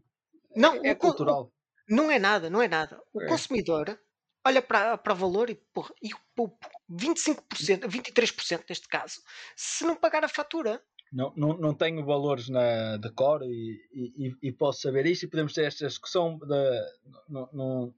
Não, 0.56 0.86
é, 0.86 0.92
o, 0.92 0.96
cultural. 0.96 1.52
Não 1.90 2.12
é 2.12 2.20
nada, 2.20 2.50
não 2.50 2.62
é 2.62 2.68
nada. 2.68 3.02
O 3.12 3.22
é. 3.22 3.28
consumidor 3.28 4.00
olha 4.46 4.62
para, 4.62 4.98
para 4.98 5.14
o 5.14 5.16
valor 5.16 5.50
e, 5.50 5.56
porra, 5.56 5.94
e 6.02 6.10
o 6.38 6.50
25%, 6.90 7.88
23% 7.88 8.64
neste 8.70 8.88
caso, 8.88 9.22
se 9.56 9.84
não 9.84 9.96
pagar 9.96 10.24
a 10.24 10.30
fatura. 10.30 10.82
Não, 11.12 11.34
não, 11.36 11.58
não 11.58 11.74
tenho 11.74 12.06
valores 12.06 12.48
na, 12.48 12.96
de 12.96 13.10
e, 13.44 13.82
e, 13.94 14.36
e 14.42 14.52
posso 14.52 14.82
saber 14.82 15.06
isso 15.06 15.26
e 15.26 15.28
podemos 15.28 15.54
ter 15.54 15.66
esta 15.66 15.86
discussão 15.86 16.38
de, 16.38 16.82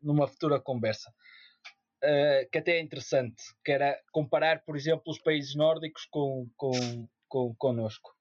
numa 0.01 0.27
futura 0.27 0.59
conversa 0.59 1.13
uh, 2.03 2.49
que 2.51 2.57
até 2.57 2.77
é 2.77 2.81
interessante, 2.81 3.41
que 3.63 3.71
era 3.71 3.99
comparar, 4.11 4.63
por 4.65 4.75
exemplo, 4.75 5.03
os 5.07 5.19
países 5.19 5.55
nórdicos 5.55 6.05
com, 6.05 6.49
com, 6.57 6.71
com, 7.27 7.55
connosco 7.55 8.11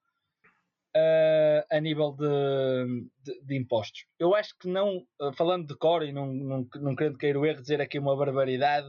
uh, 0.95 1.65
a 1.69 1.79
nível 1.79 2.11
de, 2.11 3.09
de, 3.23 3.41
de, 3.41 3.57
impostos. 3.57 4.05
Eu 4.17 4.33
acho 4.33 4.57
que 4.57 4.67
não, 4.67 4.97
uh, 5.21 5.33
falando 5.33 5.67
de 5.67 5.75
cor 5.75 6.03
e 6.03 6.11
não, 6.11 6.27
não, 6.27 6.67
não 6.75 6.95
querendo 6.95 7.17
cair 7.17 7.37
o 7.37 7.45
erro, 7.45 7.61
dizer 7.61 7.81
aqui 7.81 7.99
uma 7.99 8.15
barbaridade 8.15 8.87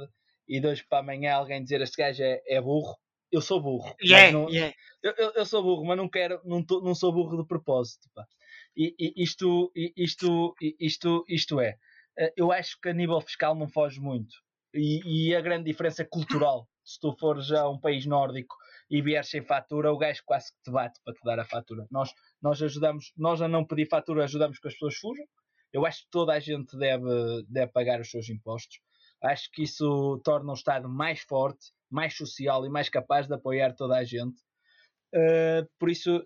e 0.48 0.64
hoje 0.64 0.84
para 0.88 0.98
amanhã 0.98 1.34
alguém 1.34 1.62
dizer 1.62 1.80
este 1.80 1.96
gajo 1.96 2.22
é, 2.22 2.42
é 2.46 2.60
burro. 2.60 2.96
Eu 3.34 3.40
sou 3.40 3.60
burro. 3.60 3.92
Yeah, 4.00 4.30
não, 4.30 4.48
yeah. 4.48 4.72
Eu, 5.02 5.32
eu, 5.34 5.44
sou 5.44 5.60
burro, 5.60 5.84
mas 5.84 5.96
não 5.96 6.08
quero, 6.08 6.40
não, 6.44 6.64
tô, 6.64 6.80
não 6.80 6.94
sou 6.94 7.12
burro 7.12 7.36
de 7.36 7.48
propósito. 7.48 8.08
Pá. 8.14 8.24
E, 8.76 8.94
e 8.96 9.24
isto, 9.24 9.72
isto, 9.74 10.54
isto, 10.78 11.24
isto 11.28 11.60
é, 11.60 11.76
uh, 12.16 12.32
eu 12.36 12.52
acho 12.52 12.78
que 12.80 12.90
a 12.90 12.92
nível 12.92 13.20
fiscal 13.20 13.56
não 13.56 13.66
foge 13.66 13.98
muito. 13.98 14.36
E, 14.72 15.30
e, 15.30 15.34
a 15.34 15.40
grande 15.40 15.64
diferença 15.64 16.02
é 16.02 16.04
cultural. 16.04 16.68
Se 16.84 17.00
tu 17.00 17.12
fores 17.18 17.50
a 17.50 17.68
um 17.68 17.78
país 17.78 18.06
nórdico 18.06 18.54
e 18.88 19.02
vieres 19.02 19.30
sem 19.30 19.42
fatura, 19.42 19.92
o 19.92 19.98
gajo 19.98 20.22
quase 20.24 20.52
que 20.52 20.62
te 20.62 20.70
bate 20.70 21.00
para 21.04 21.14
te 21.14 21.20
dar 21.24 21.40
a 21.40 21.44
fatura. 21.44 21.88
Nós, 21.90 22.12
nós 22.40 22.62
ajudamos, 22.62 23.12
nós 23.16 23.42
a 23.42 23.48
não 23.48 23.64
pedir 23.64 23.88
fatura, 23.88 24.22
ajudamos 24.22 24.60
que 24.60 24.68
as 24.68 24.74
pessoas 24.74 24.94
fujam. 24.94 25.26
Eu 25.72 25.84
acho 25.84 26.02
que 26.02 26.10
toda 26.12 26.34
a 26.34 26.38
gente 26.38 26.76
deve, 26.78 27.44
deve 27.48 27.72
pagar 27.72 28.00
os 28.00 28.08
seus 28.08 28.28
impostos. 28.28 28.78
Acho 29.20 29.50
que 29.50 29.64
isso 29.64 30.20
torna 30.22 30.52
o 30.52 30.54
Estado 30.54 30.88
mais 30.88 31.20
forte, 31.22 31.72
mais 31.90 32.16
social 32.16 32.64
e 32.66 32.68
mais 32.68 32.88
capaz 32.88 33.26
de 33.26 33.34
apoiar 33.34 33.74
toda 33.74 33.96
a 33.96 34.04
gente. 34.04 34.40
Uh, 35.14 35.68
por 35.78 35.90
isso, 35.90 36.24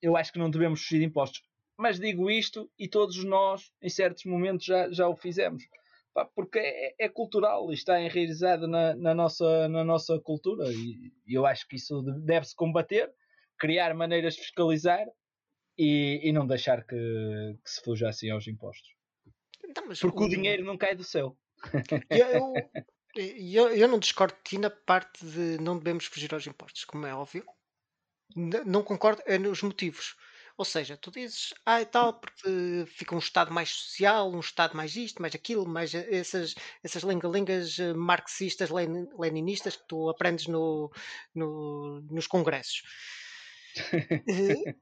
eu 0.00 0.16
acho 0.16 0.32
que 0.32 0.38
não 0.38 0.50
devemos 0.50 0.82
fugir 0.82 1.00
de 1.00 1.06
impostos. 1.06 1.42
Mas 1.78 1.98
digo 1.98 2.30
isto 2.30 2.70
e 2.78 2.88
todos 2.88 3.22
nós, 3.24 3.70
em 3.82 3.88
certos 3.88 4.24
momentos, 4.24 4.64
já, 4.64 4.90
já 4.90 5.08
o 5.08 5.16
fizemos 5.16 5.64
pá, 6.12 6.28
porque 6.34 6.58
é, 6.58 6.94
é, 6.98 7.08
cultural 7.08 7.70
e 7.70 7.74
está 7.74 8.00
enraizado 8.00 8.66
na, 8.68 8.94
na, 8.94 9.14
nossa, 9.14 9.68
na 9.68 9.84
nossa 9.84 10.18
cultura 10.20 10.70
e, 10.70 11.12
e 11.26 11.34
eu 11.34 11.46
acho 11.46 11.66
que 11.66 11.76
isso 11.76 12.02
deve-se 12.24 12.54
combater, 12.54 13.10
criar 13.58 13.94
maneiras 13.94 14.34
de 14.34 14.40
fiscalizar 14.40 15.06
e, 15.76 16.20
e 16.22 16.32
não 16.32 16.46
deixar 16.46 16.84
que, 16.84 16.96
que, 17.64 17.70
se 17.70 17.82
fuja 17.82 18.08
assim 18.08 18.30
aos 18.30 18.46
impostos. 18.46 18.90
Não, 19.76 19.88
porque 19.88 20.22
o... 20.22 20.26
o 20.26 20.28
dinheiro 20.28 20.64
não 20.64 20.76
cai 20.76 20.94
do 20.94 21.04
céu. 21.04 21.36
Eu, 22.10 22.52
eu, 23.14 23.68
eu, 23.68 23.88
não 23.88 23.98
discordo 23.98 24.34
de 24.36 24.42
ti 24.42 24.58
na 24.58 24.70
parte 24.70 25.24
de 25.24 25.58
não 25.60 25.78
devemos 25.78 26.06
fugir 26.06 26.32
aos 26.32 26.46
impostos, 26.46 26.84
como 26.84 27.06
é 27.06 27.14
óbvio. 27.14 27.44
Não 28.34 28.82
concordo 28.82 29.22
é 29.26 29.38
nos 29.38 29.62
motivos. 29.62 30.16
Ou 30.56 30.64
seja, 30.64 30.96
tu 30.96 31.10
dizes, 31.10 31.54
ah, 31.64 31.80
e 31.80 31.86
tal, 31.86 32.20
porque 32.20 32.84
fica 32.86 33.14
um 33.14 33.18
Estado 33.18 33.52
mais 33.52 33.70
social, 33.70 34.30
um 34.30 34.40
Estado 34.40 34.76
mais 34.76 34.94
isto, 34.96 35.20
mais 35.20 35.34
aquilo, 35.34 35.66
mais 35.66 35.94
essas, 35.94 36.54
essas 36.82 37.02
lenga-lengas 37.02 37.78
eh, 37.78 37.94
marxistas, 37.94 38.70
leninistas 38.70 39.76
que 39.76 39.86
tu 39.88 40.10
aprendes 40.10 40.46
no, 40.46 40.90
no 41.34 42.02
nos 42.10 42.26
congressos. 42.26 42.82
Eh, 44.28 44.74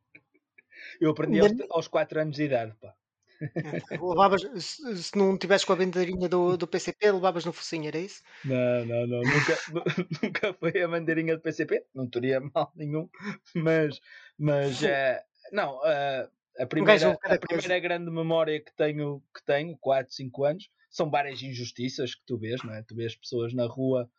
Eu 1.00 1.10
aprendi 1.10 1.40
aos, 1.40 1.52
aos 1.70 1.88
4 1.88 2.20
anos 2.20 2.36
de 2.36 2.44
idade, 2.44 2.74
pá. 2.80 2.94
Levavas, 4.02 4.42
se, 4.62 5.16
não 5.16 5.36
tivesses 5.38 5.64
com 5.64 5.72
a 5.72 5.76
bandeirinha 5.76 6.28
do, 6.28 6.56
do 6.56 6.66
PCP, 6.66 7.10
levavas 7.10 7.44
no 7.44 7.52
focinho, 7.52 7.88
era 7.88 7.98
isso? 7.98 8.22
Não, 8.44 8.84
não, 8.84 9.06
não. 9.06 9.20
Nunca, 9.22 9.58
nunca 10.22 10.54
foi 10.54 10.82
a 10.82 10.88
bandeirinha 10.88 11.36
do 11.36 11.42
PCP, 11.42 11.84
não 11.94 12.06
teria 12.08 12.40
mal 12.40 12.72
nenhum, 12.76 13.08
mas, 13.54 14.00
mas 14.38 14.82
é, 14.82 15.22
não, 15.52 15.78
uh, 15.78 16.28
a 16.58 16.66
primeira, 16.66 17.18
a 17.22 17.38
primeira 17.38 17.78
grande 17.78 18.10
memória 18.10 18.60
que 18.60 18.74
tenho, 18.76 19.22
que 19.34 19.42
tenho, 19.44 19.76
4, 19.78 20.12
5 20.12 20.44
anos, 20.44 20.70
são 20.90 21.10
várias 21.10 21.42
injustiças 21.42 22.14
que 22.14 22.22
tu 22.26 22.38
vês, 22.38 22.62
não 22.62 22.74
é? 22.74 22.82
Tu 22.82 22.94
vês 22.94 23.16
pessoas 23.16 23.54
na 23.54 23.66
rua 23.66 24.10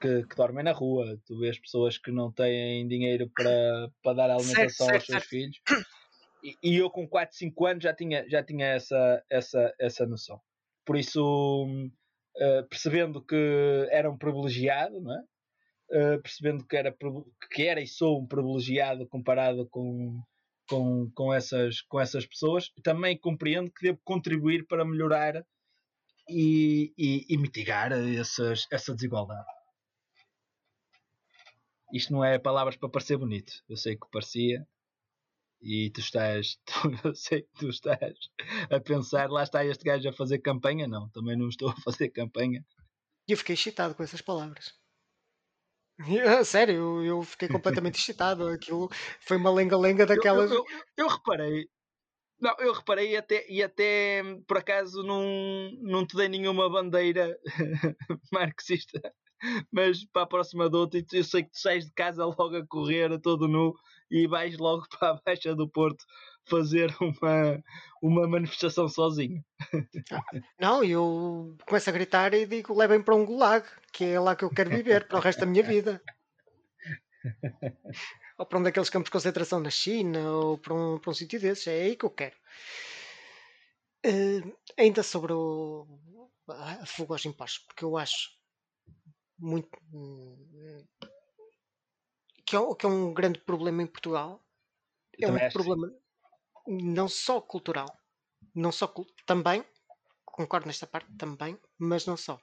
que, 0.00 0.26
que 0.26 0.36
dormem 0.36 0.64
na 0.64 0.72
rua, 0.72 1.18
tu 1.26 1.38
vês 1.38 1.58
pessoas 1.58 1.98
que 1.98 2.10
não 2.10 2.32
têm 2.32 2.86
dinheiro 2.88 3.30
para, 3.34 3.90
para 4.02 4.12
dar 4.14 4.30
alimentação 4.30 4.86
certo, 4.86 4.94
aos 4.94 5.06
seus 5.06 5.18
certo. 5.18 5.28
filhos. 5.28 5.60
E, 6.62 6.76
eu 6.76 6.90
com 6.90 7.08
4, 7.08 7.34
5 7.36 7.66
anos 7.66 7.82
já 7.82 7.94
tinha, 7.94 8.28
já 8.28 8.42
tinha 8.42 8.66
essa, 8.66 9.24
essa, 9.30 9.74
essa 9.80 10.06
noção. 10.06 10.38
Por 10.84 10.96
isso, 10.96 11.66
uh, 11.66 12.68
percebendo 12.68 13.24
que 13.24 13.88
era 13.90 14.10
um 14.10 14.18
privilegiado, 14.18 15.00
não 15.00 15.14
é? 15.16 15.24
Uh, 15.90 16.22
percebendo 16.22 16.66
que 16.66 16.76
era, 16.76 16.94
que 17.50 17.62
era 17.62 17.80
e 17.80 17.86
sou 17.86 18.20
um 18.20 18.26
privilegiado 18.26 19.06
comparado 19.06 19.66
com, 19.68 20.20
com, 20.68 21.10
com, 21.14 21.32
essas, 21.32 21.80
com 21.80 21.98
essas 21.98 22.26
pessoas. 22.26 22.70
Também 22.82 23.18
compreendo 23.18 23.70
que 23.70 23.82
devo 23.82 23.98
contribuir 24.04 24.66
para 24.66 24.84
melhorar 24.84 25.42
e, 26.28 26.92
e, 26.98 27.24
e 27.28 27.38
mitigar 27.38 27.90
essas, 27.92 28.66
essa 28.70 28.94
desigualdade. 28.94 29.46
Isto 31.92 32.12
não 32.12 32.24
é 32.24 32.38
palavras 32.38 32.76
para 32.76 32.88
parecer 32.88 33.16
bonito. 33.16 33.52
Eu 33.68 33.76
sei 33.76 33.96
que 33.96 34.06
parecia. 34.10 34.66
E 35.66 35.90
tu 35.90 36.00
estás, 36.00 36.60
tu, 36.66 36.90
eu 37.02 37.14
sei 37.14 37.40
que 37.40 37.52
tu 37.58 37.70
estás 37.70 38.14
a 38.70 38.78
pensar, 38.80 39.30
lá 39.30 39.42
está 39.42 39.64
este 39.64 39.82
gajo 39.82 40.06
a 40.06 40.12
fazer 40.12 40.38
campanha. 40.40 40.86
Não, 40.86 41.08
também 41.08 41.38
não 41.38 41.48
estou 41.48 41.70
a 41.70 41.76
fazer 41.76 42.10
campanha. 42.10 42.62
E 43.26 43.32
eu 43.32 43.38
fiquei 43.38 43.54
excitado 43.54 43.94
com 43.94 44.02
essas 44.02 44.20
palavras. 44.20 44.74
Sério, 46.44 46.74
eu, 46.74 47.04
eu 47.04 47.22
fiquei 47.22 47.48
completamente 47.48 47.96
excitado. 47.98 48.46
Aquilo 48.46 48.90
foi 49.20 49.38
uma 49.38 49.50
lenga-lenga 49.50 50.04
daquelas. 50.04 50.50
Eu, 50.50 50.58
eu, 50.58 50.64
eu, 50.98 51.08
reparei. 51.08 51.66
Não, 52.38 52.54
eu 52.58 52.74
reparei 52.74 53.12
e 53.12 53.16
até, 53.16 53.50
e 53.50 53.62
até 53.62 54.22
por 54.46 54.58
acaso 54.58 55.02
não, 55.02 55.24
não 55.80 56.06
te 56.06 56.14
dei 56.14 56.28
nenhuma 56.28 56.68
bandeira 56.68 57.38
marxista. 58.30 59.00
Mas 59.72 60.04
para 60.04 60.22
a 60.22 60.26
próxima 60.26 60.68
dota, 60.68 60.98
eu 61.12 61.24
sei 61.24 61.42
que 61.42 61.52
tu 61.52 61.58
sais 61.58 61.86
de 61.86 61.92
casa 61.92 62.24
logo 62.26 62.54
a 62.54 62.66
correr, 62.66 63.12
a 63.12 63.18
todo 63.18 63.48
nu, 63.48 63.74
e 64.10 64.26
vais 64.26 64.56
logo 64.58 64.86
para 64.98 65.10
a 65.10 65.20
Baixa 65.24 65.54
do 65.54 65.68
Porto 65.68 66.04
fazer 66.46 66.94
uma, 67.00 67.62
uma 68.02 68.28
manifestação 68.28 68.88
sozinho. 68.88 69.44
Não, 70.60 70.84
eu 70.84 71.56
começo 71.66 71.88
a 71.88 71.92
gritar 71.92 72.34
e 72.34 72.46
digo: 72.46 72.74
levem 72.74 73.02
para 73.02 73.14
um 73.14 73.24
gulag, 73.24 73.66
que 73.92 74.04
é 74.04 74.20
lá 74.20 74.36
que 74.36 74.44
eu 74.44 74.50
quero 74.50 74.70
viver 74.70 75.06
para 75.06 75.18
o 75.18 75.20
resto 75.20 75.40
da 75.40 75.46
minha 75.46 75.62
vida. 75.62 76.02
ou 78.38 78.46
para 78.46 78.58
um 78.58 78.62
daqueles 78.62 78.90
campos 78.90 79.06
de 79.06 79.12
concentração 79.12 79.60
na 79.60 79.70
China, 79.70 80.30
ou 80.30 80.58
para 80.58 80.74
um, 80.74 80.98
para 80.98 81.10
um 81.10 81.14
sítio 81.14 81.40
desses, 81.40 81.66
é 81.66 81.82
aí 81.82 81.96
que 81.96 82.04
eu 82.04 82.10
quero. 82.10 82.36
Uh, 84.06 84.54
ainda 84.78 85.02
sobre 85.02 85.32
o, 85.32 85.86
a 86.48 86.84
fuga 86.84 87.14
aos 87.14 87.24
impostos, 87.24 87.64
porque 87.64 87.84
eu 87.84 87.96
acho 87.96 88.28
muito 89.38 89.70
que 92.54 92.56
é, 92.56 92.74
que 92.76 92.86
é 92.86 92.88
um 92.88 93.12
grande 93.12 93.40
problema 93.40 93.82
em 93.82 93.86
Portugal. 93.86 94.44
é 95.18 95.28
um 95.28 95.50
problema 95.50 95.92
não 96.66 97.08
só 97.08 97.40
cultural, 97.40 97.88
não 98.54 98.72
só 98.72 98.92
também, 99.26 99.64
concordo 100.24 100.66
nesta 100.66 100.86
parte 100.86 101.12
também, 101.16 101.58
mas 101.78 102.06
não 102.06 102.16
só. 102.16 102.40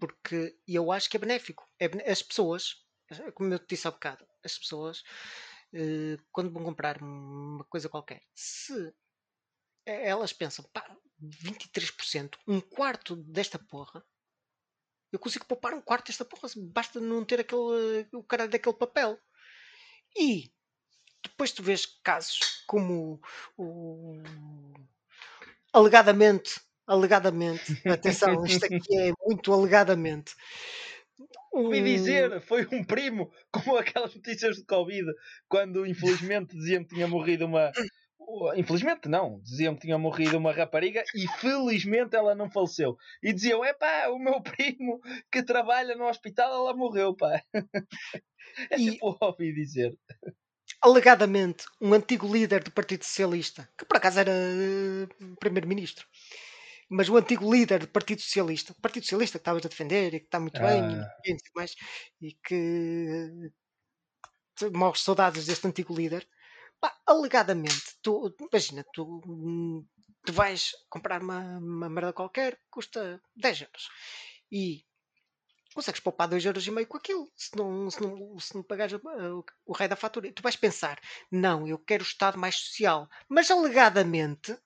Porque 0.00 0.58
eu 0.66 0.90
acho 0.90 1.10
que 1.10 1.16
é 1.16 1.20
benéfico. 1.20 1.68
É, 1.78 1.86
as 2.10 2.22
pessoas, 2.22 2.76
como 3.34 3.52
eu 3.52 3.58
te 3.58 3.74
disse 3.74 3.86
há 3.86 3.90
bocado, 3.90 4.26
as 4.44 4.58
pessoas, 4.58 5.02
eh, 5.74 6.16
quando 6.32 6.52
vão 6.52 6.64
comprar 6.64 7.00
uma 7.02 7.64
coisa 7.64 7.88
qualquer, 7.88 8.22
se 8.34 8.94
elas 9.84 10.32
pensam, 10.32 10.64
pá, 10.72 10.96
23%, 11.20 12.38
um 12.46 12.60
quarto 12.60 13.16
desta 13.16 13.58
porra, 13.58 14.04
eu 15.12 15.18
consigo 15.18 15.44
poupar 15.44 15.74
um 15.74 15.80
quarto 15.80 16.06
desta 16.06 16.24
porra, 16.24 16.48
basta 16.56 16.98
não 16.98 17.24
ter 17.24 17.40
aquele, 17.40 18.06
o 18.12 18.22
cara 18.22 18.48
daquele 18.48 18.74
papel. 18.74 19.18
E 20.16 20.50
depois 21.22 21.52
tu 21.52 21.62
vês 21.62 21.86
casos 22.02 22.64
como 22.66 23.20
o, 23.56 24.22
alegadamente, 25.72 26.60
alegadamente, 26.86 27.62
atenção, 27.86 28.44
isto 28.44 28.64
aqui 28.64 28.98
é 28.98 29.12
muito 29.24 29.52
alegadamente. 29.52 30.34
Ouvi 31.52 31.82
dizer, 31.82 32.40
foi 32.40 32.66
um 32.72 32.82
primo, 32.82 33.30
como 33.52 33.76
aquelas 33.76 34.14
notícias 34.14 34.56
de 34.56 34.64
Covid, 34.64 35.06
quando 35.48 35.86
infelizmente 35.86 36.56
diziam 36.56 36.82
que 36.82 36.94
tinha 36.94 37.06
morrido 37.06 37.44
uma. 37.44 37.70
Infelizmente 38.56 39.08
não, 39.08 39.40
diziam 39.40 39.74
que 39.74 39.82
tinha 39.82 39.98
morrido 39.98 40.38
uma 40.38 40.52
rapariga 40.52 41.02
e 41.14 41.26
felizmente 41.38 42.16
ela 42.16 42.34
não 42.34 42.50
faleceu. 42.50 42.96
E 43.22 43.32
diziam: 43.32 43.64
é 43.64 43.72
pá, 43.72 44.08
o 44.08 44.18
meu 44.18 44.40
primo 44.42 45.00
que 45.30 45.42
trabalha 45.42 45.94
no 45.96 46.08
hospital, 46.08 46.52
ela 46.52 46.76
morreu, 46.76 47.14
pá. 47.14 47.42
É 48.70 48.76
e... 48.76 48.90
tipo 48.90 49.16
ouvi 49.20 49.54
dizer 49.54 49.96
alegadamente 50.82 51.64
um 51.80 51.94
antigo 51.94 52.30
líder 52.30 52.64
do 52.64 52.72
Partido 52.72 53.04
Socialista, 53.04 53.68
que 53.78 53.84
por 53.84 53.96
acaso 53.96 54.18
era 54.18 54.32
uh, 54.32 55.36
primeiro-ministro, 55.36 56.06
mas 56.90 57.08
o 57.08 57.16
antigo 57.16 57.50
líder 57.50 57.80
do 57.80 57.88
Partido 57.88 58.20
Socialista, 58.20 58.72
o 58.72 58.80
Partido 58.80 59.04
Socialista 59.04 59.38
que 59.38 59.42
estavas 59.42 59.64
a 59.64 59.68
defender 59.68 60.14
e 60.14 60.20
que 60.20 60.26
está 60.26 60.40
muito 60.40 60.58
ah. 60.58 60.66
bem 60.66 60.82
e, 61.24 61.36
mais, 61.54 61.74
e 62.20 62.32
que 62.44 63.52
uh, 64.62 64.76
maus 64.76 65.02
saudades 65.02 65.46
deste 65.46 65.66
antigo 65.66 65.94
líder, 65.94 66.26
pá, 66.82 66.92
alegadamente, 67.06 67.96
tu, 68.02 68.34
imagina, 68.52 68.84
tu, 68.92 69.86
tu 70.24 70.32
vais 70.32 70.72
comprar 70.90 71.22
uma, 71.22 71.58
uma 71.58 71.88
merda 71.88 72.12
qualquer, 72.12 72.58
custa 72.68 73.22
10 73.36 73.60
euros. 73.62 73.88
E 74.50 74.84
consegues 75.72 76.00
poupar 76.00 76.28
2,5€ 76.28 76.86
com 76.86 76.96
aquilo, 76.96 77.30
se 77.36 77.56
não, 77.56 77.88
se 77.88 78.02
não, 78.02 78.38
se 78.38 78.54
não 78.56 78.64
pagares 78.64 78.94
uh, 78.94 79.44
o 79.64 79.72
rei 79.72 79.86
da 79.86 79.94
fatura. 79.94 80.32
Tu 80.32 80.42
vais 80.42 80.56
pensar, 80.56 81.00
não, 81.30 81.66
eu 81.68 81.78
quero 81.78 82.02
o 82.02 82.06
Estado 82.06 82.36
mais 82.36 82.56
social. 82.56 83.08
Mas 83.28 83.48
alegadamente, 83.48 84.58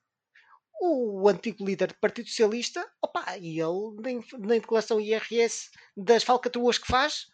o 0.81 1.29
antigo 1.29 1.63
líder 1.63 1.89
do 1.89 1.99
Partido 1.99 2.27
Socialista, 2.29 2.83
opa, 2.99 3.37
e 3.37 3.59
ele, 3.59 4.19
na 4.39 4.55
declaração 4.55 4.99
IRS 4.99 5.69
das 5.95 6.23
falcatruas 6.23 6.79
que 6.79 6.87
faz, 6.87 7.27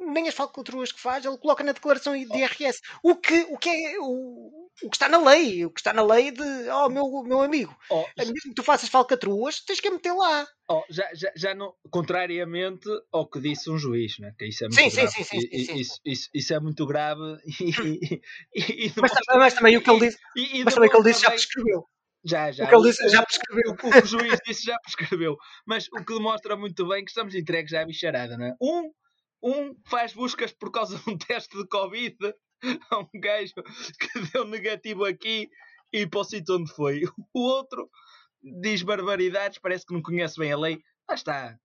nem 0.00 0.28
as 0.28 0.34
falcatruas 0.34 0.92
que 0.92 1.00
faz, 1.00 1.24
ele 1.24 1.38
coloca 1.38 1.62
na 1.62 1.72
declaração 1.72 2.12
de 2.14 2.36
IRS. 2.36 2.80
O 3.02 3.14
que, 3.16 3.40
o 3.50 3.58
que 3.58 3.68
é 3.68 3.98
o, 3.98 4.68
o 4.82 4.90
que 4.90 4.96
está 4.96 5.08
na 5.08 5.18
lei, 5.18 5.64
o 5.64 5.70
que 5.70 5.80
está 5.80 5.92
na 5.92 6.02
lei 6.02 6.30
de, 6.30 6.42
oh, 6.70 6.88
meu, 6.88 7.22
meu 7.24 7.42
amigo, 7.42 7.76
oh, 7.90 8.04
mesmo 8.16 8.34
que 8.34 8.54
tu 8.54 8.62
faças 8.62 8.88
falcatruas, 8.88 9.60
tens 9.60 9.80
que 9.80 9.88
a 9.88 9.90
meter 9.90 10.12
lá. 10.12 10.46
Oh, 10.68 10.82
já, 10.88 11.08
já, 11.14 11.30
já 11.36 11.54
não, 11.54 11.74
contrariamente 11.90 12.88
ao 13.12 13.28
que 13.28 13.40
disse 13.40 13.70
um 13.70 13.78
juiz, 13.78 14.18
né? 14.18 14.32
que 14.38 14.46
isso 14.46 14.64
é 14.64 14.68
muito 14.68 14.80
sim, 14.80 14.90
grave. 14.90 15.10
Sim, 15.10 15.24
sim, 15.24 15.40
sim, 15.40 15.40
sim, 15.40 15.80
Isso, 15.80 16.00
isso, 16.04 16.28
isso, 16.32 16.54
é 16.54 16.60
muito 16.60 16.86
grave. 16.86 17.20
E, 17.60 18.20
e, 18.54 18.86
e 18.86 18.92
mas, 18.96 19.12
mas, 19.28 19.54
também 19.54 19.76
o 19.76 19.82
que 19.82 19.90
ele 19.90 20.00
disse, 20.00 20.18
mas 20.64 20.74
também 20.74 20.88
o 20.88 20.92
que 20.92 20.98
ele 20.98 21.10
disse 21.10 21.22
já 21.22 21.30
prescreveu. 21.30 21.84
Já, 22.24 22.50
já. 22.52 22.64
O 22.64 22.68
que 22.68 22.74
ele 22.74 22.90
disse 22.90 23.08
já 23.08 23.22
prescreveu. 23.22 23.70
O, 23.70 23.86
o, 23.86 24.02
o 24.02 24.06
juiz 24.06 24.38
disse 24.46 24.64
já 24.64 24.78
prescreveu. 24.78 25.36
Mas 25.66 25.86
o 25.88 26.04
que 26.04 26.14
demonstra 26.14 26.56
muito 26.56 26.86
bem 26.88 27.04
que 27.04 27.10
estamos 27.10 27.34
entregues 27.34 27.72
à 27.72 27.84
bicharada, 27.84 28.36
não 28.36 28.46
é? 28.46 28.54
Um, 28.60 28.90
um 29.42 29.74
faz 29.86 30.12
buscas 30.12 30.52
por 30.52 30.70
causa 30.70 30.98
de 30.98 31.10
um 31.10 31.16
teste 31.18 31.56
de 31.56 31.66
Covid 31.68 32.16
a 32.90 32.98
um 32.98 33.08
gajo 33.14 33.54
que 33.98 34.20
deu 34.32 34.44
negativo 34.46 35.04
aqui 35.04 35.48
e 35.92 36.06
para 36.06 36.20
o 36.20 36.24
sítio 36.24 36.56
onde 36.56 36.72
foi. 36.72 37.02
O 37.34 37.40
outro 37.40 37.90
diz 38.42 38.82
barbaridades, 38.82 39.58
parece 39.58 39.86
que 39.86 39.94
não 39.94 40.02
conhece 40.02 40.38
bem 40.38 40.52
a 40.52 40.58
lei. 40.58 40.82
Lá 41.08 41.14
está. 41.14 41.58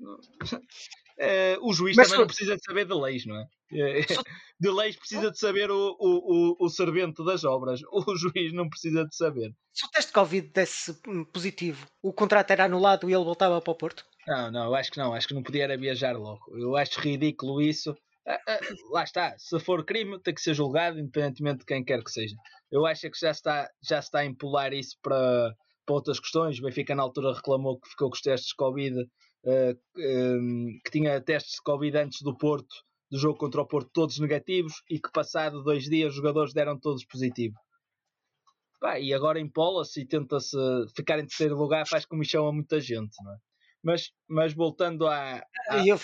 Uh, 0.00 1.58
o 1.62 1.72
juiz 1.72 1.96
Mas 1.96 2.08
também 2.08 2.20
não 2.20 2.26
precisa 2.26 2.56
de 2.56 2.62
saber 2.62 2.86
de 2.86 2.94
leis, 2.94 3.26
não 3.26 3.36
é? 3.36 3.46
Eh, 3.72 4.06
de 4.60 4.70
leis 4.70 4.96
precisa 4.96 5.30
de 5.30 5.38
saber 5.38 5.70
o, 5.70 5.96
o, 5.98 6.54
o, 6.60 6.66
o 6.66 6.68
servente 6.68 7.24
das 7.24 7.44
obras. 7.44 7.80
O 7.90 8.14
juiz 8.16 8.52
não 8.52 8.68
precisa 8.68 9.04
de 9.04 9.14
saber. 9.16 9.52
Se 9.72 9.86
o 9.86 9.90
teste 9.90 10.08
de 10.08 10.14
Covid 10.14 10.48
desse 10.48 10.94
positivo, 11.32 11.86
o 12.02 12.12
contrato 12.12 12.50
era 12.52 12.64
anulado 12.64 13.10
e 13.10 13.14
ele 13.14 13.24
voltava 13.24 13.60
para 13.60 13.72
o 13.72 13.76
Porto? 13.76 14.04
Não, 14.28 14.50
não, 14.50 14.64
eu 14.66 14.74
acho 14.74 14.92
que 14.92 14.98
não. 14.98 15.14
Acho 15.14 15.26
que 15.26 15.32
não 15.34 15.42
podia 15.42 15.74
viajar 15.78 16.14
logo. 16.14 16.54
Eu 16.54 16.76
acho 16.76 17.00
ridículo 17.00 17.62
isso. 17.62 17.96
Ah, 18.26 18.38
ah, 18.46 18.60
lá 18.90 19.02
está. 19.02 19.34
Se 19.38 19.58
for 19.58 19.82
crime, 19.86 20.20
tem 20.20 20.34
que 20.34 20.42
ser 20.42 20.52
julgado, 20.52 21.00
independentemente 21.00 21.60
de 21.60 21.64
quem 21.64 21.82
quer 21.82 22.04
que 22.04 22.10
seja. 22.10 22.36
Eu 22.70 22.84
acho 22.84 23.10
que 23.10 23.18
já 23.18 23.30
está, 23.30 23.70
já 23.82 23.98
está 24.00 24.18
a 24.18 24.26
empolar 24.26 24.74
isso 24.74 24.98
para, 25.02 25.54
para 25.86 25.94
outras 25.94 26.20
questões. 26.20 26.58
O 26.58 26.62
Benfica, 26.62 26.94
na 26.94 27.02
altura, 27.04 27.32
reclamou 27.32 27.80
que 27.80 27.88
ficou 27.88 28.10
com 28.10 28.16
os 28.16 28.20
testes 28.20 28.50
de 28.50 28.56
Covid, 28.56 29.00
uh, 29.00 29.80
um, 29.96 30.78
que 30.84 30.90
tinha 30.90 31.18
testes 31.22 31.54
de 31.54 31.62
Covid 31.62 31.96
antes 31.96 32.20
do 32.20 32.36
Porto, 32.36 32.74
do 33.10 33.18
jogo 33.18 33.38
contra 33.38 33.62
o 33.62 33.66
Porto, 33.66 33.90
todos 33.94 34.18
negativos, 34.18 34.74
e 34.90 35.00
que, 35.00 35.10
passado 35.10 35.62
dois 35.62 35.84
dias, 35.84 36.10
os 36.10 36.16
jogadores 36.16 36.52
deram 36.52 36.78
todos 36.78 37.02
positivos. 37.06 37.58
Pá, 38.78 39.00
e 39.00 39.14
agora 39.14 39.40
empola-se 39.40 40.02
e 40.02 40.06
tenta-se 40.06 40.56
ficar 40.94 41.18
em 41.18 41.26
terceiro 41.26 41.56
lugar, 41.56 41.88
faz 41.88 42.04
comissão 42.04 42.46
a 42.46 42.52
muita 42.52 42.78
gente, 42.78 43.16
não 43.24 43.32
é? 43.32 43.47
Mas, 43.82 44.10
mas 44.28 44.52
voltando 44.52 45.06
à. 45.06 45.42
à... 45.68 45.86
Eu, 45.86 45.98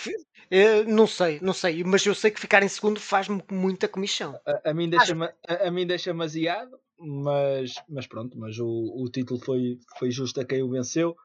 eu, 0.49 0.85
não 0.85 1.07
sei, 1.07 1.39
não 1.41 1.53
sei, 1.53 1.83
mas 1.83 2.05
eu 2.05 2.15
sei 2.15 2.31
que 2.31 2.39
ficar 2.39 2.63
em 2.63 2.67
segundo 2.67 2.99
faz-me 2.99 3.43
muita 3.51 3.87
comissão. 3.87 4.39
A, 4.45 4.69
a 4.69 4.73
mim 4.73 4.89
deixa-me 4.89 5.25
a, 5.25 5.67
a, 5.67 5.71
mim 5.71 5.85
deixa 5.85 6.13
aziado, 6.23 6.79
mas, 6.97 7.73
mas 7.89 8.07
pronto, 8.07 8.37
mas 8.37 8.57
o, 8.59 8.67
o 8.67 9.09
título 9.09 9.39
foi, 9.39 9.79
foi 9.97 10.11
justo 10.11 10.39
a 10.39 10.45
quem 10.45 10.63
o 10.63 10.69
venceu. 10.69 11.15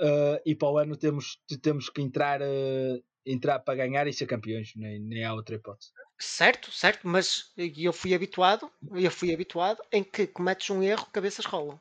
Uh, 0.00 0.38
e 0.46 0.54
para 0.54 0.70
o 0.70 0.78
ano 0.78 0.96
temos, 0.96 1.40
temos 1.60 1.90
que 1.90 2.00
entrar, 2.00 2.40
uh, 2.40 3.04
entrar 3.26 3.58
para 3.58 3.74
ganhar 3.74 4.06
e 4.06 4.12
ser 4.12 4.26
campeões, 4.26 4.72
nem, 4.76 5.00
nem 5.00 5.24
há 5.24 5.34
outra 5.34 5.56
hipótese. 5.56 5.90
Certo, 6.16 6.70
certo, 6.72 7.06
mas 7.06 7.52
eu 7.56 7.92
fui 7.92 8.14
habituado, 8.14 8.70
eu 8.92 9.10
fui 9.10 9.32
habituado 9.34 9.82
em 9.92 10.02
que 10.04 10.26
cometes 10.26 10.70
um 10.70 10.82
erro, 10.82 11.06
cabeças 11.12 11.44
rolam. 11.44 11.80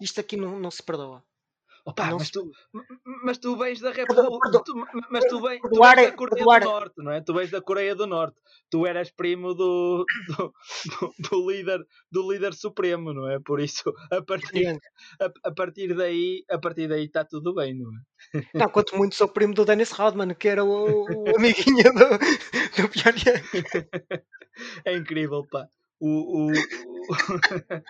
Isto 0.00 0.20
aqui 0.20 0.36
não, 0.36 0.58
não 0.58 0.70
se 0.70 0.82
perdoa. 0.82 1.24
Opa, 1.86 2.10
mas, 2.10 2.30
tu, 2.30 2.50
mas 3.22 3.38
tu 3.38 3.56
vens 3.56 3.80
da 3.80 3.92
República. 3.92 4.50
Mas 5.08 5.24
tu, 5.24 5.40
vens, 5.40 5.60
tu 5.60 5.80
vens 5.80 6.10
da 6.10 6.12
Coreia 6.12 6.60
do 6.60 6.66
Norte, 6.66 6.94
não 6.98 7.12
é? 7.12 7.20
Tu 7.20 7.32
vens 7.32 7.50
da 7.52 7.60
Coreia 7.60 7.94
do 7.94 8.06
Norte. 8.08 8.36
Tu 8.68 8.84
eras 8.84 9.12
primo 9.12 9.54
do, 9.54 10.04
do, 10.36 10.52
do, 11.00 11.14
do 11.30 11.48
líder, 11.48 11.86
do 12.10 12.32
líder 12.32 12.54
supremo, 12.54 13.12
não 13.12 13.30
é? 13.30 13.38
Por 13.38 13.60
isso, 13.60 13.94
a 14.10 14.20
partir, 14.20 14.66
a, 15.20 15.48
a, 15.48 15.54
partir 15.54 15.94
daí, 15.94 16.44
a 16.50 16.58
partir 16.58 16.88
daí 16.88 17.04
está 17.04 17.24
tudo 17.24 17.54
bem, 17.54 17.78
não 17.78 17.88
é? 17.88 18.42
Não, 18.52 18.68
quanto 18.68 18.96
muito 18.96 19.14
sou 19.14 19.28
primo 19.28 19.54
do 19.54 19.64
Dennis 19.64 19.92
Rodman, 19.92 20.34
que 20.34 20.48
era 20.48 20.64
o, 20.64 21.04
o 21.04 21.36
amiguinho 21.36 21.84
do, 21.94 22.82
do 22.82 22.88
Pyongyang. 22.88 23.42
É 24.86 24.96
incrível, 24.96 25.46
pá. 25.50 25.68
O, 26.00 26.48
o, 26.48 26.52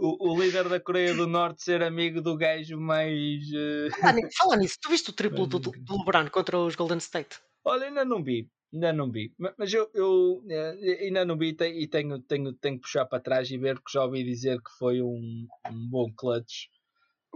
o, 0.00 0.30
o, 0.30 0.40
líder 0.40 0.68
da 0.68 0.80
Coreia 0.80 1.14
do 1.14 1.26
Norte 1.26 1.62
ser 1.62 1.82
amigo 1.82 2.22
do 2.22 2.36
gajo 2.36 2.80
mais. 2.80 3.44
Uh... 3.50 3.90
Fala 4.38 4.56
nisso, 4.56 4.78
tu 4.80 4.88
viste 4.88 5.10
o 5.10 5.12
triplo 5.12 5.46
do, 5.46 5.58
do 5.58 5.98
LeBron 5.98 6.28
contra 6.30 6.58
os 6.58 6.74
Golden 6.74 6.98
State? 6.98 7.38
Olha, 7.62 7.86
ainda 7.86 8.04
não 8.04 8.24
vi, 8.24 8.48
ainda 8.72 8.92
não 8.92 9.10
vi, 9.10 9.34
mas 9.58 9.72
eu, 9.72 9.90
eu 9.92 10.42
eh, 10.48 11.04
ainda 11.04 11.26
não 11.26 11.36
vi 11.36 11.48
e 11.48 11.86
tenho, 11.86 12.18
tenho, 12.20 12.52
tenho 12.54 12.76
que 12.76 12.82
puxar 12.82 13.04
para 13.04 13.20
trás 13.20 13.50
e 13.50 13.58
ver, 13.58 13.74
porque 13.74 13.92
já 13.92 14.02
ouvi 14.02 14.24
dizer 14.24 14.58
que 14.62 14.70
foi 14.78 15.02
um, 15.02 15.46
um 15.70 15.88
bom 15.90 16.10
clutch. 16.16 16.68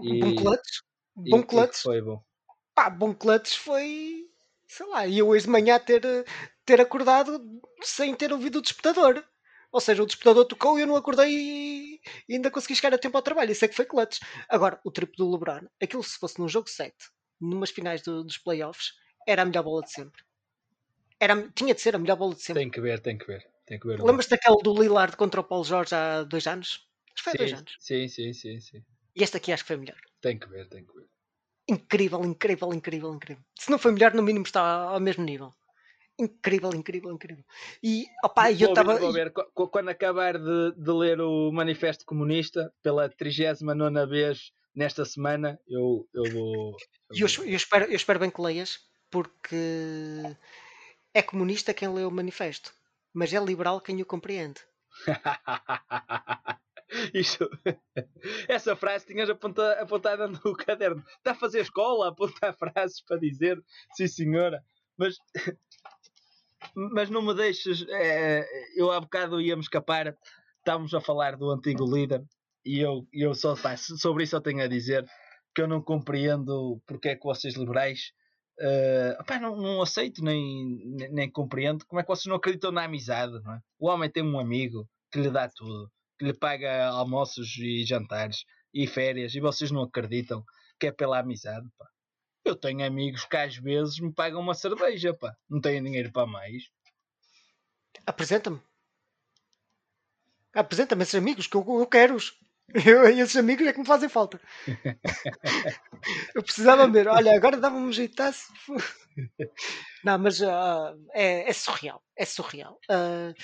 E, 0.02 0.20
bom 0.20 0.34
clutch? 0.34 0.80
Bom 1.14 1.40
e, 1.40 1.42
clutch? 1.44 1.78
E 1.78 1.82
foi 1.82 2.00
bom. 2.00 2.22
Pá, 2.74 2.88
bom 2.88 3.14
clutch 3.14 3.58
foi. 3.58 4.26
Sei 4.66 4.86
lá, 4.86 5.06
e 5.06 5.18
eu 5.18 5.28
hoje 5.28 5.44
de 5.44 5.50
manhã 5.50 5.78
ter, 5.78 6.02
ter 6.64 6.80
acordado 6.80 7.38
sem 7.82 8.14
ter 8.14 8.32
ouvido 8.32 8.58
o 8.58 8.62
despertador. 8.62 9.22
Ou 9.74 9.80
seja, 9.80 10.04
o 10.04 10.06
despertador 10.06 10.44
tocou 10.44 10.78
e 10.78 10.82
eu 10.82 10.86
não 10.86 10.94
acordei 10.94 12.00
e 12.28 12.34
ainda 12.34 12.48
consegui 12.48 12.76
chegar 12.76 12.94
a 12.94 12.98
tempo 12.98 13.16
ao 13.16 13.22
trabalho. 13.24 13.50
Isso 13.50 13.64
é 13.64 13.68
que 13.68 13.74
foi 13.74 13.84
clutch. 13.84 14.20
Agora, 14.48 14.80
o 14.84 14.90
triplo 14.92 15.16
do 15.16 15.32
LeBron, 15.32 15.66
aquilo 15.82 16.04
se 16.04 16.16
fosse 16.16 16.38
num 16.38 16.48
jogo 16.48 16.70
7, 16.70 16.94
numas 17.40 17.70
finais 17.70 18.00
do, 18.00 18.22
dos 18.22 18.38
playoffs, 18.38 18.92
era 19.26 19.42
a 19.42 19.44
melhor 19.44 19.64
bola 19.64 19.82
de 19.82 19.90
sempre. 19.90 20.22
Era, 21.18 21.50
tinha 21.56 21.74
de 21.74 21.80
ser 21.80 21.96
a 21.96 21.98
melhor 21.98 22.16
bola 22.16 22.36
de 22.36 22.42
sempre. 22.42 22.62
Tem 22.62 22.70
que 22.70 22.80
ver, 22.80 23.00
tem 23.00 23.18
que 23.18 23.26
ver. 23.26 23.44
Tem 23.66 23.80
que 23.80 23.88
ver 23.88 24.00
Lembras-te 24.00 24.30
daquele 24.30 24.62
do 24.62 24.80
Lillard 24.80 25.16
contra 25.16 25.40
o 25.40 25.44
Paulo 25.44 25.64
Jorge 25.64 25.92
há 25.92 26.22
dois 26.22 26.46
anos? 26.46 26.88
Acho 27.12 27.16
que 27.16 27.22
foi 27.22 27.32
há 27.32 27.36
dois 27.36 27.52
anos. 27.52 27.76
Sim, 27.80 28.06
sim, 28.06 28.32
sim, 28.32 28.60
sim. 28.60 28.84
E 29.16 29.24
este 29.24 29.38
aqui 29.38 29.50
acho 29.50 29.64
que 29.64 29.68
foi 29.68 29.76
melhor. 29.76 29.98
Tem 30.20 30.38
que 30.38 30.48
ver, 30.48 30.68
tem 30.68 30.86
que 30.86 30.92
ver. 30.94 31.08
Incrível, 31.68 32.24
incrível, 32.24 32.72
incrível, 32.72 33.12
incrível. 33.12 33.42
Se 33.58 33.72
não 33.72 33.78
foi 33.80 33.90
melhor, 33.90 34.14
no 34.14 34.22
mínimo 34.22 34.44
está 34.44 34.60
ao 34.60 35.00
mesmo 35.00 35.24
nível 35.24 35.52
incrível, 36.18 36.70
incrível, 36.74 37.12
incrível. 37.12 37.44
E 37.82 38.06
opa, 38.24 38.50
eu 38.52 38.68
estava. 38.68 38.98
Quando 39.52 39.88
acabar 39.88 40.38
de, 40.38 40.72
de, 40.76 40.90
ler 40.90 41.20
o 41.20 41.50
Manifesto 41.52 42.04
Comunista 42.04 42.72
pela 42.82 43.08
39 43.08 44.06
vez 44.06 44.52
nesta 44.74 45.04
semana, 45.04 45.58
eu, 45.66 46.08
eu 46.12 46.24
vou. 46.32 46.76
Eu, 47.10 47.26
eu, 47.26 47.44
eu, 47.44 47.56
espero, 47.56 47.84
eu 47.86 47.96
espero 47.96 48.18
bem 48.18 48.30
que 48.30 48.40
leias, 48.40 48.78
porque 49.10 49.56
é 51.12 51.22
comunista 51.22 51.74
quem 51.74 51.92
lê 51.92 52.04
o 52.04 52.10
manifesto, 52.10 52.72
mas 53.12 53.32
é 53.32 53.38
liberal 53.38 53.80
quem 53.80 54.02
o 54.02 54.06
compreende. 54.06 54.60
Isto, 57.12 57.50
essa 58.48 58.76
frase 58.76 59.06
tinhas 59.06 59.28
apontada, 59.28 59.80
apontada 59.80 60.28
no 60.28 60.56
caderno. 60.56 61.04
Está 61.16 61.32
a 61.32 61.34
fazer 61.34 61.60
escola, 61.60 62.08
apontar 62.08 62.56
frases 62.56 63.00
para 63.00 63.18
dizer, 63.18 63.62
sim 63.96 64.06
senhora. 64.06 64.64
Mas 64.96 65.16
mas 66.74 67.10
não 67.10 67.22
me 67.22 67.34
deixes. 67.34 67.84
É, 67.88 68.44
eu 68.76 68.90
há 68.90 69.00
bocado 69.00 69.40
íamos 69.40 69.66
escapar, 69.66 70.16
estávamos 70.58 70.92
a 70.94 71.00
falar 71.00 71.36
do 71.36 71.50
antigo 71.50 71.84
líder 71.84 72.22
e 72.64 72.80
eu, 72.80 73.06
eu 73.12 73.34
só 73.34 73.54
sobre 73.76 74.24
isso 74.24 74.36
eu 74.36 74.40
tenho 74.40 74.62
a 74.62 74.66
dizer 74.66 75.04
que 75.54 75.62
eu 75.62 75.68
não 75.68 75.82
compreendo 75.82 76.80
porque 76.86 77.10
é 77.10 77.16
que 77.16 77.24
vocês 77.24 77.54
liberais 77.54 78.12
uh, 78.60 79.40
não, 79.40 79.56
não, 79.56 79.82
aceito 79.82 80.22
nem, 80.22 80.78
nem, 80.96 81.12
nem, 81.12 81.30
compreendo 81.30 81.84
como 81.86 82.00
é 82.00 82.02
que 82.02 82.08
vocês 82.08 82.26
não 82.26 82.36
acreditam 82.36 82.72
na 82.72 82.84
amizade. 82.84 83.36
É? 83.36 83.58
O 83.78 83.88
homem 83.88 84.10
tem 84.10 84.22
um 84.22 84.38
amigo 84.38 84.88
que 85.12 85.20
lhe 85.20 85.30
dá 85.30 85.48
tudo, 85.48 85.90
que 86.18 86.24
lhe 86.24 86.34
paga 86.34 86.88
almoços 86.88 87.56
e 87.58 87.84
jantares 87.84 88.44
e 88.72 88.86
férias 88.86 89.34
e 89.34 89.40
vocês 89.40 89.70
não 89.70 89.82
acreditam 89.82 90.42
que 90.80 90.88
é 90.88 90.92
pela 90.92 91.20
amizade. 91.20 91.66
Pá. 91.78 91.86
Eu 92.44 92.54
tenho 92.54 92.84
amigos 92.84 93.24
que 93.24 93.36
às 93.36 93.56
vezes 93.56 93.98
me 93.98 94.12
pagam 94.12 94.40
uma 94.40 94.54
cerveja, 94.54 95.14
pá. 95.14 95.34
Não 95.48 95.60
tenho 95.60 95.82
dinheiro 95.82 96.12
para 96.12 96.26
mais. 96.26 96.64
Apresenta-me. 98.06 98.60
Apresenta-me 100.52 101.02
esses 101.02 101.14
amigos 101.14 101.46
que 101.46 101.56
eu, 101.56 101.64
eu 101.66 101.86
quero-os. 101.86 102.38
Eu, 102.86 103.04
esses 103.06 103.36
amigos 103.36 103.66
é 103.66 103.74
que 103.74 103.78
me 103.78 103.86
fazem 103.86 104.08
falta. 104.08 104.40
eu 106.34 106.42
precisava 106.42 106.88
ver. 106.88 107.06
Olha, 107.08 107.36
agora 107.36 107.58
dava-me 107.58 107.86
um 107.86 107.92
jeitaço. 107.92 108.50
Não, 110.02 110.18
mas 110.18 110.40
uh, 110.40 110.96
é, 111.12 111.48
é, 111.48 111.52
surreal. 111.52 112.02
É 112.16 112.24
surreal. 112.24 112.80
Uh... 112.90 113.34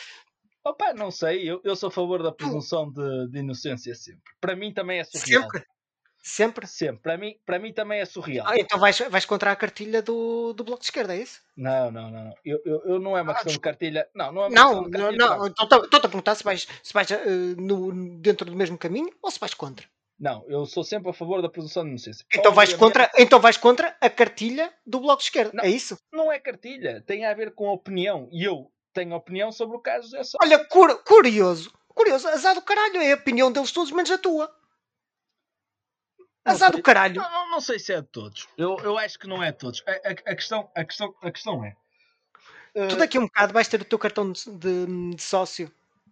Opa, 0.65 0.95
não 0.95 1.11
sei. 1.11 1.49
Eu, 1.49 1.61
eu 1.65 1.77
sou 1.77 1.89
a 1.89 1.93
favor 1.93 2.23
da 2.23 2.33
presunção 2.33 2.91
de, 2.91 3.29
de 3.29 3.39
inocência 3.39 3.95
sempre. 3.95 4.23
Para 4.41 4.57
mim 4.57 4.73
também 4.73 5.01
é 5.01 5.05
surreal. 5.05 5.43
Sempre? 5.43 5.67
Sempre? 6.23 6.67
Sempre. 6.67 7.03
Para 7.03 7.17
mim, 7.17 7.37
para 7.47 7.59
mim 7.59 7.73
também 7.73 8.01
é 8.01 8.05
surreal. 8.05 8.47
Ah, 8.47 8.59
então 8.59 8.79
vais, 8.79 8.99
vais 8.99 9.25
contra 9.25 9.53
a 9.53 9.57
cartilha 9.57 10.03
do, 10.03 10.53
do 10.53 10.65
Bloco 10.65 10.81
de 10.81 10.87
Esquerda, 10.87 11.15
é 11.15 11.23
isso? 11.23 11.41
Não, 11.57 11.91
não, 11.91 12.11
não. 12.11 12.35
Eu, 12.45 12.61
eu, 12.65 12.83
eu 12.85 12.99
não 12.99 13.17
é 13.17 13.23
uma 13.23 13.33
ah, 13.33 13.35
questão 13.35 13.53
de 13.53 13.61
cartilha. 13.61 14.07
Não, 14.15 14.31
não 14.31 14.43
é 14.43 14.47
uma 14.49 14.55
não, 14.55 14.69
questão 14.69 14.91
de 14.91 14.99
cartilha. 14.99 15.27
Não, 15.27 15.39
não. 15.39 15.47
Estou-te 15.47 15.97
a 15.97 16.01
perguntar 16.01 16.35
se 16.35 16.45
vais, 16.45 16.69
se 16.83 16.93
vais 16.93 17.11
uh, 17.11 17.17
no, 17.59 18.19
dentro 18.19 18.45
do 18.45 18.55
mesmo 18.55 18.77
caminho 18.77 19.11
ou 19.23 19.31
se 19.31 19.41
vais 19.41 19.55
contra. 19.55 19.87
Não, 20.19 20.45
eu 20.49 20.67
sou 20.67 20.85
sempre 20.85 21.09
a 21.09 21.15
favor 21.15 21.41
da 21.41 21.49
presunção 21.49 21.83
de 21.83 21.89
inocência. 21.89 22.27
Então 22.35 22.53
vais, 22.53 22.75
contra, 22.75 23.11
então 23.17 23.41
vais 23.41 23.57
contra 23.57 23.97
a 23.99 24.11
cartilha 24.11 24.71
do 24.87 25.01
Bloco 25.01 25.19
de 25.19 25.25
Esquerda, 25.25 25.53
não, 25.55 25.65
é 25.65 25.71
isso? 25.71 25.97
Não 26.13 26.31
é 26.31 26.39
cartilha, 26.39 27.03
tem 27.07 27.25
a 27.25 27.33
ver 27.33 27.55
com 27.55 27.71
a 27.71 27.73
opinião. 27.73 28.29
E 28.31 28.45
eu 28.45 28.71
tenho 28.93 29.15
opinião 29.15 29.51
sobre 29.51 29.79
o 29.79 29.81
caso 29.81 30.11
dessa. 30.11 30.37
Olha, 30.43 30.63
cur 30.67 31.03
curioso, 31.05 31.73
curioso, 31.89 32.29
azar 32.29 32.55
do 32.55 32.61
caralho, 32.61 32.99
é 32.99 33.13
a 33.13 33.17
opinião 33.17 33.51
deles 33.51 33.73
todos, 33.73 33.91
menos 33.93 34.11
a 34.11 34.19
tua. 34.19 34.55
Azar 36.45 36.73
do 36.73 36.83
caralho. 36.83 37.17
Não, 37.17 37.51
não, 37.51 37.61
sei 37.61 37.79
se 37.79 37.93
é 37.93 38.01
de 38.01 38.09
todos. 38.09 38.49
Eu, 38.57 38.79
eu 38.79 38.99
acho 38.99 39.19
que 39.19 39.29
não 39.29 39.43
é 39.43 39.53
de 39.53 39.59
todos. 39.59 39.83
A, 39.87 39.93
a, 39.93 40.33
a 40.33 40.35
questão, 40.35 40.71
a, 40.75 40.85
questão, 40.85 41.15
a 41.23 41.31
questão 41.31 41.65
é. 41.65 41.77
Uh... 42.75 42.89
Tu 42.89 42.97
daqui 42.97 43.19
a 43.19 43.21
um 43.21 43.27
bocado 43.27 43.53
vais 43.53 43.69
ter 43.69 43.81
o 43.81 43.85
teu 43.85 43.99
cartão 43.99 44.33
de, 44.33 44.45
de, 44.57 45.15
de 45.15 45.23
sócio 45.23 45.71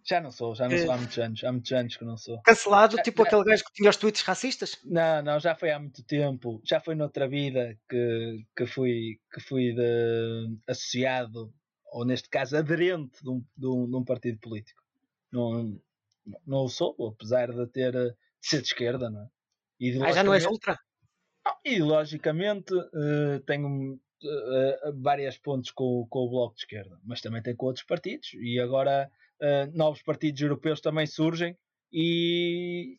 já 0.09 0.19
não 0.19 0.31
sou, 0.31 0.55
já 0.55 0.67
não 0.67 0.77
sou 0.77 0.91
há 0.91 0.97
muitos 0.97 1.17
anos. 1.19 1.43
Há 1.43 1.51
muitos 1.51 1.71
anos 1.71 1.97
que 1.97 2.03
não 2.03 2.17
sou. 2.17 2.41
Cancelado, 2.41 2.97
já, 2.97 3.03
tipo 3.03 3.21
já... 3.21 3.27
aquele 3.27 3.43
gajo 3.43 3.63
que 3.65 3.73
tinha 3.73 3.89
os 3.89 3.97
tweets 3.97 4.21
racistas? 4.21 4.77
Não, 4.83 5.21
não, 5.21 5.39
já 5.39 5.55
foi 5.55 5.71
há 5.71 5.79
muito 5.79 6.03
tempo. 6.03 6.61
Já 6.63 6.79
foi 6.79 6.95
noutra 6.95 7.27
vida 7.27 7.77
que, 7.87 8.45
que 8.55 8.65
fui, 8.65 9.19
que 9.31 9.39
fui 9.39 9.73
de, 9.73 10.57
associado, 10.67 11.53
ou 11.91 12.05
neste 12.05 12.29
caso 12.29 12.57
aderente 12.57 13.21
de 13.21 13.29
um, 13.29 13.43
de 13.55 13.67
um, 13.67 13.89
de 13.89 13.95
um 13.95 14.03
partido 14.03 14.39
político. 14.39 14.81
Não, 15.31 15.79
não 16.45 16.63
o 16.63 16.69
sou, 16.69 16.95
apesar 17.07 17.51
de 17.51 17.67
ter 17.67 17.91
de 17.91 18.15
ser 18.41 18.61
de 18.61 18.67
esquerda, 18.67 19.09
não 19.09 19.21
é? 19.21 19.27
Ah, 20.03 20.11
já 20.11 20.23
não 20.23 20.33
és 20.33 20.45
ultra? 20.45 20.77
Ideologicamente 21.65 22.73
uh, 22.73 23.39
tenho 23.45 23.93
uh, 23.93 25.01
várias 25.01 25.37
pontos 25.37 25.71
com, 25.71 26.05
com 26.09 26.19
o 26.19 26.29
Bloco 26.29 26.55
de 26.55 26.61
Esquerda, 26.61 26.99
mas 27.03 27.21
também 27.21 27.41
tem 27.41 27.55
com 27.55 27.67
outros 27.67 27.85
partidos 27.85 28.33
e 28.35 28.59
agora 28.59 29.09
uh, 29.41 29.77
novos 29.77 30.01
partidos 30.01 30.41
europeus 30.41 30.81
também 30.81 31.07
surgem 31.07 31.57
e, 31.91 32.97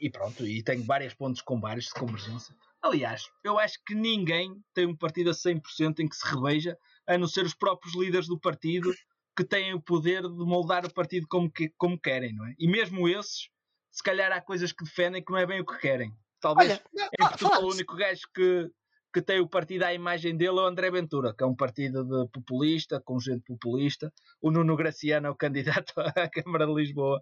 e 0.00 0.10
pronto, 0.10 0.46
e 0.46 0.62
tenho 0.62 0.84
várias 0.84 1.14
pontos 1.14 1.42
com 1.42 1.60
vários 1.60 1.86
de 1.86 1.94
convergência. 1.94 2.54
Aliás, 2.82 3.30
eu 3.44 3.58
acho 3.58 3.78
que 3.86 3.94
ninguém 3.94 4.60
tem 4.74 4.86
um 4.86 4.96
partido 4.96 5.30
a 5.30 5.34
100% 5.34 6.00
em 6.00 6.08
que 6.08 6.16
se 6.16 6.26
reveja, 6.26 6.76
a 7.06 7.16
não 7.16 7.28
ser 7.28 7.44
os 7.44 7.54
próprios 7.54 7.94
líderes 7.94 8.26
do 8.26 8.40
partido 8.40 8.92
que 9.36 9.44
têm 9.44 9.72
o 9.72 9.80
poder 9.80 10.22
de 10.22 10.44
moldar 10.44 10.84
o 10.84 10.92
partido 10.92 11.26
como, 11.28 11.50
que, 11.50 11.72
como 11.78 11.98
querem, 11.98 12.34
não 12.34 12.44
é? 12.46 12.54
E 12.58 12.66
mesmo 12.66 13.08
esses, 13.08 13.48
se 13.92 14.02
calhar 14.02 14.32
há 14.32 14.40
coisas 14.40 14.72
que 14.72 14.84
defendem 14.84 15.22
que 15.22 15.30
não 15.30 15.38
é 15.38 15.46
bem 15.46 15.60
o 15.60 15.66
que 15.66 15.78
querem. 15.78 16.12
Talvez 16.40 16.70
Olha, 16.70 17.10
em 17.12 17.28
Portugal 17.28 17.62
o 17.62 17.70
único 17.70 17.94
gajo 17.94 18.22
que, 18.34 18.68
que 19.12 19.22
tem 19.22 19.38
o 19.38 19.48
partido 19.48 19.84
à 19.84 19.92
imagem 19.92 20.34
dele 20.36 20.58
é 20.58 20.62
o 20.62 20.66
André 20.66 20.90
Ventura, 20.90 21.34
que 21.36 21.44
é 21.44 21.46
um 21.46 21.54
partido 21.54 22.02
de 22.02 22.28
populista, 22.32 23.00
com 23.04 23.20
gente 23.20 23.44
populista. 23.44 24.12
O 24.40 24.50
Nuno 24.50 24.74
Graciano 24.74 25.26
é 25.26 25.30
o 25.30 25.36
candidato 25.84 25.92
à 25.98 26.28
Câmara 26.28 26.66
de 26.66 26.74
Lisboa. 26.74 27.20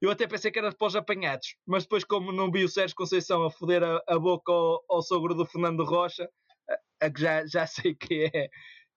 Eu 0.00 0.10
até 0.10 0.26
pensei 0.26 0.50
que 0.50 0.58
era 0.58 0.72
para 0.72 0.86
os 0.88 0.96
apanhados, 0.96 1.54
mas 1.64 1.84
depois, 1.84 2.02
como 2.02 2.32
não 2.32 2.50
vi 2.50 2.64
o 2.64 2.68
Sérgio 2.68 2.96
Conceição 2.96 3.44
a 3.44 3.50
foder 3.50 3.84
a, 3.84 4.02
a 4.08 4.18
boca 4.18 4.50
ao, 4.50 4.82
ao, 4.88 5.02
sogro 5.02 5.32
do 5.32 5.46
Fernando 5.46 5.84
Rocha, 5.84 6.28
a, 6.68 7.06
a 7.06 7.10
que 7.10 7.20
já, 7.20 7.46
já 7.46 7.66
sei 7.66 7.94
que 7.94 8.30
é. 8.34 8.48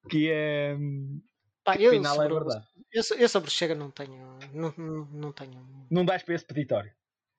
Que 0.09 0.29
é 0.31 0.75
Pá, 1.65 1.75
eu, 1.77 1.91
final 1.91 2.15
sobre, 2.15 2.31
é 2.31 2.39
verdade. 2.39 2.65
Eu, 2.93 3.03
eu, 3.17 3.27
sobre 3.27 3.49
Chega 3.49 3.73
não 3.73 3.89
tenho. 3.89 4.37
Não, 4.53 4.73
não, 4.77 5.05
não 5.11 5.31
tenho. 5.31 5.67
Não 5.89 6.05
dás 6.05 6.21
para 6.21 6.35
esse 6.35 6.45
peditório. 6.45 6.93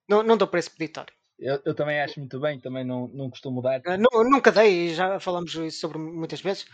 Não, 0.07 0.21
não 0.21 0.35
dou 0.35 0.47
para 0.47 0.59
esse 0.59 0.69
peditório. 0.69 1.13
Eu, 1.39 1.61
eu, 1.63 1.73
também 1.73 2.01
acho 2.01 2.19
muito 2.19 2.39
bem, 2.39 2.59
também 2.59 2.83
não, 2.83 3.07
não 3.07 3.29
costumo 3.29 3.61
dar. 3.61 3.79
Uh, 3.79 4.23
nunca 4.29 4.51
dei, 4.51 4.93
já 4.93 5.19
falamos 5.19 5.53
isso 5.55 5.79
sobre 5.79 5.97
muitas 5.97 6.41
vezes. 6.41 6.65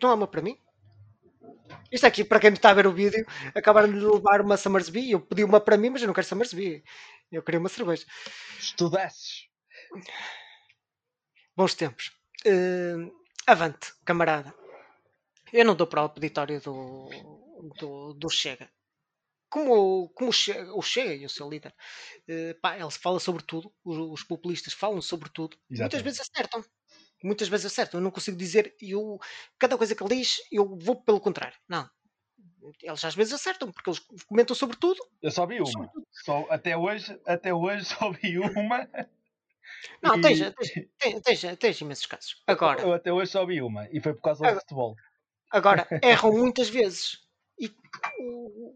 Não 0.00 0.10
há 0.10 0.14
uma 0.14 0.26
para 0.26 0.40
mim. 0.40 0.56
Isto 1.90 2.06
aqui, 2.06 2.24
para 2.24 2.40
quem 2.40 2.52
está 2.52 2.70
a 2.70 2.74
ver 2.74 2.86
o 2.86 2.92
vídeo, 2.92 3.26
acabaram 3.54 3.92
de 3.92 3.98
levar 3.98 4.40
uma 4.40 4.56
Summersby. 4.56 5.10
Eu 5.10 5.20
pedi 5.20 5.44
uma 5.44 5.60
para 5.60 5.76
mim, 5.76 5.90
mas 5.90 6.00
eu 6.00 6.06
não 6.06 6.14
quero 6.14 6.26
Summersby. 6.26 6.82
Eu 7.30 7.42
queria 7.42 7.60
uma 7.60 7.68
cerveja. 7.68 8.06
Estudasses. 8.58 9.48
Bons 11.56 11.74
tempos. 11.74 12.12
Uh, 12.46 13.12
avante, 13.46 13.92
camarada. 14.04 14.54
Eu 15.54 15.64
não 15.64 15.74
dou 15.74 15.86
para 15.86 16.04
o 16.04 16.10
peditório 16.10 16.60
do, 16.60 17.08
do, 17.78 18.14
do 18.14 18.30
Chega 18.30 18.68
como, 19.54 20.08
como 20.08 20.30
o 20.30 20.82
Chega 20.82 21.14
e 21.14 21.24
o 21.24 21.28
seu 21.28 21.48
líder, 21.48 21.72
uh, 22.28 22.60
pá, 22.60 22.76
ele 22.76 22.90
fala 22.90 23.20
sobre 23.20 23.44
tudo, 23.44 23.72
os, 23.84 23.96
os 23.96 24.24
populistas 24.24 24.72
falam 24.72 25.00
sobre 25.00 25.30
tudo, 25.30 25.56
Exatamente. 25.70 25.78
muitas 25.80 26.02
vezes 26.02 26.20
acertam. 26.20 26.64
Muitas 27.22 27.48
vezes 27.48 27.66
acertam. 27.66 28.00
Eu 28.00 28.04
não 28.04 28.10
consigo 28.10 28.36
dizer, 28.36 28.74
eu, 28.82 29.16
cada 29.56 29.78
coisa 29.78 29.94
que 29.94 30.02
ele 30.02 30.16
diz, 30.16 30.38
eu 30.50 30.76
vou 30.76 31.00
pelo 31.00 31.20
contrário. 31.20 31.56
Não. 31.68 31.88
Eles 32.82 33.04
às 33.04 33.14
vezes 33.14 33.32
acertam, 33.32 33.70
porque 33.70 33.88
eles 33.88 34.00
comentam 34.26 34.56
sobre 34.56 34.76
tudo. 34.76 35.00
Eu 35.22 35.30
só 35.30 35.46
vi 35.46 35.60
uma. 35.60 35.90
Só, 36.10 36.46
até, 36.50 36.76
hoje, 36.76 37.18
até 37.24 37.54
hoje 37.54 37.84
só 37.86 38.10
vi 38.10 38.38
uma. 38.38 38.88
Não, 40.02 40.18
e... 40.18 40.20
tens, 40.20 40.40
tens, 40.98 41.20
tens, 41.22 41.58
tens, 41.58 41.80
imensos 41.80 42.06
casos. 42.06 42.42
Agora, 42.46 42.82
eu 42.82 42.92
até 42.92 43.12
hoje 43.12 43.30
só 43.30 43.46
vi 43.46 43.62
uma 43.62 43.88
e 43.90 44.00
foi 44.00 44.14
por 44.14 44.22
causa 44.22 44.40
do 44.40 44.46
agora, 44.46 44.60
futebol. 44.60 44.96
Agora, 45.54 45.86
erram 46.02 46.32
muitas 46.32 46.68
vezes. 46.68 47.20
E 47.56 47.72
o, 48.18 48.74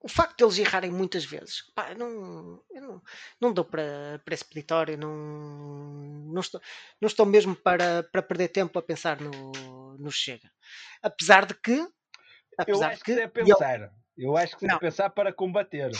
o 0.00 0.08
facto 0.08 0.38
de 0.38 0.44
eles 0.44 0.58
errarem 0.58 0.90
muitas 0.90 1.26
vezes, 1.26 1.70
pá, 1.74 1.94
não, 1.94 2.64
não, 2.70 3.02
não 3.38 3.52
dou 3.52 3.64
para, 3.64 4.18
para 4.24 4.32
esse 4.32 4.44
peditório, 4.46 4.96
não, 4.96 5.14
não, 6.32 6.40
estou, 6.40 6.60
não 6.98 7.06
estou 7.06 7.26
mesmo 7.26 7.54
para, 7.54 8.02
para 8.04 8.22
perder 8.22 8.48
tempo 8.48 8.78
a 8.78 8.82
pensar 8.82 9.20
no, 9.20 9.52
no 9.98 10.10
Chega. 10.10 10.50
Apesar 11.02 11.44
de 11.44 11.54
que. 11.54 11.86
Apesar 12.58 12.86
eu 12.86 12.92
acho 12.92 13.04
que, 13.04 13.14
que 13.14 13.20
é 13.20 13.28
pensar. 13.28 13.80
Eu, 14.16 14.30
eu 14.30 14.36
acho 14.38 14.56
que 14.56 14.66
é 14.66 14.78
pensar 14.78 15.10
para 15.10 15.34
combater. 15.34 15.90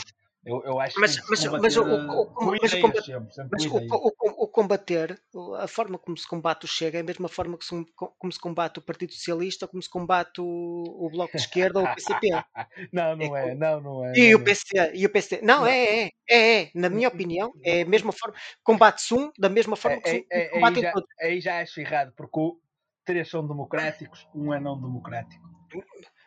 Eu, 0.45 0.61
eu 0.65 0.79
acho 0.79 0.99
mas, 0.99 1.17
que 1.17 1.29
mas, 1.29 1.45
mas, 1.45 1.77
o, 1.77 1.83
o, 1.83 2.45
mas, 2.51 2.73
o, 2.73 2.81
combater, 2.81 3.19
mas 3.49 3.65
o, 3.65 4.47
combater, 4.47 5.21
a 5.57 5.67
forma 5.67 5.97
como 5.97 6.17
se 6.17 6.27
combate 6.27 6.65
o 6.65 6.67
Chega 6.67 6.97
é 6.97 7.01
a 7.01 7.03
mesma 7.03 7.29
forma 7.29 7.57
que 7.57 7.63
se, 7.63 7.85
como 7.95 8.31
se 8.31 8.39
combate 8.39 8.77
o 8.77 8.81
Partido 8.81 9.13
Socialista, 9.13 9.69
como 9.69 9.81
se 9.81 9.89
combate 9.89 10.41
o, 10.41 11.09
Bloco 11.09 11.31
de 11.31 11.43
Esquerda 11.43 11.79
ou 11.79 11.85
o 11.85 11.95
PCP. 11.95 12.27
não, 12.91 13.15
não 13.15 13.37
é, 13.37 13.51
é 13.51 13.55
não, 13.55 13.79
não 13.79 14.05
é. 14.05 14.13
E 14.17 14.33
não 14.33 14.41
o 14.41 14.43
PC, 14.43 14.91
e 14.93 15.05
o 15.05 15.09
PC. 15.09 15.39
Não, 15.41 15.61
não. 15.61 15.67
É, 15.67 16.03
é, 16.03 16.11
é, 16.29 16.61
é, 16.63 16.71
na 16.75 16.89
minha 16.89 17.07
opinião, 17.07 17.53
é 17.63 17.83
a 17.83 17.85
mesma 17.85 18.11
forma. 18.11 18.35
Combate-se 18.63 19.13
um 19.13 19.31
da 19.39 19.47
mesma 19.47 19.77
forma 19.77 20.01
que 20.01 20.09
se 20.09 20.27
é, 20.29 20.49
combate 20.49 20.77
aí 20.77 20.83
já, 20.83 20.93
Aí 21.21 21.41
já 21.41 21.61
acho 21.61 21.79
errado, 21.79 22.11
porque 22.17 22.57
três 23.05 23.29
são 23.29 23.47
democráticos, 23.47 24.27
um 24.35 24.53
é 24.53 24.59
não 24.59 24.79
democrático. 24.79 25.47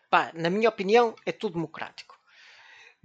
Pá, 0.09 0.33
na 0.35 0.49
minha 0.49 0.71
opinião, 0.71 1.15
é 1.27 1.33
tudo 1.33 1.55
democrático. 1.55 2.16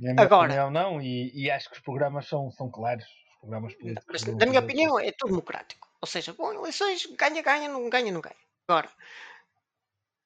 Na 0.01 0.13
minha 0.13 0.25
Agora, 0.25 0.45
opinião, 0.45 0.71
não, 0.71 0.99
e, 0.99 1.31
e, 1.33 1.51
acho 1.51 1.69
que 1.69 1.75
os 1.77 1.83
programas 1.83 2.27
são, 2.27 2.51
são 2.51 2.69
claros. 2.71 3.05
Os 3.05 3.39
programas 3.39 3.73
políticos. 3.75 4.05
Mas, 4.11 4.23
na 4.23 4.45
minha 4.47 4.59
opinião, 4.59 4.99
é 4.99 5.11
tudo 5.11 5.29
democrático. 5.29 5.87
Ou 6.01 6.07
seja, 6.07 6.33
bom, 6.33 6.51
eleições, 6.51 7.05
ganha, 7.15 7.41
ganha, 7.41 7.69
não 7.69 7.87
ganha, 7.87 8.11
não 8.11 8.19
ganha. 8.19 8.35
Agora, 8.67 8.89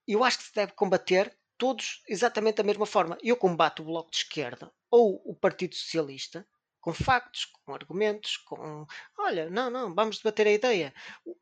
eu 0.07 0.23
acho 0.23 0.37
que 0.37 0.43
se 0.45 0.55
deve 0.55 0.71
combater 0.71 1.37
todos 1.57 2.01
exatamente 2.07 2.55
da 2.55 2.63
mesma 2.63 2.85
forma. 2.85 3.17
Eu 3.21 3.35
combato 3.35 3.81
o 3.81 3.85
Bloco 3.85 4.11
de 4.11 4.17
Esquerda 4.17 4.71
ou 4.89 5.21
o 5.25 5.35
Partido 5.35 5.75
Socialista 5.75 6.47
com 6.85 6.93
factos, 6.93 7.45
com 7.45 7.73
argumentos, 7.73 8.37
com. 8.37 8.85
Olha, 9.17 9.49
não, 9.49 9.71
não, 9.71 9.95
vamos 9.95 10.19
debater 10.19 10.45
a 10.45 10.51
ideia. 10.51 10.93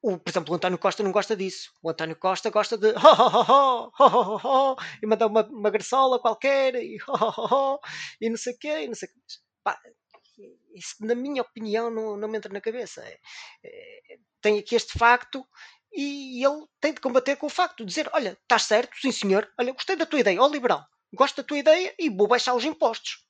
O, 0.02 0.18
por 0.18 0.30
exemplo, 0.30 0.54
o 0.54 0.56
António 0.56 0.78
Costa 0.78 1.04
não 1.04 1.12
gosta 1.12 1.36
disso. 1.36 1.74
O 1.84 1.90
António 1.90 2.16
Costa 2.16 2.50
gosta 2.50 2.78
de 2.78 2.94
e 5.04 5.06
mandar 5.06 5.28
uma, 5.28 5.46
uma 5.46 5.70
graçola 5.70 6.18
qualquer 6.18 6.76
e, 6.76 6.98
e 8.22 8.30
não 8.30 8.38
sei 8.38 8.54
o 8.54 8.58
quê, 8.58 8.84
e 8.84 8.88
não 8.88 8.96
sei 8.96 9.10
o 9.10 9.12
quê. 9.12 9.20
Pá, 9.62 9.78
isso, 10.74 10.96
na 11.02 11.14
minha 11.14 11.42
opinião, 11.42 11.92
não, 11.92 12.16
não 12.16 12.30
me 12.30 12.38
entra 12.38 12.54
na 12.54 12.62
cabeça. 12.62 13.02
É, 13.02 13.20
é, 13.66 14.18
tem 14.40 14.58
aqui 14.58 14.76
este 14.76 14.98
facto 14.98 15.46
e 15.92 16.42
ele 16.42 16.66
tem 16.80 16.94
de 16.94 17.02
combater 17.02 17.36
com 17.36 17.48
o 17.48 17.50
facto, 17.50 17.86
dizer, 17.86 18.10
olha, 18.14 18.38
estás 18.44 18.64
certo, 18.64 18.96
sim 18.96 19.12
senhor, 19.12 19.52
olha, 19.60 19.74
gostei 19.74 19.98
da 19.98 20.06
tua 20.06 20.22
ideia, 20.22 20.42
ó 20.42 20.48
liberal, 20.48 20.88
gosto 21.14 21.36
da 21.36 21.44
tua 21.44 21.58
ideia 21.58 21.94
e 22.00 22.10
vou 22.10 22.30
baixar 22.30 22.56
os 22.56 22.64
impostos. 22.64 23.23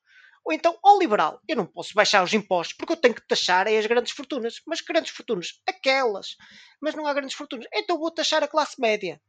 Ou 0.45 0.51
então, 0.51 0.77
ao 0.83 0.99
liberal, 0.99 1.39
eu 1.47 1.55
não 1.55 1.65
posso 1.65 1.93
baixar 1.93 2.23
os 2.23 2.33
impostos 2.33 2.75
porque 2.75 2.93
eu 2.93 2.97
tenho 2.97 3.15
que 3.15 3.25
taxar 3.25 3.67
as 3.67 3.85
grandes 3.85 4.11
fortunas. 4.11 4.55
Mas 4.67 4.81
grandes 4.81 5.11
fortunas? 5.11 5.61
Aquelas. 5.67 6.35
Mas 6.81 6.95
não 6.95 7.07
há 7.07 7.13
grandes 7.13 7.35
fortunas. 7.35 7.65
Então 7.73 7.97
vou 7.97 8.11
taxar 8.11 8.43
a 8.43 8.47
classe 8.47 8.79
média. 8.79 9.21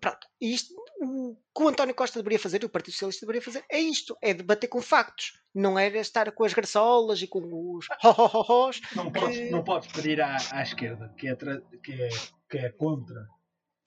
Pronto. 0.00 0.26
E 0.40 0.54
isto, 0.54 0.74
o 1.00 1.36
que 1.54 1.62
o 1.62 1.68
António 1.68 1.94
Costa 1.94 2.18
deveria 2.18 2.38
fazer, 2.38 2.62
e 2.62 2.66
o 2.66 2.70
Partido 2.70 2.92
Socialista 2.92 3.26
deveria 3.26 3.42
fazer, 3.42 3.64
é 3.70 3.78
isto: 3.78 4.16
é 4.22 4.32
debater 4.32 4.68
com 4.68 4.80
factos. 4.80 5.32
Não 5.54 5.78
é 5.78 5.88
estar 5.98 6.30
com 6.32 6.44
as 6.44 6.54
graçolas 6.54 7.20
e 7.20 7.28
com 7.28 7.40
os 7.40 7.86
ho-ho-ho-hos. 8.02 8.80
Não, 8.96 9.10
que... 9.10 9.20
podes, 9.20 9.50
não 9.50 9.64
podes 9.64 9.92
pedir 9.92 10.20
à, 10.20 10.36
à 10.52 10.62
esquerda, 10.62 11.14
que 11.18 11.28
é, 11.28 11.36
que, 11.36 11.92
é, 11.92 12.08
que 12.48 12.58
é 12.58 12.72
contra. 12.72 13.26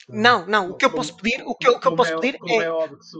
Não, 0.07 0.45
não. 0.45 0.71
O 0.71 0.77
que 0.77 0.85
eu 0.85 0.91
posso 0.91 1.15
pedir, 1.17 1.43
o 1.45 1.55
que 1.55 1.67
eu, 1.67 1.73
o 1.73 1.79
que 1.79 1.87
eu 1.87 1.95
posso 1.95 2.13
é 2.13 2.19
pedir 2.19 2.39
é, 2.47 2.55
é, 2.57 2.71
óbvio 2.71 2.97
que 2.99 3.05
se, 3.05 3.17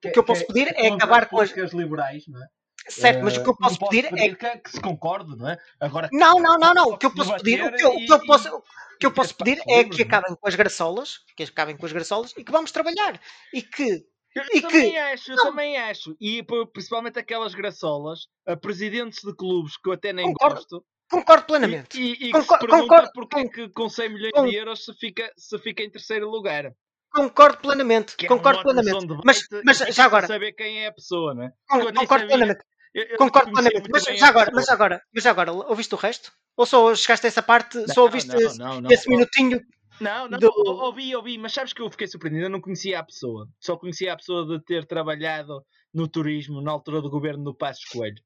que, 0.00 0.08
o 0.08 0.12
que 0.12 0.18
eu 0.18 0.24
posso 0.24 0.46
pedir 0.46 0.68
é, 0.76 0.86
é 0.86 0.92
acabar 0.92 1.28
com 1.28 1.40
as 1.40 1.50
liberais, 1.50 2.26
não 2.28 2.42
é? 2.42 2.46
Certo, 2.88 3.24
mas 3.24 3.36
o 3.36 3.42
que 3.42 3.48
eu 3.48 3.56
posso, 3.56 3.78
posso 3.78 3.90
pedir, 3.90 4.06
é 4.16 4.34
que, 4.34 4.58
que, 4.58 4.70
se 4.70 4.80
concorde, 4.80 5.36
não 5.36 5.48
é? 5.48 5.58
Agora, 5.80 6.08
não, 6.12 6.38
não, 6.38 6.56
não, 6.56 6.72
não. 6.72 6.88
O 6.90 6.98
que 6.98 7.06
eu 7.06 7.14
posso 7.14 7.34
pedir, 7.36 7.64
o 7.64 7.72
que 7.72 7.84
eu, 7.84 7.90
o 7.90 8.06
que 8.06 8.12
eu 8.12 8.20
posso, 8.24 8.56
o 8.56 8.98
que 9.00 9.06
eu 9.06 9.12
posso 9.12 9.34
pedir 9.34 9.60
é 9.68 9.84
que 9.84 10.02
acabem 10.02 10.36
com 10.36 10.48
as 10.48 10.54
graçolas, 10.54 11.18
que 11.36 11.42
acabem 11.42 11.76
com 11.76 11.84
as 11.84 11.92
graçolas 11.92 12.32
e 12.36 12.44
que 12.44 12.52
vamos 12.52 12.70
trabalhar. 12.70 13.20
E 13.52 13.60
que 13.60 14.04
eu, 14.36 14.44
eu 14.52 14.62
também 14.62 14.92
que... 14.92 14.98
acho, 14.98 15.32
eu 15.32 15.36
não. 15.36 15.44
também 15.44 15.76
acho. 15.78 16.16
E 16.20 16.44
principalmente 16.72 17.18
aquelas 17.18 17.54
graçolas, 17.54 18.28
a 18.46 18.54
presidentes 18.54 19.20
de 19.24 19.34
clubes 19.34 19.76
que 19.76 19.88
eu 19.88 19.94
até 19.94 20.12
nem 20.12 20.26
concordo, 20.26 20.54
gosto. 20.54 20.84
Concordo 21.10 21.46
plenamente. 21.46 21.98
E, 21.98 22.26
e, 22.26 22.28
e 22.28 22.32
concordo, 22.32 22.66
que 22.66 22.74
se 22.74 22.80
concordo, 22.80 23.10
porque 23.14 23.48
que 23.48 23.68
com 23.70 23.88
100 23.88 24.08
milhões 24.10 24.50
de 24.50 24.54
euros 24.54 24.84
se 24.84 24.92
fica, 24.94 25.32
se 25.36 25.58
fica 25.58 25.82
em 25.82 25.90
terceiro 25.90 26.28
lugar. 26.28 26.72
Concordo 27.16 27.58
plenamente. 27.58 28.14
Que 28.14 28.26
concordo 28.26 28.60
é 28.60 28.62
plenamente. 28.62 29.06
Mas, 29.24 29.46
mas 29.64 29.78
já 29.78 30.04
agora. 30.04 30.26
saber 30.26 30.52
quem 30.52 30.84
é 30.84 30.88
a 30.88 30.92
pessoa, 30.92 31.34
não 31.34 31.44
é? 31.44 31.52
Concordo 31.66 32.06
sabia, 32.06 32.26
plenamente. 32.26 32.64
Eu, 32.94 33.04
eu 33.04 33.16
concordo 33.16 33.52
plenamente. 33.52 33.88
Mas 33.90 34.04
já, 34.04 34.28
agora, 34.28 34.50
mas, 34.54 34.68
agora, 34.68 35.02
mas 35.14 35.26
agora, 35.26 35.52
ouviste 35.52 35.94
o 35.94 35.98
resto? 35.98 36.30
Ou 36.56 36.66
só 36.66 36.94
chegaste 36.94 37.26
a 37.26 37.28
essa 37.28 37.42
parte? 37.42 37.78
Não, 37.78 37.88
só 37.88 38.02
ouviste 38.02 38.28
não, 38.28 38.38
esse, 38.38 38.58
não, 38.58 38.90
esse 38.90 39.08
minutinho? 39.08 39.60
Não, 39.98 40.28
não, 40.28 40.38
do... 40.38 40.50
ouvi, 40.82 41.16
ouvi, 41.16 41.38
mas 41.38 41.54
sabes 41.54 41.72
que 41.72 41.80
eu 41.80 41.90
fiquei 41.90 42.06
surpreendido, 42.06 42.44
eu 42.44 42.50
não 42.50 42.60
conhecia 42.60 42.98
a 42.98 43.04
pessoa. 43.04 43.48
Só 43.58 43.78
conhecia 43.78 44.12
a 44.12 44.16
pessoa 44.16 44.46
de 44.46 44.62
ter 44.62 44.86
trabalhado 44.86 45.64
no 45.92 46.06
turismo 46.06 46.60
na 46.60 46.70
altura 46.70 47.00
do 47.00 47.08
governo 47.08 47.44
do 47.44 47.54
Passos 47.54 47.84
Coelho. 47.84 48.22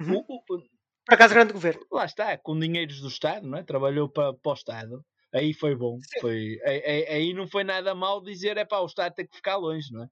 Uhum. 0.00 0.24
O, 0.28 0.34
o, 0.34 0.44
Por 0.44 1.14
acaso, 1.14 1.34
grande 1.34 1.52
governo. 1.52 1.86
Lá 1.90 2.04
está, 2.04 2.36
com 2.38 2.58
dinheiros 2.58 3.00
do 3.00 3.08
Estado, 3.08 3.46
não 3.46 3.58
é? 3.58 3.62
Trabalhou 3.62 4.08
para, 4.08 4.34
para 4.34 4.50
o 4.50 4.54
Estado. 4.54 5.04
Aí 5.34 5.52
foi 5.52 5.74
bom. 5.74 5.98
Foi, 6.20 6.60
aí, 6.64 7.06
aí, 7.08 7.34
não 7.34 7.48
foi 7.48 7.64
nada 7.64 7.94
mal 7.94 8.22
dizer 8.22 8.56
é 8.56 8.64
para 8.64 8.80
o 8.80 8.86
Estado 8.86 9.14
ter 9.14 9.26
que 9.26 9.36
ficar 9.36 9.56
longe, 9.56 9.92
não 9.92 10.04
é? 10.04 10.06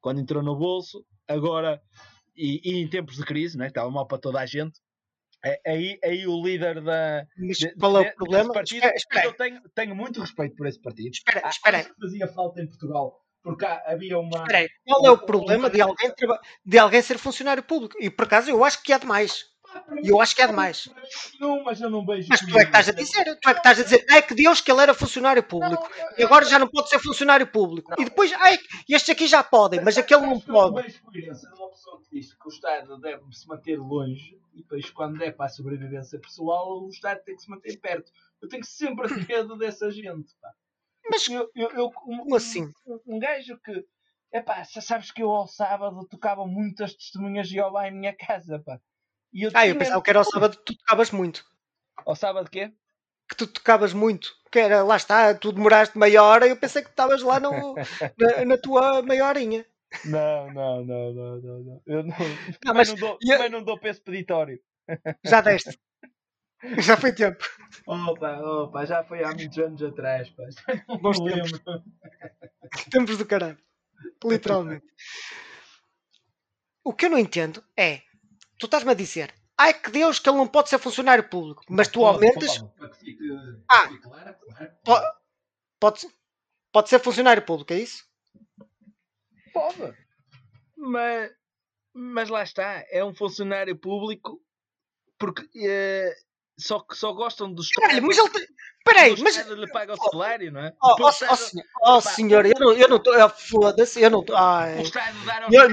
Quando 0.00 0.20
entrou 0.20 0.42
no 0.42 0.56
bolso, 0.56 1.04
agora, 1.26 1.82
e, 2.36 2.60
e 2.62 2.80
em 2.80 2.88
tempos 2.88 3.16
de 3.16 3.24
crise, 3.24 3.58
não 3.58 3.64
é? 3.64 3.68
Estava 3.68 3.90
mal 3.90 4.06
para 4.06 4.18
toda 4.18 4.38
a 4.38 4.46
gente. 4.46 4.78
Aí, 5.66 5.98
aí 6.02 6.26
o 6.26 6.42
líder 6.44 6.80
da. 6.80 7.24
Mas 7.36 7.58
qual 7.78 8.02
é 8.02 8.10
o 8.10 8.14
problema? 8.14 8.52
Partido, 8.52 8.78
espera, 8.78 8.96
espera. 8.96 9.26
Eu 9.26 9.32
tenho, 9.34 9.62
tenho 9.74 9.96
muito 9.96 10.20
respeito 10.20 10.56
por 10.56 10.66
esse 10.66 10.80
partido. 10.80 11.10
Espera, 11.12 11.48
espera. 11.48 11.78
Acho 11.78 11.94
que 11.94 12.00
fazia 12.00 12.28
falta 12.28 12.60
em 12.60 12.66
Portugal. 12.66 13.20
Porque 13.42 13.64
havia 13.64 14.18
uma. 14.18 14.38
Espera 14.38 14.58
aí. 14.58 14.68
Qual 14.84 15.06
é 15.06 15.10
o 15.10 15.18
problema 15.18 15.70
de 15.70 15.80
alguém, 15.80 16.12
de 16.64 16.78
alguém 16.78 17.02
ser 17.02 17.18
funcionário 17.18 17.62
público? 17.62 17.96
E 18.00 18.10
por 18.10 18.26
acaso 18.26 18.50
eu 18.50 18.64
acho 18.64 18.82
que 18.82 18.92
há 18.92 18.98
demais. 18.98 19.44
E 20.02 20.08
eu 20.08 20.20
acho 20.20 20.34
que 20.34 20.42
é 20.42 20.46
demais. 20.46 20.88
Não, 21.40 21.62
mas 21.64 21.80
eu 21.80 21.90
não 21.90 22.04
vejo. 22.04 22.28
Mas 22.28 22.40
tu 22.40 22.58
é 22.58 22.62
que 22.62 22.68
estás 22.68 22.88
a 22.88 22.92
dizer, 22.92 23.24
tu 23.36 23.48
é 23.48 23.52
que 23.52 23.60
estás 23.60 23.80
a 23.80 23.82
dizer, 23.82 24.06
é 24.10 24.22
que 24.22 24.34
Deus 24.34 24.60
que 24.60 24.70
ele 24.70 24.80
era 24.80 24.94
funcionário 24.94 25.42
público. 25.42 25.88
e 26.16 26.22
agora 26.22 26.44
já 26.44 26.58
não 26.58 26.68
pode 26.68 26.88
ser 26.88 26.98
funcionário 26.98 27.46
público. 27.46 27.92
E 27.98 28.04
depois, 28.04 28.32
ai, 28.32 28.58
estes 28.88 29.10
aqui 29.10 29.26
já 29.26 29.42
podem, 29.42 29.80
mas 29.82 29.98
aquele 29.98 30.22
não 30.22 30.40
pode. 30.40 30.82
Vejo 30.82 31.02
coerência 31.02 31.48
numa 31.50 31.70
pessoa 31.70 32.00
que 32.02 32.18
diz 32.18 32.34
que 32.34 32.46
o 32.46 32.50
Estado 32.50 32.98
deve 32.98 33.22
se 33.32 33.46
manter 33.46 33.78
longe 33.78 34.38
e 34.58 34.62
depois, 34.62 34.90
quando 34.90 35.22
é 35.22 35.30
para 35.30 35.46
a 35.46 35.48
sobrevivência 35.48 36.18
pessoal, 36.18 36.82
o 36.84 36.88
Estado 36.88 37.22
tem 37.22 37.36
que 37.36 37.42
se 37.42 37.48
manter 37.48 37.76
perto. 37.78 38.10
Eu 38.42 38.48
tenho 38.48 38.64
sempre 38.64 39.06
medo 39.26 39.56
dessa 39.56 39.88
gente. 39.90 40.34
Pá. 40.40 40.52
Mas 41.08 41.28
eu, 41.28 41.48
eu, 41.54 41.70
eu 41.70 41.92
um, 42.06 42.34
assim? 42.34 42.72
Um, 42.84 43.14
um 43.14 43.18
gajo 43.18 43.56
que. 43.58 43.84
É 44.30 44.42
pá, 44.42 44.62
sabes 44.64 45.10
que 45.10 45.22
eu 45.22 45.30
ao 45.30 45.46
sábado 45.46 46.06
tocava 46.06 46.44
muitas 46.44 46.92
testemunhas 46.92 47.48
de 47.48 47.54
Jeová 47.54 47.88
em 47.88 47.94
minha 47.94 48.14
casa, 48.14 48.58
pá. 48.58 48.80
Eu 49.32 49.50
ah, 49.54 49.66
eu 49.66 49.76
pensava 49.76 50.02
que 50.02 50.10
era 50.10 50.18
ao 50.18 50.24
sábado 50.24 50.56
que 50.56 50.64
tu 50.64 50.76
tocavas 50.76 51.10
muito. 51.10 51.44
Ao 51.96 52.16
sábado 52.16 52.50
quê? 52.50 52.72
Que 53.28 53.36
tu 53.36 53.46
tocavas 53.46 53.92
muito. 53.92 54.34
Que 54.50 54.60
era, 54.60 54.82
lá 54.82 54.96
está, 54.96 55.34
tu 55.34 55.52
demoraste 55.52 55.98
meia 55.98 56.22
hora 56.22 56.46
e 56.46 56.50
eu 56.50 56.56
pensei 56.56 56.82
que 56.82 56.88
estavas 56.88 57.22
lá 57.22 57.38
no, 57.38 57.74
na, 58.18 58.44
na 58.44 58.58
tua 58.58 59.02
meia 59.02 59.26
horinha. 59.26 59.66
Não, 60.04 60.52
não, 60.52 60.84
não, 60.84 61.12
não, 61.12 61.40
não, 61.40 61.58
não. 61.60 61.82
Eu 61.86 62.02
não, 62.02 62.16
não 62.64 62.74
mas, 62.74 62.88
não 62.88 62.96
dou, 62.96 63.18
eu... 63.22 63.36
também 63.36 63.50
não 63.50 63.62
dou 63.62 63.78
para 63.78 63.90
esse 63.90 64.00
peditório. 64.00 64.60
Já 65.24 65.40
deste. 65.40 65.78
Já 66.78 66.96
foi 66.96 67.12
tempo. 67.12 67.44
Opa, 67.86 68.40
opa, 68.40 68.84
já 68.84 69.04
foi 69.04 69.22
há 69.22 69.28
muitos 69.32 69.56
anos 69.58 69.80
atrás, 69.80 70.28
pá. 70.30 70.42
Bons 71.00 71.20
tempos. 71.20 71.52
tempos 72.90 73.16
do 73.16 73.24
caralho. 73.24 73.58
Literalmente. 74.24 74.84
O 76.82 76.92
que 76.92 77.06
eu 77.06 77.10
não 77.10 77.18
entendo 77.18 77.62
é, 77.76 78.02
tu 78.58 78.66
estás-me 78.66 78.90
a 78.90 78.94
dizer, 78.94 79.34
ai 79.56 79.72
que 79.72 79.90
Deus 79.90 80.18
que 80.18 80.28
ele 80.28 80.38
não 80.38 80.46
pode 80.46 80.68
ser 80.68 80.78
funcionário 80.78 81.28
público, 81.28 81.62
mas 81.68 81.88
tu 81.88 82.04
aumentas. 82.04 82.64
Ah, 83.70 83.88
pode, 85.80 86.06
pode 86.72 86.88
ser 86.88 86.98
funcionário 86.98 87.44
público, 87.44 87.72
é 87.72 87.80
isso? 87.80 88.04
Pode. 89.52 89.96
Mas, 90.76 91.32
mas 91.92 92.28
lá 92.28 92.42
está, 92.42 92.84
é 92.90 93.04
um 93.04 93.14
funcionário 93.14 93.76
público 93.76 94.40
porque 95.18 95.48
é, 95.56 96.14
só 96.58 96.80
que 96.80 96.96
só 96.96 97.12
gostam 97.12 97.52
dos 97.52 97.70
Caralho, 97.70 98.06
mas 98.06 98.18
ele 98.18 98.30
tem... 98.30 98.46
Peraí, 98.88 99.14
mas. 99.22 99.46
lhe 99.46 99.66
paga 99.68 99.94
o 99.94 99.96
salário, 99.96 100.50
não 100.50 100.60
é? 100.60 100.72
Oh, 100.82 100.96
oh, 101.00 101.96
oh, 101.96 102.00
senhor, 102.00 102.46
eu 102.46 102.54
não 102.58 102.72
estou. 102.72 102.74
Eu 102.74 102.88
não 102.88 102.98
tô, 102.98 103.28
foda-se, 103.28 104.00
eu 104.00 104.10
não 104.10 104.20
estou. 104.20 104.36
O 104.36 104.82
Estado 104.82 105.24
dar 105.24 105.42
aos 105.42 105.52
eu, 105.52 105.68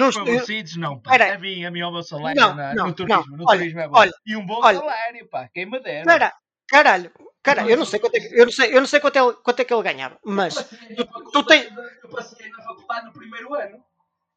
não, 0.78 1.00
pá. 1.00 1.16
A 1.16 1.38
mim, 1.38 1.66
a 1.66 1.72
mim, 1.72 1.82
ao 1.82 1.92
meu 1.92 2.04
salário 2.04 2.40
não, 2.40 2.88
no 2.88 2.94
turismo. 2.94 3.24
Não, 3.30 3.38
no 3.38 3.46
olha, 3.48 3.60
turismo 3.60 3.80
é 3.80 3.88
bom. 3.88 4.04
E 4.26 4.36
um 4.36 4.46
bom 4.46 4.62
salário, 4.62 5.28
pá. 5.28 5.50
Quem 5.54 5.66
me 5.66 5.80
dera. 5.80 6.06
Pera, 6.06 6.34
caralho, 6.68 7.12
Cara, 7.46 7.70
eu 7.70 7.78
não 7.78 7.86
sei 7.86 8.00
quanto 8.00 8.16
é 8.16 8.20
que, 8.20 8.34
eu 8.34 8.46
não 8.46 8.52
sei, 8.52 8.76
eu 8.76 8.80
não 8.80 8.88
sei 8.88 9.00
quanto, 9.00 9.18
é, 9.18 9.34
quanto 9.34 9.60
é 9.60 9.64
que 9.64 9.72
ele 9.72 9.84
ganhava, 9.84 10.18
mas 10.26 10.56
tu, 10.56 11.06
tu 11.32 11.44
tens. 11.44 11.72
Eu 12.02 12.10
passei 12.10 12.50
na 12.50 12.64
faculdade 12.64 13.06
no 13.06 13.14
primeiro 13.14 13.54
ano. 13.54 13.84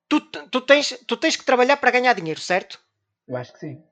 Tu, 0.07 0.21
tu, 0.21 0.61
tens, 0.61 0.99
tu 1.07 1.17
tens 1.17 1.35
que 1.35 1.45
trabalhar 1.45 1.79
para 1.79 1.91
ganhar 1.91 2.13
dinheiro, 2.13 2.39
certo? 2.39 2.79
Eu 3.27 3.35
acho 3.37 3.55
que 3.55 3.59
sim. 3.61 3.83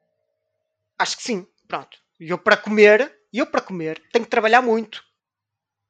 Acho 0.99 1.17
que 1.17 1.23
sim. 1.23 1.47
Pronto. 1.67 1.99
E 2.21 2.29
eu 2.29 2.37
para 2.37 2.59
comer, 2.59 3.16
eu 3.33 3.47
para 3.47 3.61
comer, 3.61 4.03
tenho 4.13 4.25
que 4.25 4.31
trabalhar 4.31 4.63
muito. 4.63 5.05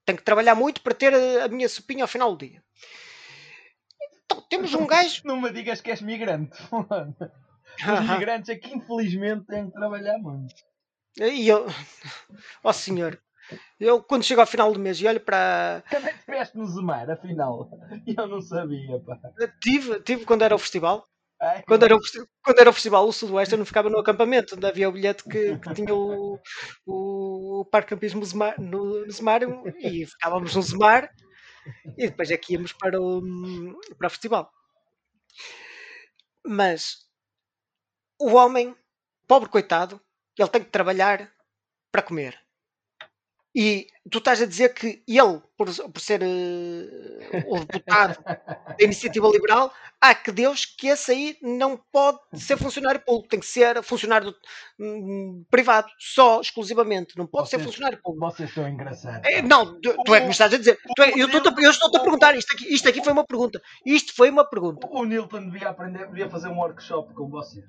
Tenho 0.04 0.18
que 0.18 0.24
trabalhar 0.24 0.54
muito 0.54 0.80
para 0.82 0.94
ter 0.94 1.12
a, 1.14 1.48
minha 1.48 1.68
sopinha 1.68 2.04
ao 2.04 2.08
final 2.08 2.34
do 2.34 2.46
dia. 2.46 2.62
Então, 4.24 4.40
temos 4.48 4.72
um 4.74 4.86
gajo. 4.86 5.22
Não 5.24 5.40
me 5.40 5.50
digas 5.50 5.80
que 5.80 5.90
és 5.90 6.00
migrante. 6.00 6.56
Os 7.76 8.10
migrantes 8.10 8.48
aqui, 8.48 8.74
infelizmente, 8.74 9.44
têm 9.46 9.66
que 9.66 9.72
trabalhar 9.72 10.18
muito. 10.18 10.54
E 11.18 11.48
eu, 11.48 11.66
ó 12.62 12.70
oh, 12.70 12.72
senhor, 12.72 13.20
eu 13.80 14.02
quando 14.02 14.24
chego 14.24 14.40
ao 14.40 14.46
final 14.46 14.72
do 14.72 14.78
mês 14.78 15.00
e 15.00 15.06
olho 15.06 15.20
para. 15.20 15.82
Também 15.90 16.14
estiveste 16.14 16.56
no 16.56 16.66
Zemar, 16.66 17.10
afinal. 17.10 17.70
Eu 18.06 18.26
não 18.26 18.40
sabia, 18.40 19.00
pá. 19.00 19.18
Tive, 19.62 20.00
tive 20.00 20.24
quando 20.24 20.42
era 20.42 20.54
o 20.54 20.58
festival. 20.58 21.06
Quando, 21.66 21.84
era 21.84 21.96
o, 21.96 22.00
quando 22.42 22.58
era 22.60 22.70
o 22.70 22.72
festival 22.72 23.06
o 23.06 23.12
Sudoeste, 23.12 23.54
eu 23.54 23.58
não 23.58 23.66
ficava 23.66 23.90
no 23.90 23.98
acampamento, 23.98 24.56
onde 24.56 24.66
havia 24.66 24.88
o 24.88 24.92
bilhete 24.92 25.24
que, 25.24 25.58
que 25.58 25.74
tinha 25.74 25.94
o, 25.94 26.38
o, 26.86 27.60
o 27.60 27.64
Parque 27.64 27.90
Campismo 27.90 28.22
no, 28.58 29.04
no 29.04 29.10
Zemar 29.10 29.42
e 29.78 30.06
ficávamos 30.06 30.54
no 30.54 30.62
Zemar 30.62 31.10
e 31.98 32.08
depois 32.08 32.30
é 32.30 32.40
íamos 32.48 32.72
para 32.72 33.00
o, 33.00 33.22
para 33.98 34.06
o 34.06 34.10
festival. 34.10 34.50
Mas 36.46 37.06
o 38.18 38.32
homem, 38.34 38.74
pobre 39.26 39.48
coitado, 39.48 40.00
ele 40.38 40.48
tem 40.48 40.62
que 40.62 40.70
trabalhar 40.70 41.32
para 41.90 42.02
comer. 42.02 42.45
E 43.58 43.86
tu 44.10 44.18
estás 44.18 44.42
a 44.42 44.46
dizer 44.46 44.74
que 44.74 45.02
ele, 45.08 45.40
por, 45.56 45.66
por 45.90 45.98
ser 45.98 46.20
uh, 46.22 47.54
o 47.54 47.60
deputado 47.60 48.22
da 48.22 48.76
iniciativa 48.78 49.26
liberal, 49.28 49.72
há 49.98 50.14
que 50.14 50.30
Deus 50.30 50.66
que 50.66 50.88
esse 50.88 51.10
aí 51.10 51.38
não 51.40 51.80
pode 51.90 52.18
ser 52.34 52.58
funcionário 52.58 53.00
público, 53.00 53.30
tem 53.30 53.40
que 53.40 53.46
ser 53.46 53.82
funcionário 53.82 54.34
um, 54.78 55.42
privado, 55.50 55.88
só, 55.98 56.38
exclusivamente. 56.38 57.16
Não 57.16 57.26
pode 57.26 57.48
vocês, 57.48 57.62
ser 57.62 57.66
funcionário 57.66 57.98
público. 58.02 58.30
Vocês 58.30 58.50
estão 58.50 58.68
engraçados. 58.68 59.26
É, 59.26 59.40
não, 59.40 59.80
tu, 59.80 59.96
tu, 60.04 60.14
é 60.14 60.20
que 60.20 60.26
me 60.26 60.32
estás 60.32 60.52
a 60.52 60.58
dizer. 60.58 60.78
É, 60.98 61.18
eu 61.18 61.26
estou-te 61.26 61.96
a 61.96 62.00
perguntar, 62.00 62.36
isto 62.36 62.54
aqui, 62.54 62.74
isto 62.74 62.86
aqui 62.90 63.02
foi 63.02 63.14
uma 63.14 63.24
pergunta. 63.24 63.58
Isto 63.86 64.14
foi 64.14 64.28
uma 64.28 64.44
pergunta. 64.44 64.86
O 64.90 65.02
Nilton 65.06 65.48
devia 65.48 65.70
aprender, 65.70 66.06
devia 66.08 66.28
fazer 66.28 66.48
um 66.48 66.58
workshop 66.58 67.14
com 67.14 67.30
vocês 67.30 67.64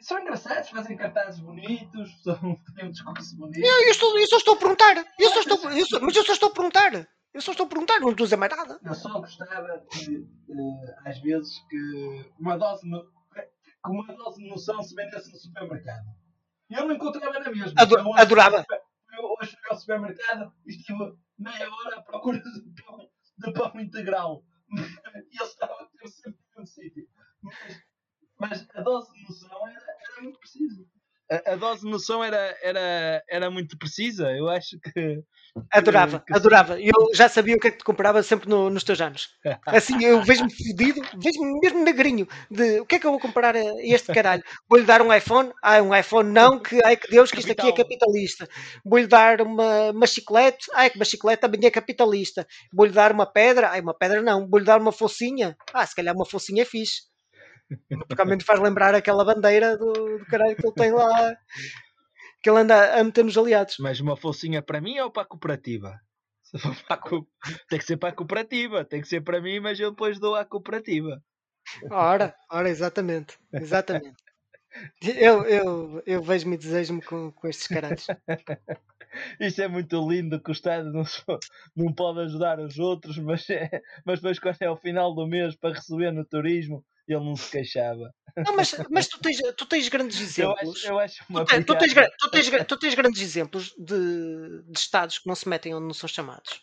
são 0.00 0.20
engraçados, 0.20 0.70
fazem 0.70 0.96
cartazes 0.96 1.40
bonitos, 1.40 2.10
são, 2.22 2.56
têm 2.74 2.86
um 2.86 2.90
discurso 2.90 3.36
bonito. 3.36 3.64
Eu, 3.64 3.84
eu, 3.84 3.90
estou, 3.90 4.18
eu 4.18 4.26
só 4.26 4.36
estou 4.36 4.54
a 4.54 4.58
perguntar. 4.58 5.04
Eu 5.18 5.30
só 5.30 5.40
estou, 5.40 5.70
eu 5.70 5.86
só, 5.86 6.00
mas 6.00 6.16
eu 6.16 6.24
só 6.24 6.32
estou 6.32 6.50
a 6.50 6.52
perguntar. 6.52 7.08
Eu 7.34 7.40
só 7.40 7.52
estou 7.52 7.66
a 7.66 7.68
perguntar, 7.68 7.98
não 8.00 8.10
estou 8.10 8.24
a 8.24 8.26
dizer 8.26 8.36
mais 8.36 8.54
nada. 8.54 8.78
Eu 8.84 8.94
só 8.94 9.18
gostava 9.18 9.82
de, 9.90 10.18
uh, 10.18 10.94
às 11.06 11.18
vezes, 11.20 11.58
que 11.68 12.30
uma 12.38 12.58
dose, 12.58 12.86
no, 12.86 13.02
que 13.32 13.90
uma 13.90 14.06
dose 14.14 14.42
de 14.42 14.48
noção 14.50 14.82
se 14.82 14.94
vendesse 14.94 15.32
no 15.32 15.38
supermercado. 15.38 16.04
Eu 16.70 16.86
não 16.86 16.94
encontrava 16.94 17.38
na 17.38 17.50
mesma. 17.50 17.72
Ador 17.76 18.00
então, 18.00 18.16
adorava. 18.16 18.64
Eu 19.14 19.34
hoje 19.40 19.56
fui 19.56 19.70
ao 19.70 19.76
supermercado 19.76 20.52
e 20.66 20.70
estive 20.70 21.16
meia 21.38 21.70
hora 21.70 21.96
à 21.96 22.02
procura 22.02 22.38
de 22.38 22.82
pão, 22.82 23.10
de 23.38 23.52
pão 23.52 23.80
integral. 23.80 24.44
e 24.70 25.36
ele 25.36 25.48
estava 25.48 25.72
a 25.72 25.86
ter 25.86 26.08
sempre 26.08 26.40
um 26.58 26.66
sítio. 26.66 27.06
Mas 27.42 27.82
mas 28.42 28.66
a 28.74 28.80
dose 28.82 29.12
de 29.12 29.22
noção 29.22 29.68
era, 29.68 29.86
era 30.10 30.22
muito 30.22 30.38
precisa. 30.40 30.84
A, 31.30 31.52
a, 31.52 31.56
dose 31.56 31.82
de 31.82 31.90
noção 31.90 32.24
era, 32.24 32.58
era, 32.60 33.24
era 33.28 33.50
muito 33.50 33.78
precisa. 33.78 34.32
Eu 34.32 34.48
acho 34.48 34.78
que 34.80 35.22
Adorava, 35.70 36.20
que, 36.20 36.26
que 36.26 36.34
adorava. 36.34 36.80
Eu 36.80 36.92
já 37.14 37.28
sabia 37.28 37.54
o 37.54 37.60
que 37.60 37.68
é 37.68 37.70
que 37.70 37.76
te 37.76 37.84
comprava 37.84 38.22
sempre 38.22 38.48
no, 38.48 38.70
nos 38.70 38.84
teus 38.84 39.00
anos. 39.02 39.28
Assim, 39.66 40.02
eu 40.02 40.22
vejo-me 40.22 40.50
fodido, 40.50 41.02
vejo-me 41.22 41.60
mesmo 41.60 41.84
negrinho 41.84 42.26
de 42.50 42.80
o 42.80 42.86
que 42.86 42.94
é 42.94 42.98
que 42.98 43.06
eu 43.06 43.10
vou 43.10 43.20
comprar 43.20 43.54
a 43.54 43.60
este 43.82 44.12
caralho? 44.12 44.42
Vou-lhe 44.68 44.86
dar 44.86 45.02
um 45.02 45.12
iPhone? 45.12 45.52
Ah, 45.62 45.82
um 45.82 45.94
iPhone 45.94 46.30
não, 46.30 46.58
que 46.58 46.82
ai 46.82 46.96
que 46.96 47.10
Deus, 47.10 47.30
que 47.30 47.40
isto 47.40 47.52
aqui 47.52 47.68
é 47.68 47.72
capitalista. 47.72 48.48
Vou-lhe 48.82 49.06
dar 49.06 49.42
uma, 49.42 49.90
uma 49.90 50.06
chiclete? 50.06 50.70
Ai 50.72 50.88
que 50.88 50.96
uma 50.96 51.04
chiclete 51.04 51.42
também 51.42 51.60
é 51.64 51.70
capitalista. 51.70 52.46
Vou-lhe 52.72 52.92
dar 52.92 53.12
uma 53.12 53.26
pedra? 53.26 53.68
Ai, 53.70 53.82
uma 53.82 53.94
pedra 53.94 54.22
não. 54.22 54.48
Vou-lhe 54.48 54.64
dar 54.64 54.80
uma 54.80 54.92
focinha? 54.92 55.54
Ah, 55.74 55.86
se 55.86 55.94
calhar 55.94 56.14
uma 56.14 56.26
focinha 56.26 56.62
é 56.62 56.66
fixe. 56.66 57.11
Porque 57.88 58.20
ao 58.20 58.26
menos 58.26 58.44
faz 58.44 58.60
lembrar 58.60 58.94
aquela 58.94 59.24
bandeira 59.24 59.76
do, 59.76 60.18
do 60.18 60.26
caralho 60.26 60.56
que 60.56 60.66
ele 60.66 60.74
tem 60.74 60.92
lá 60.92 61.36
que 62.42 62.50
ele 62.50 62.58
anda 62.58 62.98
a 62.98 63.04
meter 63.04 63.24
nos 63.24 63.38
aliados. 63.38 63.76
Mas 63.78 64.00
uma 64.00 64.16
focinha 64.16 64.60
para 64.60 64.80
mim 64.80 64.98
ou 64.98 65.10
para 65.10 65.22
a 65.22 65.26
cooperativa? 65.26 66.00
Tem 67.68 67.78
que 67.78 67.84
ser 67.86 67.96
para 67.96 68.10
a 68.10 68.14
cooperativa, 68.14 68.84
tem 68.84 69.00
que 69.00 69.08
ser 69.08 69.22
para 69.22 69.40
mim, 69.40 69.58
mas 69.58 69.80
eu 69.80 69.90
depois 69.90 70.18
dou 70.18 70.34
à 70.34 70.44
cooperativa. 70.44 71.22
Ora, 71.90 72.34
ora, 72.50 72.68
exatamente, 72.68 73.38
exatamente. 73.52 74.22
Eu, 75.00 75.44
eu, 75.44 76.02
eu 76.04 76.22
vejo-me 76.22 76.56
e 76.56 76.58
desejo-me 76.58 77.00
com, 77.00 77.32
com 77.32 77.48
estes 77.48 77.68
caras. 77.68 78.06
Isto 79.40 79.62
é 79.62 79.68
muito 79.68 80.08
lindo 80.08 80.40
que 80.40 80.50
o 80.50 80.52
Estado 80.52 80.92
não, 80.92 81.04
não 81.76 81.92
pode 81.92 82.20
ajudar 82.20 82.58
os 82.58 82.78
outros, 82.78 83.16
mas, 83.18 83.48
é, 83.48 83.70
mas 84.04 84.20
depois 84.20 84.38
quando 84.38 84.60
é 84.60 84.70
o 84.70 84.76
final 84.76 85.14
do 85.14 85.26
mês 85.26 85.54
para 85.56 85.74
receber 85.74 86.10
no 86.10 86.24
turismo, 86.24 86.84
ele 87.12 87.24
não 87.24 87.36
se 87.36 87.50
queixava. 87.50 88.12
Não, 88.36 88.56
mas, 88.56 88.74
mas 88.90 89.08
tu, 89.08 89.18
tens, 89.20 89.38
tu 89.56 89.66
tens 89.66 89.88
grandes 89.88 90.20
exemplos. 90.20 90.60
Eu 90.64 90.70
acho, 90.72 90.86
eu 90.88 90.98
acho 90.98 91.24
uma 91.28 91.44
tu, 91.44 91.50
tens, 91.50 91.64
tu, 91.64 91.76
tens, 91.76 91.94
tu, 91.94 92.30
tens, 92.30 92.66
tu, 92.66 92.78
tens, 92.78 92.94
grandes 92.94 93.20
exemplos 93.20 93.74
de, 93.78 94.62
de 94.66 94.78
estados 94.78 95.18
que 95.18 95.28
não 95.28 95.34
se 95.34 95.48
metem 95.48 95.74
onde 95.74 95.86
não 95.86 95.94
são 95.94 96.08
chamados. 96.08 96.62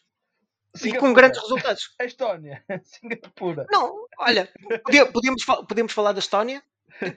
Singapura. 0.76 0.98
E 0.98 1.00
com 1.00 1.14
grandes 1.14 1.42
resultados. 1.42 1.90
A 2.00 2.06
Estónia, 2.06 2.64
Singapura. 2.84 3.66
Não, 3.72 4.08
olha, 4.20 4.52
podíamos, 5.14 5.46
podíamos 5.68 5.94
falar 5.94 6.12
da 6.12 6.20
Estónia, 6.20 6.64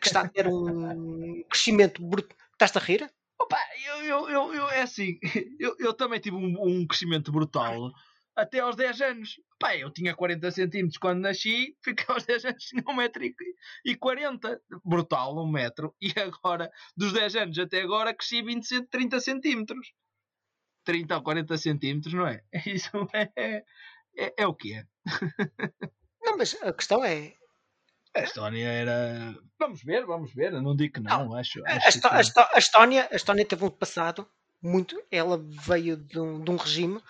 que 0.00 0.06
está 0.06 0.22
a 0.22 0.28
ter 0.28 0.46
um 0.46 1.42
crescimento 1.48 2.02
bruto. 2.02 2.34
Estás-te 2.52 2.78
a 2.78 2.80
rir? 2.80 3.10
Opa, 3.40 3.58
eu, 3.86 4.04
eu, 4.04 4.30
eu, 4.30 4.54
eu, 4.54 4.68
é 4.70 4.82
assim, 4.82 5.18
eu, 5.58 5.74
eu 5.78 5.92
também 5.92 6.20
tive 6.20 6.36
um, 6.36 6.54
um 6.62 6.86
crescimento 6.86 7.32
brutal 7.32 7.92
até 8.36 8.60
aos 8.60 8.76
10 8.76 9.00
anos. 9.00 9.40
Pá, 9.58 9.76
eu 9.76 9.90
tinha 9.90 10.14
40 10.14 10.50
centímetros 10.50 10.98
quando 10.98 11.20
nasci, 11.20 11.76
fiquei 11.84 12.04
aos 12.08 12.24
10 12.24 12.44
anos 12.46 12.64
tinha 12.64 12.82
1,40m. 12.82 14.60
Brutal, 14.84 15.38
1 15.38 15.50
metro. 15.50 15.94
E 16.00 16.12
agora, 16.18 16.70
dos 16.96 17.12
10 17.12 17.36
anos 17.36 17.58
até 17.58 17.82
agora, 17.82 18.14
cresci 18.14 18.42
20, 18.42 18.86
30 18.88 19.20
centímetros. 19.20 19.92
30 20.84 21.16
ou 21.16 21.22
40 21.22 21.56
centímetros, 21.58 22.14
não 22.14 22.26
é? 22.26 22.42
Isso 22.66 22.90
é, 23.12 23.30
é, 24.16 24.34
é 24.38 24.46
o 24.46 24.54
que 24.54 24.74
é. 24.74 24.84
Não, 26.24 26.36
mas 26.38 26.54
a 26.62 26.72
questão 26.72 27.04
é. 27.04 27.34
A 28.14 28.20
Estónia 28.20 28.68
era. 28.68 29.34
Vamos 29.58 29.82
ver, 29.82 30.04
vamos 30.06 30.32
ver. 30.32 30.52
Eu 30.52 30.62
não 30.62 30.76
digo 30.76 30.94
que 30.94 31.00
não, 31.00 31.26
não 31.26 31.34
acho. 31.34 31.60
acho 31.66 31.98
a, 32.06 32.22
que... 32.22 32.38
a, 32.54 32.58
Estónia, 32.58 33.08
a 33.10 33.16
Estónia 33.16 33.44
teve 33.44 33.64
um 33.64 33.70
passado 33.70 34.28
muito. 34.62 35.02
Ela 35.10 35.38
veio 35.38 35.96
de 35.96 36.20
um, 36.20 36.44
de 36.44 36.50
um 36.50 36.56
regime 36.56 37.02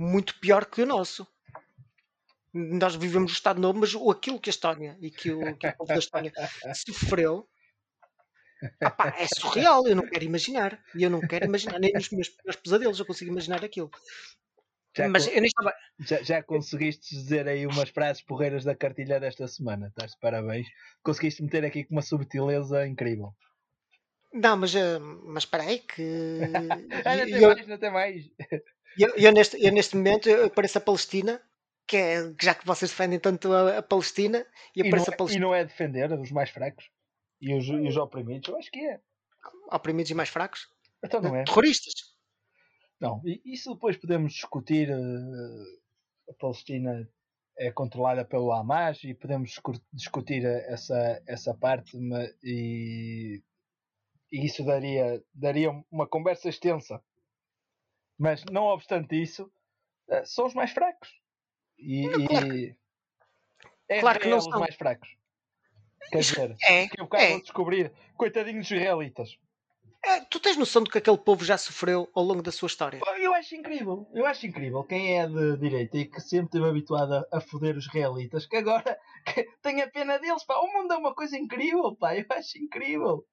muito 0.00 0.40
pior 0.40 0.64
que 0.64 0.82
o 0.82 0.86
nosso. 0.86 1.26
Nós 2.52 2.96
vivemos 2.96 3.30
o 3.30 3.34
Estado 3.34 3.60
Novo, 3.60 3.78
mas 3.78 3.94
aquilo 3.94 4.40
que 4.40 4.48
a 4.48 4.52
Estónia 4.52 4.96
e 5.00 5.10
que 5.10 5.30
o, 5.30 5.56
que 5.56 5.68
o 5.68 5.76
povo 5.76 5.92
da 5.92 5.98
Estónia 5.98 6.32
sofreu 6.74 7.48
é 9.16 9.26
surreal. 9.38 9.86
Eu 9.86 9.94
não 9.94 10.08
quero 10.08 10.24
imaginar. 10.24 10.82
E 10.94 11.02
eu 11.02 11.10
não 11.10 11.20
quero 11.20 11.44
imaginar, 11.44 11.78
nem 11.78 11.92
nos 11.92 12.10
meus 12.10 12.28
pesadelos 12.62 12.98
eu 12.98 13.06
consigo 13.06 13.30
imaginar 13.30 13.64
aquilo. 13.64 13.90
Já, 14.96 15.08
mas 15.08 15.28
eu 15.28 15.34
nem 15.34 15.44
estava... 15.44 15.72
já, 16.00 16.22
já 16.22 16.42
conseguiste 16.42 17.14
dizer 17.14 17.46
aí 17.46 17.64
umas 17.64 17.90
frases 17.90 18.22
porreiras 18.22 18.64
da 18.64 18.74
cartilha 18.74 19.20
desta 19.20 19.46
semana. 19.46 19.88
Estás 19.88 20.12
de 20.12 20.18
parabéns. 20.18 20.66
Conseguiste 21.02 21.42
meter 21.42 21.64
aqui 21.64 21.84
com 21.84 21.94
uma 21.94 22.02
subtileza 22.02 22.86
incrível. 22.86 23.32
Não, 24.32 24.56
mas, 24.56 24.74
uh, 24.74 25.00
mas 25.24 25.44
espera 25.44 25.64
aí 25.64 25.78
que. 25.78 26.02
não 26.88 27.02
tem 27.02 27.42
eu... 27.42 27.48
mais, 27.48 27.66
não 27.66 27.78
tem 27.78 27.92
mais. 27.92 28.24
Eu, 28.98 29.14
eu, 29.16 29.32
neste, 29.32 29.62
eu 29.64 29.72
neste 29.72 29.96
momento 29.96 30.28
eu 30.28 30.50
pareço 30.50 30.78
a 30.78 30.80
Palestina, 30.80 31.40
que 31.86 31.96
é, 31.96 32.34
já 32.40 32.54
que 32.54 32.66
vocês 32.66 32.90
defendem 32.90 33.18
tanto 33.18 33.52
a, 33.52 33.78
a 33.78 33.82
Palestina, 33.82 34.46
e, 34.74 34.82
não, 34.82 35.02
a 35.02 35.16
Palestina. 35.16 35.32
É, 35.32 35.36
e 35.36 35.40
não 35.40 35.54
é 35.54 35.64
defender 35.64 36.12
os 36.12 36.30
mais 36.30 36.50
fracos 36.50 36.90
e 37.40 37.54
os, 37.54 37.66
e 37.66 37.88
os 37.88 37.96
oprimidos, 37.96 38.48
eu 38.48 38.56
acho 38.56 38.70
que 38.70 38.80
é. 38.80 39.00
Oprimidos 39.72 40.10
e 40.10 40.14
mais 40.14 40.28
fracos? 40.28 40.68
Então 41.02 41.20
não 41.20 41.34
é. 41.34 41.44
Terroristas. 41.44 41.94
Não, 43.00 43.22
isso 43.44 43.72
depois 43.72 43.96
podemos 43.96 44.34
discutir. 44.34 44.90
Uh, 44.90 45.80
a 46.28 46.34
Palestina 46.34 47.08
é 47.58 47.70
controlada 47.70 48.24
pelo 48.24 48.52
Hamas 48.52 49.02
e 49.04 49.14
podemos 49.14 49.58
discutir 49.92 50.44
essa, 50.44 51.22
essa 51.26 51.52
parte 51.54 51.98
e, 52.42 53.42
e 54.32 54.46
isso 54.46 54.64
daria, 54.64 55.22
daria 55.34 55.70
uma 55.90 56.06
conversa 56.06 56.48
extensa 56.48 57.02
mas 58.20 58.44
não 58.44 58.64
obstante 58.64 59.20
isso, 59.20 59.50
uh, 60.10 60.26
são 60.26 60.46
os 60.46 60.52
mais 60.52 60.70
fracos. 60.70 61.08
E, 61.78 62.06
não, 62.06 62.26
claro, 62.26 62.54
e... 62.54 62.76
É 63.88 64.00
claro 64.00 64.20
que 64.20 64.28
não 64.28 64.40
são 64.40 64.52
os 64.52 64.60
mais 64.60 64.74
fracos. 64.74 65.08
Quer 66.10 66.18
dizer, 66.18 66.56
é, 66.62 66.86
que 66.86 67.00
eu 67.00 67.08
é. 67.14 67.36
de 67.36 67.42
descobrir, 67.42 67.92
coitadinhos 68.16 68.70
israelitas. 68.70 69.38
É, 70.04 70.20
tu 70.22 70.38
tens 70.38 70.56
noção 70.56 70.82
do 70.82 70.90
que 70.90 70.98
aquele 70.98 71.16
povo 71.16 71.44
já 71.44 71.56
sofreu 71.56 72.10
ao 72.14 72.22
longo 72.22 72.42
da 72.42 72.52
sua 72.52 72.66
história? 72.66 73.00
Eu 73.18 73.34
acho 73.34 73.54
incrível, 73.54 74.06
eu 74.12 74.26
acho 74.26 74.46
incrível. 74.46 74.82
Quem 74.84 75.18
é 75.18 75.26
de 75.26 75.56
direita 75.56 75.96
e 75.96 76.04
que 76.06 76.20
sempre 76.20 76.46
esteve 76.46 76.68
habituado 76.68 77.14
a, 77.14 77.26
a 77.32 77.40
foder 77.40 77.76
os 77.76 77.86
israelitas, 77.86 78.46
que 78.46 78.56
agora 78.56 78.98
que 79.24 79.44
tem 79.62 79.80
a 79.80 79.88
pena 79.88 80.18
deles, 80.18 80.44
pá. 80.44 80.58
O 80.58 80.72
mundo 80.72 80.92
é 80.92 80.96
uma 80.96 81.14
coisa 81.14 81.38
incrível, 81.38 81.96
pá. 81.96 82.16
Eu 82.16 82.26
acho 82.30 82.58
incrível. 82.58 83.24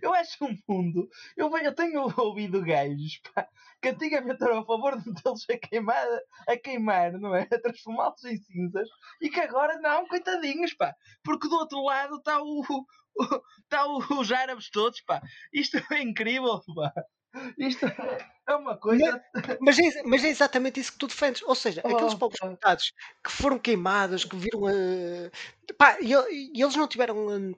Eu 0.00 0.14
acho 0.14 0.44
um 0.44 0.56
mundo. 0.68 1.08
Eu, 1.36 1.56
eu 1.58 1.74
tenho 1.74 2.02
ouvido 2.18 2.62
gajos 2.62 3.20
pá, 3.34 3.48
que 3.80 3.88
antigamente 3.88 4.42
eram 4.42 4.58
a 4.58 4.64
favor 4.66 5.00
de 5.00 5.08
metê-los 5.08 5.46
a 5.50 5.56
queimar, 5.56 6.06
a 6.48 6.56
queimar, 6.56 7.12
não 7.12 7.34
é? 7.34 7.42
A 7.42 7.60
transformá-los 7.60 8.24
em 8.24 8.36
cinzas 8.36 8.88
e 9.20 9.30
que 9.30 9.40
agora 9.40 9.78
não, 9.80 10.06
coitadinhos, 10.06 10.74
pá. 10.74 10.94
Porque 11.22 11.48
do 11.48 11.56
outro 11.56 11.82
lado 11.84 12.16
está 12.16 12.42
o, 12.42 12.60
o, 12.60 12.86
tá 13.68 13.86
os 13.86 14.32
árabes 14.32 14.70
todos, 14.70 15.00
pá. 15.02 15.22
Isto 15.52 15.78
é 15.92 16.02
incrível, 16.02 16.60
pá. 16.74 16.92
Isto 17.58 17.86
é 18.48 18.54
uma 18.54 18.76
coisa. 18.76 19.22
Mas, 19.60 19.78
mas, 19.78 19.78
é, 19.78 20.02
mas 20.04 20.24
é 20.24 20.28
exatamente 20.28 20.80
isso 20.80 20.92
que 20.92 20.98
tu 20.98 21.06
defendes. 21.06 21.42
Ou 21.42 21.54
seja, 21.54 21.82
oh, 21.84 21.88
aqueles 21.88 22.14
povos 22.14 22.38
coitados 22.38 22.92
que 23.22 23.30
foram 23.30 23.58
queimados, 23.58 24.24
que 24.24 24.36
viram. 24.36 24.62
Uh, 24.62 25.30
pá, 25.76 25.98
e, 26.00 26.12
e, 26.54 26.62
eles 26.62 26.76
não 26.76 26.88
tiveram. 26.88 27.26
Uh, 27.26 27.56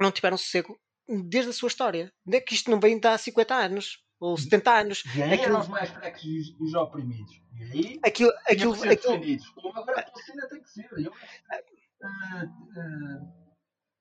não 0.00 0.12
tiveram 0.12 0.36
sossego 0.36 0.78
desde 1.08 1.50
a 1.50 1.54
sua 1.54 1.68
história. 1.68 2.12
Não 2.24 2.36
é 2.36 2.40
que 2.40 2.54
isto 2.54 2.70
não 2.70 2.78
vem 2.78 2.98
de 2.98 3.06
há 3.06 3.16
50 3.16 3.54
anos 3.54 4.02
ou 4.20 4.36
70 4.36 4.70
anos. 4.70 5.04
E 5.14 5.22
aí 5.22 5.34
aquilo... 5.34 5.50
eram 5.50 5.60
os 5.60 5.68
mais 5.68 5.90
fracos 5.90 6.22
e 6.24 6.56
os 6.60 6.74
oprimidos. 6.74 7.40
E 7.54 7.62
aí 7.62 8.00
aquilo, 8.04 8.32
aquilo, 8.46 8.74
aquilo... 8.74 9.42
agora 9.74 10.00
a 10.00 10.10
Palestina 10.10 10.48
tem 10.48 10.62
que 10.62 10.70
ser. 10.70 10.88
Eu, 10.98 11.12
uh, 11.12 12.46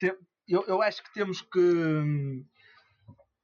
uh, 0.03 0.27
eu, 0.47 0.63
eu 0.67 0.81
acho 0.81 1.03
que 1.03 1.13
temos 1.13 1.41
que. 1.41 2.45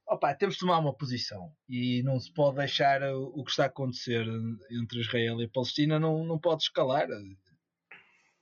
Opa, 0.06 0.34
temos 0.34 0.56
de 0.56 0.60
tomar 0.60 0.78
uma 0.78 0.94
posição 0.94 1.50
e 1.66 2.02
não 2.02 2.20
se 2.20 2.30
pode 2.32 2.56
deixar 2.56 3.02
o 3.14 3.42
que 3.42 3.50
está 3.50 3.64
a 3.64 3.68
acontecer 3.68 4.26
entre 4.70 5.00
Israel 5.00 5.40
e 5.40 5.48
Palestina 5.48 5.98
não, 5.98 6.24
não 6.24 6.38
pode 6.38 6.64
escalar. 6.64 7.08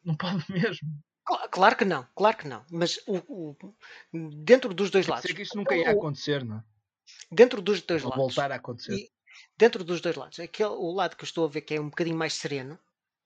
Não 0.05 0.17
pode 0.17 0.45
mesmo. 0.51 0.89
Claro 1.25 1.77
que 1.77 1.85
não, 1.85 2.07
claro 2.17 2.37
que 2.37 2.49
não. 2.49 2.65
Mas 2.71 2.99
o, 3.07 3.19
o 3.19 3.57
dentro 4.13 4.75
dos 4.75 4.91
dois 4.91 5.07
lados. 5.07 5.25
Sei 5.25 5.35
que 5.35 5.43
isto 5.43 5.57
nunca 5.57 5.77
ia 5.77 5.91
acontecer, 5.91 6.45
não 6.45 6.59
é? 6.59 6.65
Dentro 7.31 7.63
dos 7.63 7.81
dois 7.83 8.03
Ou 8.03 8.11
lados. 8.11 8.25
voltar 8.25 8.51
a 8.51 8.57
acontecer. 8.57 8.95
E 8.95 9.11
dentro 9.57 9.85
dos 9.85 10.01
dois 10.01 10.17
lados. 10.17 10.41
Aquele, 10.41 10.71
o 10.71 10.91
lado 10.93 11.17
que 11.17 11.23
eu 11.23 11.27
estou 11.27 11.45
a 11.45 11.49
ver 11.49 11.61
que 11.63 11.75
é 11.75 11.81
um 11.81 11.89
bocadinho 11.89 12.17
mais 12.17 12.35
sereno, 12.35 12.79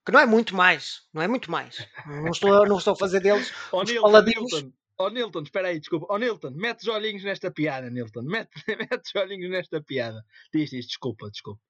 que 0.05 0.11
não 0.11 0.19
é 0.19 0.25
muito 0.25 0.55
mais, 0.55 1.01
não 1.13 1.21
é 1.21 1.27
muito 1.27 1.49
mais. 1.51 1.85
Não 2.05 2.29
estou, 2.29 2.65
não 2.65 2.77
estou 2.77 2.93
a 2.93 2.97
fazer 2.97 3.19
deles 3.19 3.51
oh, 3.71 3.81
os 3.81 3.89
Nilton, 3.89 4.21
Nilton, 4.21 4.73
oh 4.99 5.09
Nilton, 5.09 5.41
espera 5.41 5.67
aí, 5.69 5.79
desculpa. 5.79 6.07
Oh 6.09 6.17
Nilton, 6.17 6.51
mete 6.51 6.81
os 6.81 6.87
olhinhos 6.87 7.23
nesta 7.23 7.51
piada, 7.51 7.89
Nilton. 7.89 8.21
Mete, 8.21 8.51
mete 8.67 9.05
os 9.05 9.15
olhinhos 9.15 9.49
nesta 9.49 9.81
piada. 9.81 10.23
Diz, 10.53 10.69
diz, 10.69 10.85
desculpa, 10.87 11.29
desculpa. 11.29 11.61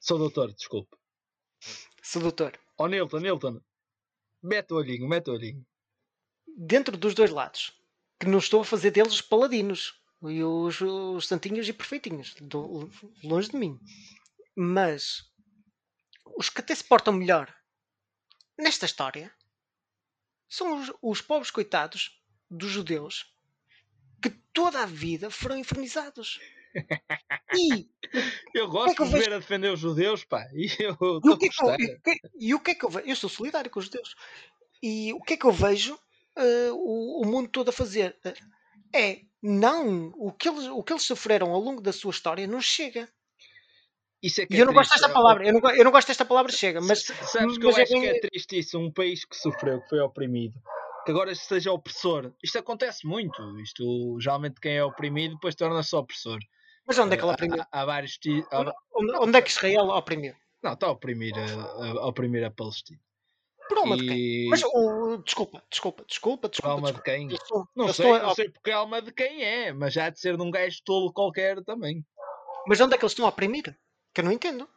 Sou 0.00 0.18
doutor, 0.18 0.52
desculpa. 0.52 0.96
Sou 2.02 2.22
doutor. 2.22 2.58
Oh 2.76 2.88
Nilton, 2.88 3.20
Nilton, 3.20 3.60
Mete 4.44 4.74
o 4.74 4.76
olhinho, 4.76 5.08
mete 5.08 5.30
o 5.30 5.32
olhinho. 5.32 5.66
Dentro 6.46 6.98
dos 6.98 7.14
dois 7.14 7.30
lados. 7.30 7.72
Que 8.20 8.26
não 8.26 8.38
estou 8.38 8.60
a 8.60 8.64
fazer 8.64 8.90
deles 8.90 9.14
os 9.14 9.22
paladinos. 9.22 9.98
E 10.22 10.44
os, 10.44 10.82
os 10.82 11.26
santinhos 11.26 11.66
e 11.66 11.72
perfeitinhos. 11.72 12.34
Do, 12.34 12.90
longe 13.22 13.48
de 13.48 13.56
mim. 13.56 13.80
Mas 14.54 15.24
os 16.36 16.50
que 16.50 16.60
até 16.60 16.74
se 16.74 16.84
portam 16.84 17.14
melhor 17.14 17.54
nesta 18.58 18.84
história 18.84 19.34
são 20.46 20.78
os, 20.78 20.92
os 21.00 21.22
pobres 21.22 21.50
coitados 21.50 22.22
dos 22.50 22.70
judeus 22.70 23.34
que 24.22 24.28
toda 24.52 24.82
a 24.82 24.86
vida 24.86 25.30
foram 25.30 25.56
infernizados. 25.56 26.38
E 27.54 27.88
eu 28.54 28.68
gosto 28.68 29.02
é 29.02 29.06
de 29.06 29.12
ver 29.12 29.32
a 29.32 29.38
defender 29.38 29.72
os 29.72 29.80
judeus, 29.80 30.24
pá. 30.24 30.44
E, 30.54 30.68
eu 30.80 30.96
e, 31.24 31.30
o 31.30 31.38
que 31.38 31.46
é 31.46 31.48
que 31.48 31.64
eu, 31.64 32.20
e, 32.40 32.54
o 32.54 32.60
que 32.60 32.70
é 32.70 32.74
que 32.74 32.84
eu 32.84 32.90
vejo? 32.90 33.08
Eu 33.08 33.16
sou 33.16 33.30
solidário 33.30 33.70
com 33.70 33.78
os 33.78 33.86
judeus. 33.86 34.14
E 34.82 35.12
o 35.12 35.20
que 35.20 35.34
é 35.34 35.36
que 35.36 35.46
eu 35.46 35.52
vejo 35.52 35.94
uh, 35.94 36.74
o, 36.74 37.22
o, 37.22 37.26
mundo 37.26 37.48
todo 37.48 37.68
a 37.68 37.72
fazer? 37.72 38.16
Uh, 38.24 38.34
é, 38.94 39.20
não, 39.42 40.12
o 40.16 40.32
que, 40.32 40.48
eles, 40.48 40.66
o 40.66 40.82
que 40.82 40.92
eles 40.92 41.02
sofreram 41.02 41.52
ao 41.52 41.60
longo 41.60 41.80
da 41.80 41.92
sua 41.92 42.10
história 42.10 42.46
não 42.46 42.60
chega. 42.60 43.08
Isso 44.22 44.40
é 44.40 44.46
que 44.46 44.54
e 44.54 44.56
é 44.56 44.62
eu 44.62 44.66
não 44.66 44.72
gosto 44.72 44.90
desta 44.90 45.08
palavra, 45.08 45.46
eu 45.46 45.52
não, 45.52 45.70
eu 45.70 45.84
não 45.84 45.90
gosto 45.90 46.08
desta 46.08 46.24
palavra 46.24 46.50
chega, 46.50 46.80
mas. 46.80 47.02
Sabes 47.02 47.58
que 47.58 47.64
mas 47.64 47.76
eu 47.76 47.80
é 47.80 47.82
acho 47.82 47.92
bem... 47.92 48.02
que 48.02 48.08
é 48.08 48.20
triste 48.20 48.58
isso, 48.58 48.78
um 48.78 48.90
país 48.90 49.24
que 49.24 49.36
sofreu, 49.36 49.82
que 49.82 49.88
foi 49.90 50.00
oprimido, 50.00 50.54
que 51.04 51.10
agora 51.10 51.34
seja 51.34 51.70
opressor. 51.70 52.32
Isto 52.42 52.58
acontece 52.58 53.06
muito. 53.06 53.60
Isto, 53.60 54.18
geralmente 54.18 54.60
quem 54.60 54.76
é 54.76 54.84
oprimido 54.84 55.34
depois 55.34 55.54
torna-se 55.54 55.94
opressor. 55.94 56.38
Mas 56.86 56.98
onde 56.98 57.14
é 57.14 57.16
que 57.16 57.24
ele 57.24 57.32
oprimiu? 57.32 57.62
Há, 57.62 57.80
há 57.80 57.84
vários. 57.84 58.18
Há... 58.50 58.74
Onde, 58.94 59.16
onde, 59.16 59.38
é 59.38 59.42
que 59.42 59.50
Israel 59.50 59.88
oprimiu? 59.88 60.34
Não, 60.62 60.72
está 60.72 60.86
a 60.86 60.90
oprimir 60.90 61.34
a, 61.36 62.00
a, 62.00 62.06
oprimir 62.06 62.44
a 62.44 62.50
Palestina. 62.50 63.00
Por 63.68 63.78
alma 63.78 63.96
e... 63.96 64.00
de 64.00 64.06
quem? 64.06 64.48
Mas, 64.48 64.62
oh, 64.64 65.16
desculpa, 65.18 65.62
desculpa, 65.70 66.04
desculpa, 66.06 66.48
desculpa. 66.48 66.48
Por 66.48 66.70
alma 66.70 66.92
desculpa. 66.92 67.10
de 67.10 67.28
quem? 67.28 67.38
Sou, 67.46 67.68
não 67.74 67.92
sei, 67.92 68.18
não 68.18 68.34
sei 68.34 68.48
porque 68.50 68.70
alma 68.70 69.00
de 69.00 69.12
quem 69.12 69.42
é, 69.42 69.72
mas 69.72 69.92
já 69.92 70.06
há 70.06 70.10
de 70.10 70.20
ser 70.20 70.36
de 70.36 70.42
um 70.42 70.50
gajo 70.50 70.82
tolo 70.84 71.12
qualquer 71.12 71.62
também. 71.64 72.04
Mas 72.66 72.80
onde 72.80 72.94
é 72.94 72.98
que 72.98 73.04
eles 73.04 73.12
estão 73.12 73.26
a 73.26 73.30
oprimir? 73.30 73.76
Que 74.12 74.20
eu 74.20 74.24
não 74.24 74.32
entendo. 74.32 74.68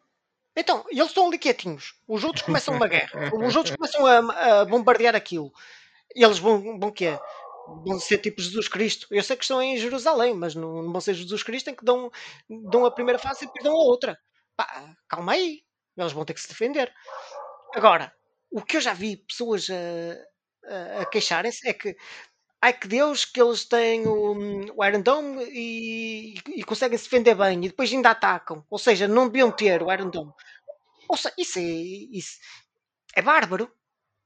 Então, 0.56 0.84
eles 0.90 1.08
estão 1.08 1.28
ali 1.28 1.38
quietinhos. 1.38 1.94
Os 2.08 2.24
outros 2.24 2.44
começam 2.44 2.74
uma 2.74 2.88
guerra. 2.88 3.12
Os 3.46 3.56
outros 3.56 3.76
começam 3.76 4.06
a, 4.06 4.62
a 4.62 4.66
bombardear 4.66 5.16
aquilo. 5.16 5.54
E 6.16 6.24
eles 6.24 6.40
vão, 6.40 6.80
vão 6.80 6.92
quê? 6.92 7.18
Vão 7.86 8.00
ser 8.00 8.20
tipo 8.20 8.42
Jesus 8.42 8.68
Cristo. 8.68 9.08
Eu 9.12 9.24
sei 9.24 9.36
que 9.36 9.44
estão 9.44 9.62
em 9.62 9.78
Jerusalém, 9.78 10.34
mas 10.34 10.56
não, 10.56 10.92
vão 10.92 11.02
ser 11.02 11.14
Jesus 11.14 11.44
Cristo 11.44 11.70
em 11.70 11.76
que 11.76 11.84
dão, 11.84 12.12
dão 12.50 12.86
a 12.86 12.92
primeira 12.92 13.20
fase 13.20 13.44
e 13.44 13.48
depois 13.48 13.64
dão 13.64 13.74
a 13.74 13.84
outra. 13.84 14.18
Pá, 14.56 14.96
calma 15.08 15.34
aí. 15.34 15.62
Eles 15.98 16.14
vão 16.14 16.26
ter 16.26 16.34
que 16.34 16.42
se 16.42 16.48
defender. 16.48 16.94
Agora, 17.74 18.14
o 18.52 18.62
que 18.62 18.78
eu 18.78 18.82
já 18.82 18.94
vi 18.94 19.18
pessoas 19.18 19.68
a, 19.70 21.00
a, 21.00 21.02
a 21.02 21.06
queixarem-se 21.06 21.68
é 21.68 21.74
que 21.74 21.96
ai 22.62 22.74
que 22.74 22.88
Deus 22.88 23.26
que 23.26 23.42
eles 23.42 23.66
têm 23.66 24.08
o, 24.08 24.74
o 24.76 24.86
Iron 24.86 25.02
Dome 25.02 25.44
e, 25.52 26.36
e, 26.56 26.64
conseguem 26.64 26.98
se 26.98 27.06
defender 27.06 27.36
bem 27.36 27.66
e 27.66 27.70
depois 27.70 27.92
ainda 27.92 28.12
atacam. 28.12 28.66
Ou 28.70 28.80
seja, 28.80 29.08
não 29.08 29.28
deviam 29.28 29.52
ter 29.52 29.84
o 29.84 29.92
Iron 29.92 30.10
Dome. 30.10 30.34
Ou 31.10 31.18
seja, 31.18 31.36
isso 31.38 31.60
é, 31.60 31.62
isso 31.62 32.38
é 33.16 33.22
bárbaro. 33.22 33.72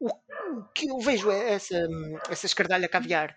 O, 0.02 0.08
o 0.08 0.64
que 0.74 0.90
eu 0.90 1.00
vejo 1.00 1.30
é 1.30 1.54
essa, 1.54 1.88
essa 2.28 2.48
escardalha 2.48 2.90
caviar, 2.90 3.36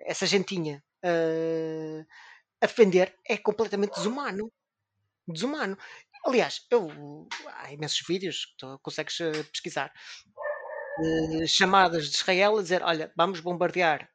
essa 0.00 0.26
gentinha 0.26 0.82
uh, 1.04 2.06
a 2.62 2.66
defender 2.66 3.14
é 3.28 3.36
completamente 3.36 3.94
desumano. 3.94 4.50
Desumano. 5.28 5.76
Aliás, 6.24 6.66
eu, 6.70 6.88
há 7.56 7.72
imensos 7.72 8.02
vídeos 8.08 8.46
que 8.46 8.56
tu 8.56 8.78
consegues 8.82 9.20
eh, 9.20 9.44
pesquisar. 9.44 9.92
Uh, 10.98 11.46
chamadas 11.46 12.08
de 12.08 12.16
Israel 12.16 12.56
a 12.56 12.62
dizer: 12.62 12.82
Olha, 12.82 13.12
vamos 13.16 13.40
bombardear 13.40 14.10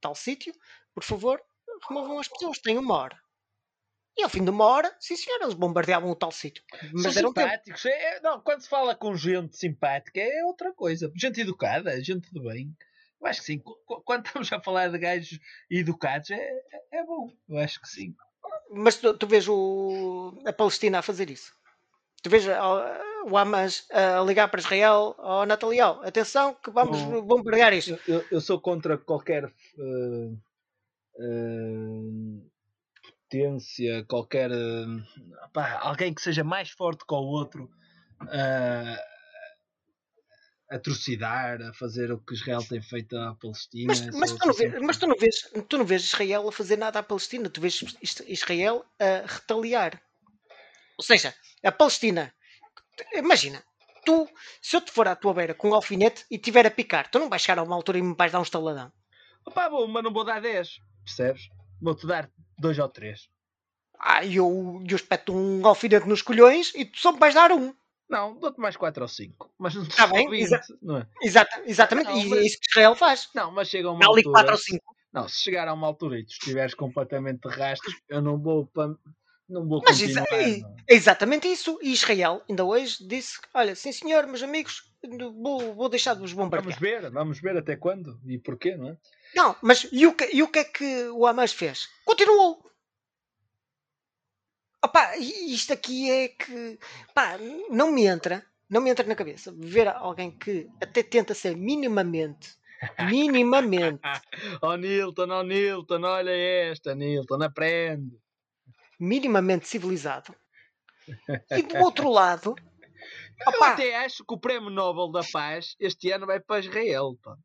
tal 0.00 0.14
sítio, 0.14 0.54
por 0.94 1.02
favor, 1.02 1.42
removam 1.88 2.18
as 2.18 2.28
pessoas, 2.28 2.58
têm 2.60 2.78
uma 2.78 2.94
hora. 2.94 3.23
E 4.16 4.22
ao 4.22 4.28
fim 4.28 4.44
de 4.44 4.50
uma 4.50 4.64
hora, 4.64 4.94
sim 5.00 5.16
senhor, 5.16 5.42
eles 5.42 5.54
bombardeavam 5.54 6.10
o 6.10 6.14
tal 6.14 6.30
sítio. 6.30 6.62
Mas 6.92 7.02
São 7.02 7.12
simpáticos. 7.12 7.84
É, 7.86 8.20
não, 8.20 8.40
quando 8.40 8.60
se 8.60 8.68
fala 8.68 8.94
com 8.94 9.16
gente 9.16 9.56
simpática 9.56 10.20
é 10.20 10.44
outra 10.44 10.72
coisa. 10.72 11.10
Gente 11.16 11.40
educada, 11.40 12.02
gente 12.02 12.32
de 12.32 12.40
bem. 12.40 12.76
Eu 13.20 13.26
acho 13.26 13.40
que 13.40 13.46
sim. 13.46 13.62
Quando 14.04 14.26
estamos 14.26 14.52
a 14.52 14.60
falar 14.60 14.88
de 14.88 14.98
gajos 14.98 15.38
educados 15.68 16.30
é, 16.30 16.36
é, 16.36 16.98
é 16.98 17.04
bom. 17.04 17.32
Eu 17.48 17.58
acho 17.58 17.80
que 17.80 17.88
sim. 17.88 18.14
Mas 18.70 18.96
tu, 18.96 19.14
tu 19.14 19.26
vês 19.26 19.48
o, 19.48 20.38
a 20.46 20.52
Palestina 20.52 20.98
a 20.98 21.02
fazer 21.02 21.30
isso? 21.30 21.52
Tu 22.22 22.30
vês 22.30 22.44
o 22.46 23.36
Hamas 23.36 23.86
a 23.90 24.22
ligar 24.22 24.48
para 24.48 24.60
Israel, 24.60 25.14
ó 25.18 25.42
oh, 25.42 25.46
Nataliel, 25.46 26.00
atenção 26.02 26.54
que 26.54 26.70
vamos 26.70 27.02
bombardear 27.24 27.74
isto. 27.74 27.98
Eu, 28.08 28.24
eu, 28.30 28.40
sou 28.40 28.60
contra 28.60 28.96
qualquer 28.96 29.44
uh, 29.44 30.38
uh, 31.18 32.50
potência, 33.34 34.04
qualquer 34.04 34.50
pá, 35.52 35.78
alguém 35.80 36.14
que 36.14 36.22
seja 36.22 36.44
mais 36.44 36.70
forte 36.70 37.04
que 37.04 37.14
o 37.14 37.18
outro 37.18 37.68
a 40.70 40.78
trucidar, 40.78 41.60
a 41.60 41.72
fazer 41.74 42.10
o 42.10 42.18
que 42.18 42.34
Israel 42.34 42.64
tem 42.66 42.80
feito 42.80 43.16
à 43.16 43.34
Palestina. 43.34 43.86
Mas, 43.86 44.06
mas, 44.10 44.32
tu, 44.32 44.46
não 44.46 44.54
vês, 44.54 44.80
mas 44.80 44.96
tu, 44.96 45.06
não 45.06 45.16
vês, 45.16 45.50
tu 45.68 45.78
não 45.78 45.84
vês 45.84 46.02
Israel 46.02 46.48
a 46.48 46.52
fazer 46.52 46.76
nada 46.76 46.98
à 46.98 47.02
Palestina, 47.02 47.50
tu 47.50 47.60
vês 47.60 47.84
Israel 48.26 48.84
a 48.98 49.26
retaliar. 49.26 50.00
Ou 50.96 51.04
seja, 51.04 51.34
a 51.62 51.70
Palestina, 51.70 52.32
imagina, 53.12 53.62
tu, 54.06 54.28
se 54.62 54.76
eu 54.76 54.80
te 54.80 54.90
for 54.90 55.06
à 55.06 55.14
tua 55.14 55.34
beira 55.34 55.54
com 55.54 55.70
um 55.70 55.74
alfinete 55.74 56.24
e 56.30 56.38
tiver 56.38 56.66
a 56.66 56.70
picar, 56.70 57.10
tu 57.10 57.18
não 57.18 57.28
vais 57.28 57.42
chegar 57.42 57.58
a 57.58 57.62
uma 57.62 57.76
altura 57.76 57.98
e 57.98 58.02
me 58.02 58.14
vais 58.14 58.32
dar 58.32 58.40
um 58.40 58.42
estaladão. 58.42 58.90
Opa, 59.46 59.68
bom, 59.68 59.86
mas 59.86 60.02
não 60.02 60.12
vou 60.12 60.24
dar 60.24 60.40
10, 60.40 60.78
percebes? 61.04 61.42
Vou-te 61.80 62.06
dar 62.06 62.30
2 62.58 62.78
ou 62.78 62.88
3. 62.88 63.28
Ah, 63.98 64.24
eu, 64.24 64.82
eu 64.88 64.96
espeto 64.96 65.34
um 65.34 65.66
alfinete 65.66 66.08
nos 66.08 66.22
colhões 66.22 66.72
e 66.74 66.84
tu 66.84 66.98
só 66.98 67.12
me 67.12 67.18
vais 67.18 67.34
dar 67.34 67.52
um. 67.52 67.74
Não, 68.08 68.38
dou-te 68.38 68.60
mais 68.60 68.76
4 68.76 69.02
ou 69.02 69.08
5. 69.08 69.54
Mas 69.58 69.74
não 69.74 69.82
Está 69.82 70.06
bem, 70.06 70.28
20, 70.28 70.42
exa 70.42 70.60
não 70.82 70.98
é? 70.98 71.06
exata, 71.22 71.62
exatamente. 71.64 72.10
Não, 72.10 72.20
e 72.20 72.28
mas... 72.28 72.38
é 72.38 72.42
isso 72.42 72.58
que 72.60 72.66
Israel 72.70 72.94
faz. 72.94 73.28
Não, 73.34 73.50
mas 73.50 73.68
chega 73.68 73.88
a 73.88 73.92
uma 73.92 74.06
altura. 74.06 74.30
4 74.30 74.52
ou 74.52 74.58
5. 74.58 74.84
Não, 75.12 75.28
se 75.28 75.42
chegar 75.42 75.68
a 75.68 75.72
uma 75.72 75.86
altura 75.86 76.18
e 76.18 76.24
tu 76.24 76.32
estiveres 76.32 76.74
completamente 76.74 77.48
de 77.48 77.54
rastros, 77.54 77.94
eu 78.08 78.20
não 78.20 78.36
vou 78.36 78.66
para 78.66 78.94
não 79.48 79.66
vou 79.66 79.82
Mas 79.86 80.00
isso, 80.00 80.18
é, 80.18 80.58
é 80.60 80.94
exatamente 80.94 81.46
isso. 81.46 81.78
E 81.82 81.92
Israel 81.92 82.42
ainda 82.48 82.64
hoje 82.64 83.06
disse: 83.06 83.38
Olha, 83.52 83.74
sim 83.74 83.92
senhor, 83.92 84.26
meus 84.26 84.42
amigos, 84.42 84.90
vou, 85.42 85.74
vou 85.74 85.88
deixar 85.88 86.14
de 86.14 86.20
vos 86.20 86.32
bombardear. 86.32 86.78
Vamos 86.78 86.80
ver, 86.80 87.10
vamos 87.10 87.40
ver 87.40 87.56
até 87.56 87.76
quando 87.76 88.18
e 88.26 88.38
porquê, 88.38 88.76
não 88.76 88.88
é? 88.88 88.96
Não, 89.34 89.56
mas 89.62 89.88
e 89.90 90.06
o 90.06 90.14
que, 90.14 90.28
e 90.32 90.42
o 90.42 90.48
que 90.48 90.58
é 90.60 90.64
que 90.64 91.08
o 91.10 91.26
Hamas 91.26 91.52
fez? 91.52 91.88
Continuou. 92.04 92.62
Opa, 94.82 95.16
isto 95.16 95.72
aqui 95.72 96.10
é 96.10 96.28
que 96.28 96.78
pá, 97.14 97.38
não 97.70 97.90
me 97.90 98.04
entra, 98.04 98.44
não 98.68 98.80
me 98.80 98.90
entra 98.90 99.06
na 99.06 99.14
cabeça 99.14 99.52
ver 99.56 99.88
alguém 99.88 100.30
que 100.30 100.68
até 100.80 101.02
tenta 101.02 101.34
ser 101.34 101.56
minimamente, 101.56 102.54
minimamente. 103.10 104.00
oh 104.60 104.76
Nilton, 104.76 105.30
oh 105.30 105.42
Nilton, 105.42 106.02
olha 106.04 106.30
esta, 106.30 106.94
Nilton, 106.94 107.42
aprende 107.42 108.24
minimamente 108.98 109.68
civilizado. 109.68 110.34
E 111.50 111.62
do 111.62 111.78
outro 111.84 112.10
lado, 112.10 112.54
opa, 113.46 113.56
eu 113.56 113.64
até 113.64 113.96
acho 114.04 114.24
que 114.24 114.34
o 114.34 114.38
Prémio 114.38 114.70
Nobel 114.70 115.10
da 115.10 115.22
Paz 115.30 115.76
este 115.78 116.10
ano 116.10 116.26
vai 116.26 116.40
para 116.40 116.60
Israel. 116.60 117.16
Pá. 117.22 117.36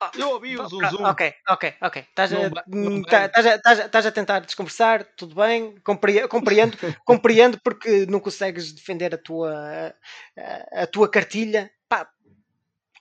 Ah, 0.00 0.12
eu 0.14 0.30
ouvi 0.30 0.56
o 0.56 0.68
Zoom 0.68 0.88
Zoom. 0.90 1.04
Ok, 1.04 1.34
ok, 1.48 1.74
ok. 1.80 2.02
Estás 2.02 2.32
a, 2.32 4.08
a, 4.08 4.12
tentar 4.12 4.40
desconversar, 4.40 5.04
tudo 5.16 5.34
bem, 5.34 5.76
compreendo, 5.80 6.28
compreendo, 6.28 6.76
compreendo 7.04 7.60
porque 7.62 8.06
não 8.06 8.20
consegues 8.20 8.72
defender 8.72 9.14
a 9.14 9.18
tua, 9.18 9.94
a, 10.36 10.82
a 10.82 10.86
tua 10.86 11.10
cartilha 11.10 11.70
pá, 11.88 12.08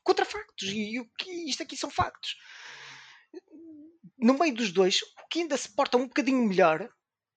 contra 0.03 0.25
factos. 0.25 0.69
E, 0.69 0.99
o 0.99 1.05
que 1.17 1.29
isto 1.47 1.61
aqui 1.61 1.77
são 1.77 1.89
factos. 1.89 2.35
No 4.17 4.33
meio 4.33 4.55
dos 4.55 4.71
dois, 4.71 5.01
o 5.01 5.27
que 5.29 5.41
ainda 5.41 5.55
se 5.55 5.69
porta 5.69 5.97
um 5.97 6.07
bocadinho 6.07 6.41
melhor 6.43 6.89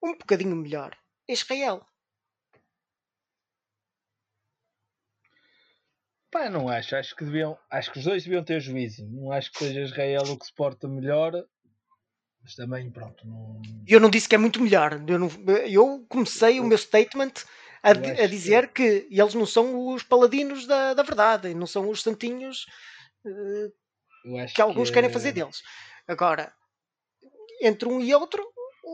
um 0.03 0.17
bocadinho 0.17 0.57
melhor 0.57 0.97
Israel. 1.29 1.87
Pá, 6.31 6.49
não 6.49 6.69
acho. 6.69 6.95
Acho 6.97 7.15
que 7.17 7.25
deviam. 7.25 7.59
Acho 7.71 7.93
que 7.93 7.99
os 7.99 8.05
dois 8.05 8.25
deviam 8.25 8.45
ter 8.45 8.61
juízo. 8.61 9.07
Não 9.11 9.33
acho 9.33 9.51
que 9.53 9.59
seja 9.59 9.81
Israel 9.81 10.23
o 10.23 10.39
que 10.39 10.47
se 10.47 10.55
porta 10.55 10.89
melhor. 10.89 11.33
Mas 12.43 12.55
também, 12.55 12.91
pronto. 12.91 13.27
Não... 13.27 13.61
Eu 13.87 14.01
não 14.01 14.09
disse 14.09 14.29
que 14.29 14.35
é 14.35 14.39
muito 14.39 14.63
melhor. 14.63 15.03
Eu, 15.07 15.19
não, 15.19 15.29
eu 15.67 16.07
comecei 16.09 16.61
o 16.61 16.65
meu 16.65 16.79
statement 16.79 17.33
a, 17.83 17.91
a 17.91 18.27
dizer 18.27 18.69
que... 18.69 19.01
que... 19.01 19.21
eles 19.21 19.35
não 19.35 19.47
são 19.47 19.89
os 19.89 20.03
paladinos 20.03 20.67
da, 20.67 20.95
da 20.95 21.03
verdade. 21.03 21.53
Não 21.55 21.67
são 21.67 21.89
os 21.89 22.03
santinhos 22.03 22.67
uh, 23.27 24.47
que 24.55 24.63
alguns 24.63 24.89
que... 24.89 24.95
querem 24.95 25.11
fazer 25.11 25.33
deles. 25.33 25.63
Agora, 26.07 26.53
entre 27.61 27.89
um 27.89 28.01
e 28.01 28.15
outro, 28.15 28.43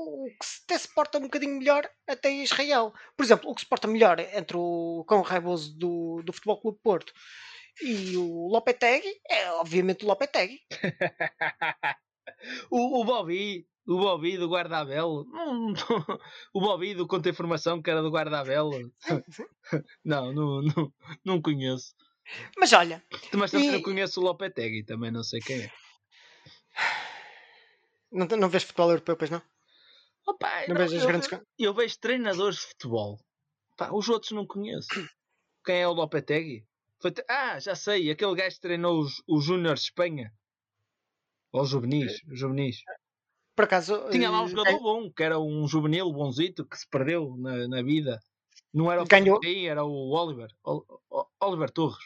o 0.07 0.27
que 0.27 0.47
até 0.65 0.79
se 0.79 0.95
porta 0.95 1.19
um 1.19 1.23
bocadinho 1.23 1.59
melhor 1.59 1.89
até 2.07 2.31
Israel. 2.31 2.93
Por 3.17 3.25
exemplo, 3.25 3.51
o 3.51 3.55
que 3.55 3.63
se 3.63 3.69
porta 3.69 3.89
melhor 3.89 4.19
entre 4.21 4.57
o 4.57 5.05
cão 5.09 5.23
raivoso 5.23 5.77
do, 5.77 6.23
do 6.25 6.33
Futebol 6.33 6.61
Clube 6.61 6.79
Porto 6.83 7.13
e 7.83 8.17
o 8.17 8.49
Lopetegui 8.49 9.21
é 9.29 9.51
obviamente 9.53 10.05
o 10.05 10.09
Lopetegui. 10.09 10.61
o, 12.71 13.01
o 13.01 13.05
Bobby, 13.05 13.67
o 13.87 13.99
Bobby 13.99 14.39
do 14.39 14.49
Guardabelo, 14.49 15.27
o 16.55 16.61
Bobby 16.61 16.95
do 16.95 17.07
Conta 17.07 17.29
Informação 17.29 17.83
que 17.83 17.91
era 17.91 18.03
do 18.03 18.11
Guardabelo. 18.11 18.71
não, 20.05 20.33
não, 20.33 20.63
não, 20.63 20.93
não 21.25 21.43
conheço. 21.43 21.95
Mas 22.59 22.73
olha. 22.73 23.05
Mas 23.35 23.51
também 23.51 23.69
e... 23.69 23.73
não 23.73 23.83
conheço 23.83 24.21
o 24.21 24.25
Lopetegui, 24.25 24.85
também 24.85 25.11
não 25.11 25.23
sei 25.23 25.41
quem 25.41 25.63
é. 25.63 25.71
Não, 28.11 28.27
não 28.27 28.49
vês 28.49 28.63
futebol 28.63 28.91
europeu, 28.91 29.17
pois 29.17 29.31
não? 29.31 29.43
Opa, 30.27 30.67
não, 30.67 30.75
não, 30.75 30.77
vejo 30.77 30.97
eu, 30.97 31.07
grandes... 31.07 31.29
eu 31.59 31.75
vejo 31.75 31.99
treinadores 32.01 32.57
de 32.57 32.67
futebol. 32.67 33.19
Pá, 33.77 33.91
os 33.93 34.09
outros 34.09 34.33
não 34.33 34.47
conheço. 34.47 34.89
Quem 35.65 35.83
é 35.83 35.89
o 35.89 35.93
Lopetegui? 35.93 36.67
Foi... 37.01 37.13
Ah, 37.29 37.61
já 37.61 37.75
sei, 37.75 38.11
aquele 38.11 38.35
gajo 38.35 38.57
que 38.57 38.63
treinou 38.63 39.01
os, 39.01 39.23
os 39.29 39.45
Júniores 39.45 39.81
de 39.81 39.87
Espanha. 39.87 40.33
Ou 41.53 41.63
os 41.63 41.69
juvenis, 41.69 42.13
os 42.25 42.33
eh, 42.33 42.37
juvenis. 42.37 42.77
Por 43.55 43.65
acaso. 43.65 44.11
Tinha 44.11 44.31
lá 44.31 44.43
um 44.43 44.47
eh, 44.47 44.49
jogador 44.49 44.81
bom, 44.81 45.11
que 45.11 45.23
era 45.23 45.39
um 45.39 45.67
juvenil 45.67 46.13
bonzito 46.13 46.67
que 46.67 46.77
se 46.77 46.89
perdeu 46.89 47.37
na, 47.39 47.69
na 47.69 47.83
vida. 47.83 48.21
Não 48.73 48.91
era 48.91 49.03
o 49.03 49.07
Ganhou... 49.07 49.41
era 49.45 49.85
o 49.85 50.11
Oliver. 50.11 50.51
O, 50.65 50.85
o, 51.09 51.27
Oliver 51.41 51.71
Torres. 51.71 52.05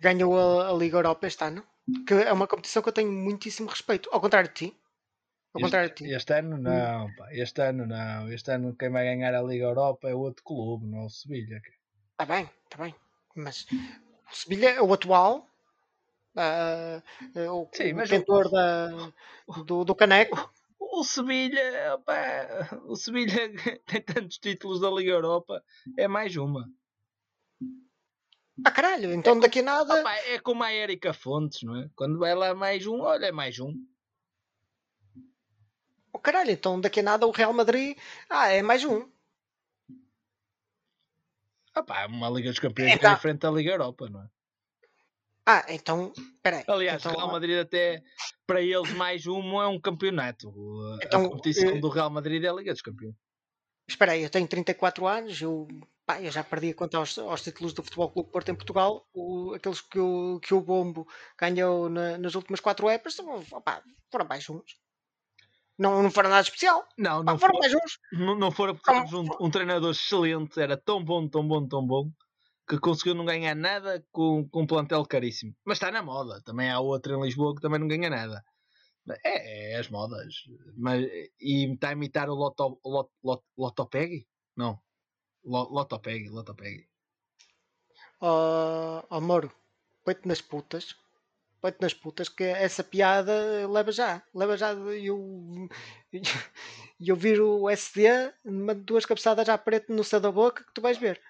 Ganhou 0.00 0.36
a, 0.36 0.70
a, 0.70 0.72
Liga 0.72 0.96
Europa 0.96 1.26
este 1.26 1.44
ano. 1.44 1.64
Que 2.06 2.14
é 2.14 2.32
uma 2.32 2.46
competição 2.46 2.82
que 2.82 2.88
eu 2.88 2.92
tenho 2.92 3.12
muitíssimo 3.12 3.68
respeito. 3.68 4.08
Ao 4.12 4.20
contrário 4.20 4.48
de 4.48 4.54
ti. 4.54 4.76
Ao 5.58 5.60
este, 5.60 5.64
contrário 5.64 5.94
ti. 5.94 6.04
Este 6.12 6.32
ano 6.34 6.56
não, 6.56 7.12
pá. 7.16 7.28
Este 7.32 7.62
ano 7.62 7.86
não. 7.86 8.32
Este 8.32 8.52
ano 8.52 8.76
quem 8.76 8.90
vai 8.90 9.04
ganhar 9.04 9.34
a 9.34 9.42
Liga 9.42 9.64
Europa 9.64 10.08
é 10.08 10.14
o 10.14 10.20
outro 10.20 10.44
clube, 10.44 10.86
não 10.86 11.02
é 11.02 11.04
o 11.06 11.10
Sevilha. 11.10 11.60
Está 12.12 12.24
bem, 12.24 12.48
está 12.64 12.82
bem. 12.82 12.94
Mas 13.34 13.66
o 14.30 14.34
Sevilha 14.34 14.70
é 14.70 14.82
o 14.82 14.92
atual. 14.92 15.48
Uh, 16.36 17.02
o, 17.50 17.68
Sim, 17.72 17.94
detentor 17.94 18.46
o... 18.46 18.50
da, 18.50 19.12
do, 19.66 19.84
do 19.84 19.94
caneco. 19.94 20.52
O 20.78 21.02
Sevilha, 21.02 21.94
opa, 21.94 22.78
o 22.86 22.94
Sevilha 22.94 23.50
tem 23.86 24.00
tantos 24.00 24.38
títulos 24.38 24.80
da 24.80 24.88
Liga 24.90 25.10
Europa, 25.10 25.62
é 25.96 26.06
mais 26.06 26.36
uma. 26.36 26.70
Ah, 28.64 28.70
caralho, 28.70 29.12
então 29.12 29.36
é 29.36 29.40
daqui 29.40 29.60
a 29.60 29.62
nada. 29.62 30.00
Opa, 30.00 30.14
é 30.14 30.38
como 30.38 30.62
a 30.62 30.72
Érica 30.72 31.12
Fontes, 31.12 31.62
não 31.62 31.76
é? 31.76 31.90
Quando 31.96 32.18
vai 32.18 32.34
lá 32.34 32.54
mais 32.54 32.86
um, 32.86 33.00
olha, 33.00 33.26
é 33.26 33.32
mais 33.32 33.58
um. 33.58 33.74
Oh, 36.18 36.20
caralho, 36.20 36.50
então 36.50 36.80
daqui 36.80 36.98
a 36.98 37.02
nada 37.04 37.28
o 37.28 37.30
Real 37.30 37.52
Madrid, 37.52 37.96
ah, 38.28 38.48
é 38.48 38.60
mais 38.60 38.82
um. 38.84 39.08
Opa, 41.76 42.06
uma 42.06 42.28
Liga 42.28 42.50
dos 42.50 42.58
Campeões 42.58 42.94
então... 42.94 43.12
é 43.12 43.14
diferente 43.14 43.38
da 43.38 43.50
Liga 43.52 43.70
Europa, 43.70 44.10
não 44.10 44.22
é? 44.22 44.28
Ah, 45.46 45.64
então, 45.68 46.12
peraí. 46.42 46.64
Aliás, 46.66 47.00
então, 47.00 47.12
o 47.12 47.16
Real 47.16 47.30
Madrid 47.30 47.56
até, 47.56 48.02
para 48.44 48.60
eles, 48.60 48.92
mais 48.94 49.28
um 49.28 49.62
é 49.62 49.68
um 49.68 49.80
campeonato. 49.80 50.52
Então, 51.04 51.26
a 51.26 51.28
competição 51.30 51.68
eu... 51.68 51.80
do 51.80 51.88
Real 51.88 52.10
Madrid 52.10 52.42
é 52.42 52.48
a 52.48 52.52
Liga 52.52 52.72
dos 52.72 52.82
Campeões. 52.82 53.14
Espera 53.88 54.12
aí, 54.12 54.24
eu 54.24 54.28
tenho 54.28 54.48
34 54.48 55.06
anos, 55.06 55.40
eu, 55.40 55.68
pá, 56.04 56.20
eu 56.20 56.32
já 56.32 56.42
perdi 56.42 56.70
a 56.70 56.74
conta 56.74 56.98
aos, 56.98 57.16
aos, 57.16 57.42
títulos 57.42 57.72
do 57.72 57.84
Futebol 57.84 58.10
Clube 58.10 58.32
Porto 58.32 58.50
em 58.50 58.56
Portugal, 58.56 59.06
o, 59.14 59.54
aqueles 59.54 59.80
que 59.80 60.00
o, 60.00 60.40
que 60.40 60.52
o 60.52 60.60
Bombo 60.60 61.06
ganhou 61.38 61.88
na, 61.88 62.18
nas 62.18 62.34
últimas 62.34 62.58
4 62.58 62.88
épocas, 62.90 63.16
opá, 63.52 63.84
foram 64.10 64.26
mais 64.26 64.50
uns. 64.50 64.76
Não, 65.78 66.02
não 66.02 66.10
foram 66.10 66.30
nada 66.30 66.42
especial. 66.42 66.86
Não, 66.98 67.22
não 67.22 67.38
foram 67.38 67.54
for, 67.54 67.60
mais 67.60 67.74
uns. 67.74 67.98
Não, 68.12 68.34
não 68.34 68.50
foram 68.50 68.74
porque 68.74 68.90
um, 69.14 69.46
um 69.46 69.50
treinador 69.50 69.92
excelente, 69.92 70.60
era 70.60 70.76
tão 70.76 71.02
bom, 71.02 71.28
tão 71.28 71.46
bom, 71.46 71.66
tão 71.66 71.86
bom 71.86 72.10
que 72.68 72.78
conseguiu 72.78 73.14
não 73.14 73.24
ganhar 73.24 73.54
nada 73.54 74.04
com, 74.12 74.46
com 74.48 74.62
um 74.62 74.66
plantel 74.66 75.04
caríssimo. 75.06 75.54
Mas 75.64 75.76
está 75.76 75.90
na 75.90 76.02
moda. 76.02 76.42
Também 76.42 76.70
há 76.70 76.80
outra 76.80 77.14
em 77.14 77.22
Lisboa 77.22 77.54
que 77.54 77.62
também 77.62 77.78
não 77.78 77.88
ganha 77.88 78.10
nada. 78.10 78.44
É, 79.24 79.72
é 79.72 79.78
as 79.78 79.88
modas. 79.88 80.34
Mas, 80.76 81.06
e 81.40 81.72
está 81.72 81.90
a 81.90 81.92
imitar 81.92 82.28
o 82.28 82.34
Loto, 82.34 82.78
Lot, 82.84 83.10
Lot, 83.22 83.42
Lotopeg? 83.56 84.26
Não. 84.56 84.78
Lotopeg, 85.44 86.28
Lotopeg. 86.28 86.86
Ó 88.20 89.00
oh, 89.00 89.16
oh, 89.16 89.20
Moro, 89.20 89.50
põe-te 90.04 90.26
nas 90.26 90.42
putas. 90.42 90.94
Põe-te 91.60 91.80
nas 91.80 91.94
putas 91.94 92.28
que 92.28 92.44
essa 92.44 92.84
piada 92.84 93.66
leva 93.68 93.90
já. 93.90 94.22
Leva 94.32 94.56
já. 94.56 94.72
Eu, 94.72 95.68
eu 97.00 97.16
viro 97.16 97.62
o 97.62 97.70
SD, 97.70 98.32
duas 98.84 99.04
cabeçadas 99.04 99.46
já 99.46 99.58
preto 99.58 99.92
no 99.92 100.04
céu 100.04 100.20
da 100.20 100.30
boca 100.30 100.64
que 100.64 100.72
tu 100.72 100.80
vais 100.80 100.98
ver. 100.98 101.20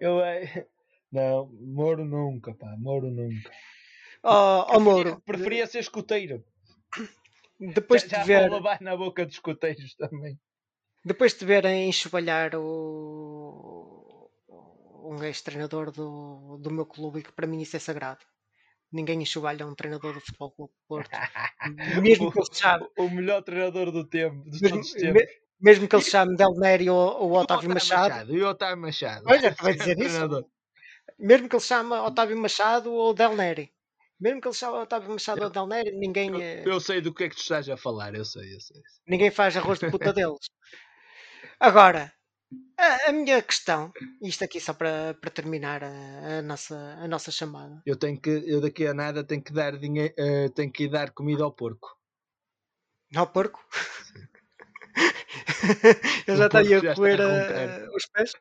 Eu, 0.00 0.20
eh, 0.20 0.66
não, 1.10 1.50
Moro 1.60 2.04
nunca, 2.04 2.54
pá, 2.54 2.74
Moro 2.78 3.10
nunca. 3.10 3.50
Oh, 4.22 4.76
oh 4.76 4.80
Moro. 4.80 5.20
Preferia 5.24 5.66
ser 5.66 5.80
escoteiro. 5.80 6.44
Depois 7.58 8.02
já, 8.02 8.20
de 8.20 8.26
ver. 8.26 8.50
Já 8.50 8.78
na 8.80 8.96
boca 8.96 9.24
dos 9.24 9.34
escoteiros 9.34 9.94
também. 9.94 10.38
Depois 11.04 11.34
de 11.34 11.44
verem 11.44 11.88
enxovalhar 11.88 12.54
o. 12.56 14.30
um 15.04 15.22
ex-treinador 15.22 15.90
do, 15.90 16.58
do 16.58 16.70
meu 16.70 16.86
clube, 16.86 17.20
e 17.20 17.22
que 17.22 17.32
para 17.32 17.46
mim 17.46 17.60
isso 17.60 17.76
é 17.76 17.80
sagrado. 17.80 18.24
Ninguém 18.92 19.20
enxovalha 19.20 19.66
um 19.66 19.74
treinador 19.74 20.14
do 20.14 20.20
Futebol 20.20 20.50
Clube 20.52 20.72
Porto. 20.88 21.10
Mesmo 22.02 22.32
que 22.32 22.38
ele 22.38 22.48
chame. 22.52 22.86
O 22.98 23.08
melhor 23.10 23.42
treinador 23.42 23.90
do 23.90 24.06
tempo, 24.06 24.48
de 24.48 24.60
todos 24.60 24.86
os 24.86 24.92
tempos. 24.92 25.22
Mesmo 25.60 25.88
que 25.88 25.96
ele 25.96 26.02
se 26.02 26.10
chame 26.10 26.36
Del 26.36 26.54
Neri 26.54 26.90
ou, 26.90 27.22
ou 27.22 27.32
Otávio 27.32 27.70
Machado. 27.70 28.10
Machado. 28.10 28.36
E 28.36 28.42
o 28.42 28.48
Otávio 28.48 28.76
Machado. 28.76 29.30
É, 29.32 29.50
vai 29.50 29.74
dizer 29.74 29.98
isso. 29.98 30.46
Mesmo 31.18 31.48
que 31.48 31.56
ele 31.56 31.60
se 31.60 31.68
chame 31.68 31.94
Otávio 31.94 32.36
Machado 32.36 32.92
ou 32.92 33.14
Del 33.14 33.34
Neri. 33.34 33.72
Mesmo 34.20 34.40
que 34.40 34.48
ele 34.48 34.54
chame 34.54 34.78
Otávio 34.78 35.10
Machado 35.10 35.40
eu, 35.40 35.44
ou 35.44 35.50
Del 35.50 35.66
Neri, 35.66 35.92
ninguém. 35.96 36.30
Eu, 36.30 36.40
eh, 36.40 36.62
eu, 36.66 36.80
sei 36.80 37.00
do 37.00 37.12
que 37.12 37.24
é 37.24 37.28
que 37.28 37.36
tu 37.36 37.42
estás 37.42 37.68
a 37.68 37.76
falar, 37.76 38.14
eu 38.14 38.24
sei, 38.24 38.54
eu 38.54 38.60
sei. 38.60 38.80
Ninguém 39.06 39.30
faz 39.30 39.56
arroz 39.56 39.78
de 39.78 39.90
puta 39.90 40.12
deles. 40.12 40.38
Agora, 41.58 42.12
a, 42.78 43.08
a, 43.08 43.12
minha 43.12 43.42
questão, 43.42 43.92
isto 44.22 44.44
aqui 44.44 44.60
só 44.60 44.74
para, 44.74 45.14
para 45.14 45.30
terminar 45.30 45.82
a, 45.82 46.38
a, 46.38 46.42
nossa, 46.42 46.76
a 46.76 47.08
nossa 47.08 47.30
chamada. 47.30 47.82
Eu 47.84 47.96
tenho 47.96 48.20
que, 48.20 48.30
eu 48.30 48.60
daqui 48.60 48.86
a 48.86 48.94
nada 48.94 49.24
tenho 49.24 49.42
que 49.42 49.52
dar 49.52 49.76
dinheiro, 49.76 50.14
uh, 50.18 50.50
tenho 50.50 50.70
que 50.70 50.88
dar 50.88 51.10
comida 51.12 51.44
ao 51.44 51.52
porco. 51.52 51.96
Ao 53.14 53.26
porco? 53.26 53.64
Eu 56.26 56.36
já 56.36 56.46
estaria 56.46 56.78
a 56.78 56.94
comer 56.94 57.20
uh, 57.20 57.94
os 57.94 58.06
pés. 58.06 58.32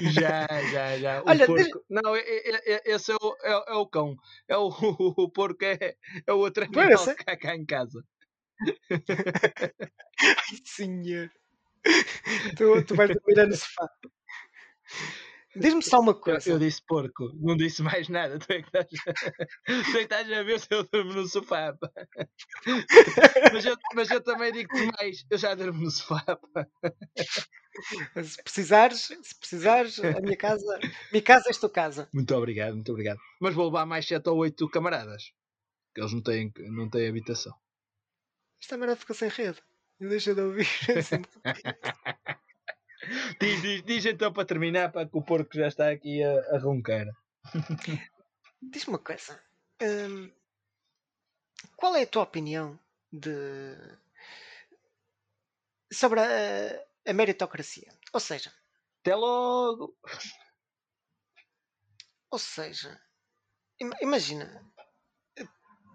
Já, 0.00 0.46
já, 0.70 0.98
já. 0.98 1.22
O 1.22 1.28
Olha, 1.28 1.46
porco... 1.46 1.84
Não, 1.88 2.16
esse 2.16 3.12
é 3.12 3.14
o, 3.14 3.36
é, 3.42 3.72
é, 3.72 3.74
o 3.74 3.86
cão. 3.86 4.16
É 4.48 4.56
o, 4.56 4.68
o 5.16 5.30
porco 5.30 5.64
é, 5.64 5.96
é 6.26 6.32
o 6.32 6.38
outro 6.38 6.64
animal 6.64 7.04
que 7.04 7.24
cá, 7.24 7.36
cá 7.36 7.56
em 7.56 7.66
casa. 7.66 8.02
Ai, 10.20 10.58
senhor. 10.64 11.30
Tu, 12.56 12.84
tu 12.84 12.94
vais 12.94 13.08
dormir 13.08 13.48
no 13.48 13.56
sofá. 13.56 13.88
Diz-me 15.56 15.82
só 15.82 16.00
uma 16.00 16.14
coisa. 16.14 16.48
Eu, 16.48 16.54
eu, 16.54 16.58
disse 16.58 16.82
porco, 16.86 17.32
não 17.34 17.56
disse 17.56 17.82
mais 17.82 18.08
nada. 18.08 18.38
Tu 18.38 18.52
é 18.52 18.62
que 18.62 18.68
estás, 18.68 18.86
tu 19.66 19.72
é 19.72 19.82
que 19.82 19.98
estás 19.98 20.32
a 20.32 20.42
ver 20.42 20.60
se 20.60 20.68
eu 20.70 20.84
durmo 20.84 21.14
no 21.14 21.26
sofá. 21.26 21.76
mas, 23.52 23.64
eu, 23.64 23.76
mas 23.94 24.10
eu 24.10 24.22
também 24.22 24.52
digo 24.52 24.70
mais, 24.98 25.24
eu 25.30 25.38
já 25.38 25.54
durmo 25.54 25.82
no 25.82 25.90
sofá. 25.90 26.24
Se 28.22 28.42
precisares, 28.42 29.00
se 29.22 29.38
precisares, 29.38 29.98
a 30.00 30.20
minha 30.20 30.36
casa, 30.36 30.78
minha 31.12 31.22
casa 31.22 31.48
é 31.48 31.52
tua 31.52 31.70
casa. 31.70 32.08
Muito 32.12 32.34
obrigado, 32.34 32.74
muito 32.74 32.90
obrigado. 32.92 33.18
Mas 33.40 33.54
vou 33.54 33.66
levar 33.66 33.86
mais 33.86 34.06
7 34.06 34.28
ou 34.28 34.36
8 34.38 34.68
camaradas, 34.68 35.32
que 35.94 36.00
eles 36.00 36.12
não 36.12 36.22
têm, 36.22 36.52
não 36.70 36.88
têm 36.88 37.08
habitação. 37.08 37.54
Esta 38.60 38.76
merda 38.76 38.96
ficou 38.96 39.14
sem 39.14 39.28
rede. 39.28 39.60
Deixa 40.00 40.34
de 40.34 40.40
ouvir. 40.40 40.66
diz, 43.40 43.62
diz, 43.62 43.82
diz, 43.84 44.06
então 44.06 44.32
para 44.32 44.44
terminar, 44.44 44.92
para 44.92 45.08
que 45.08 45.16
o 45.16 45.22
porco 45.22 45.50
já 45.54 45.68
está 45.68 45.90
aqui 45.90 46.22
a, 46.22 46.56
a 46.56 46.58
roncar. 46.58 47.06
Diz-me 48.62 48.94
uma 48.94 48.98
coisa. 48.98 49.40
Hum, 49.82 50.30
qual 51.76 51.96
é 51.96 52.02
a 52.02 52.06
tua 52.06 52.22
opinião 52.24 52.78
de 53.12 53.76
sobre 55.92 56.20
a, 56.20 56.84
a 57.06 57.12
meritocracia? 57.12 57.92
Ou 58.12 58.20
seja, 58.20 58.52
até 59.00 59.14
logo. 59.14 59.96
Ou 62.30 62.38
seja, 62.38 63.00
imagina, 64.02 64.62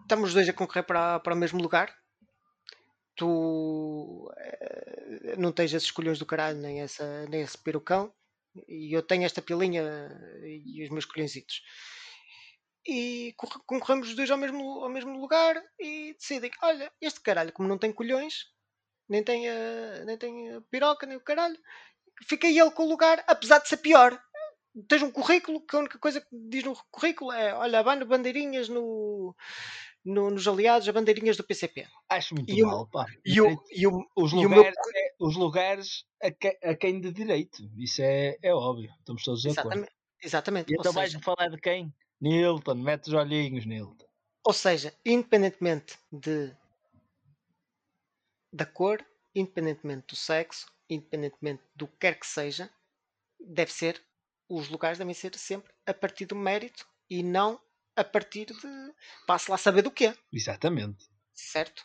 estamos 0.01 0.29
os 0.29 0.33
dois 0.33 0.49
a 0.49 0.53
concorrer 0.53 0.85
para, 0.85 1.19
para 1.19 1.35
o 1.35 1.37
mesmo 1.37 1.61
lugar 1.61 2.02
tu 3.16 4.32
eh, 4.38 5.36
não 5.38 5.51
tens 5.51 5.74
esses 5.74 5.91
colhões 5.91 6.20
do 6.20 6.26
caralho, 6.26 6.59
nem, 6.59 6.82
essa, 6.82 7.26
nem 7.30 7.41
esse 7.41 7.57
perucão, 7.57 8.14
e 8.68 8.95
eu 8.95 9.01
tenho 9.01 9.26
esta 9.26 9.41
pilinha 9.41 9.84
e 10.43 10.84
os 10.84 10.89
meus 10.89 11.05
colhõezitos. 11.05 11.61
E 12.86 13.34
concorremos 13.66 14.09
os 14.09 14.16
dois 14.16 14.30
ao 14.30 14.38
mesmo, 14.38 14.84
ao 14.84 14.89
mesmo 14.89 15.18
lugar 15.18 15.61
e 15.80 16.14
decidem: 16.14 16.51
olha, 16.61 16.91
este 16.99 17.22
caralho, 17.22 17.53
como 17.53 17.70
não 17.70 17.78
tem 17.78 17.93
colhões, 17.93 18.47
nem 19.07 19.24
tem, 19.24 19.49
a, 19.49 20.03
nem 20.05 20.18
tem 20.18 20.53
a 20.55 20.61
piroca, 20.61 21.05
nem 21.05 21.16
o 21.16 21.22
caralho, 21.22 21.57
fica 22.28 22.47
ele 22.47 22.72
com 22.72 22.84
o 22.84 22.89
lugar, 22.89 23.24
apesar 23.28 23.59
de 23.59 23.70
ser 23.70 23.78
pior. 23.78 24.22
Tens 24.89 25.01
um 25.01 25.11
currículo 25.11 25.66
que 25.66 25.76
a 25.76 25.80
única 25.80 25.99
coisa 25.99 26.20
que 26.20 26.28
diz 26.32 26.64
no 26.64 26.76
currículo 26.91 27.32
é: 27.32 27.53
olha, 27.53 27.80
abano 27.80 28.05
bandeirinhas 28.05 28.68
no, 28.68 29.34
no, 30.03 30.29
nos 30.29 30.47
aliados 30.47 30.87
a 30.87 30.91
bandeirinhas 30.91 31.37
do 31.37 31.43
PCP. 31.43 31.87
Acho 32.09 32.35
muito 32.35 32.51
e 32.51 32.61
mal, 32.61 32.87
pá. 32.87 33.05
E, 33.25 33.39
o, 33.39 33.63
e, 33.71 33.87
o, 33.87 34.05
os, 34.15 34.33
lugares, 34.33 34.75
meu... 34.75 35.01
é, 35.01 35.15
os 35.19 35.35
lugares 35.35 36.05
a, 36.21 36.31
que, 36.31 36.57
a, 36.63 36.75
quem 36.75 36.99
de 36.99 37.11
direito. 37.11 37.69
Isso 37.77 38.01
é, 38.01 38.37
é 38.41 38.53
óbvio. 38.53 38.91
Estamos 38.99 39.23
todos 39.23 39.41
de 39.41 39.49
acordo. 39.57 39.87
Exatamente. 40.21 40.71
E 40.71 40.75
então 40.75 40.91
seja... 40.91 40.99
vais-me 40.99 41.23
falar 41.23 41.49
de 41.49 41.57
quem? 41.57 41.93
Nilton, 42.19 42.75
mete 42.75 43.07
os 43.07 43.13
olhinhos, 43.13 43.65
Nilton. 43.65 44.05
Ou 44.45 44.53
seja, 44.53 44.93
independentemente 45.05 45.97
de 46.11 46.53
da 48.51 48.65
cor, 48.65 49.03
independentemente 49.33 50.07
do 50.07 50.15
sexo, 50.15 50.71
independentemente 50.89 51.63
do 51.75 51.87
que 51.87 51.97
quer 52.01 52.19
que 52.19 52.27
seja, 52.27 52.69
deve 53.39 53.71
ser, 53.71 54.01
os 54.47 54.69
lugares 54.69 54.97
devem 54.97 55.13
ser 55.13 55.35
sempre 55.35 55.73
a 55.85 55.93
partir 55.93 56.25
do 56.25 56.35
mérito 56.35 56.87
e 57.09 57.23
não 57.23 57.59
a 57.95 58.03
partir 58.03 58.47
de 58.47 58.93
passe 59.27 59.49
lá 59.49 59.57
saber 59.57 59.81
do 59.81 59.91
quê. 59.91 60.13
Exatamente. 60.31 61.05
Certo? 61.33 61.83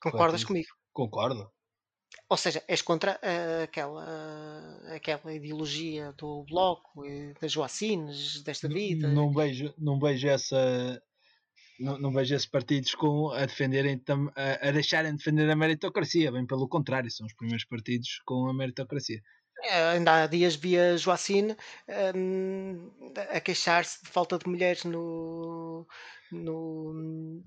Concordas 0.00 0.44
comigo? 0.44 0.68
Concordo. 0.92 1.50
Ou 2.28 2.36
seja, 2.36 2.62
és 2.68 2.82
contra 2.82 3.20
uh, 3.22 3.64
aquela, 3.64 4.04
uh, 4.04 4.94
aquela 4.94 5.34
ideologia 5.34 6.12
do 6.12 6.44
Bloco, 6.44 7.02
das 7.40 7.52
Joacines, 7.52 8.42
desta 8.42 8.68
vida. 8.68 9.08
Não, 9.08 9.26
não 9.26 9.32
vejo, 9.32 9.74
não 9.78 9.98
vejo 9.98 10.28
essa. 10.28 11.02
Não, 11.78 11.98
não 11.98 12.12
vejo 12.12 12.34
esses 12.34 12.46
partidos 12.46 12.94
com, 12.94 13.30
a 13.30 13.46
defenderem 13.46 14.00
a, 14.36 14.68
a 14.68 14.70
deixarem 14.70 15.12
de 15.12 15.18
defender 15.18 15.48
a 15.50 15.56
meritocracia, 15.56 16.30
bem 16.30 16.46
pelo 16.46 16.68
contrário, 16.68 17.10
são 17.10 17.26
os 17.26 17.34
primeiros 17.34 17.64
partidos 17.64 18.20
com 18.26 18.48
a 18.48 18.54
meritocracia. 18.54 19.20
É, 19.62 19.82
ainda 19.90 20.22
há 20.22 20.26
dias 20.26 20.56
via 20.56 20.96
Joacine 20.96 21.56
um, 22.14 22.90
a 23.30 23.40
queixar-se 23.40 24.02
de 24.02 24.10
falta 24.10 24.38
de 24.38 24.48
mulheres 24.48 24.84
no, 24.84 25.86
no. 26.32 27.42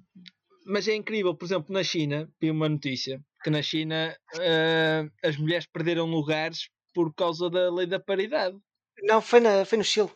Mas 0.66 0.88
é 0.88 0.96
incrível, 0.96 1.36
por 1.36 1.46
exemplo, 1.46 1.74
na 1.74 1.84
China, 1.84 2.30
vi 2.40 2.50
uma 2.52 2.70
notícia 2.70 3.22
que 3.44 3.50
na 3.50 3.62
China 3.62 4.16
uh, 4.36 5.12
as 5.28 5.38
mulheres 5.38 5.66
perderam 5.66 6.06
lugares 6.06 6.70
por 6.94 7.14
causa 7.14 7.50
da 7.50 7.70
lei 7.70 7.86
da 7.86 8.00
paridade. 8.00 8.58
Não, 9.02 9.22
foi, 9.22 9.40
na, 9.40 9.66
foi 9.66 9.78
no 9.78 9.84
Chile. 9.84 10.10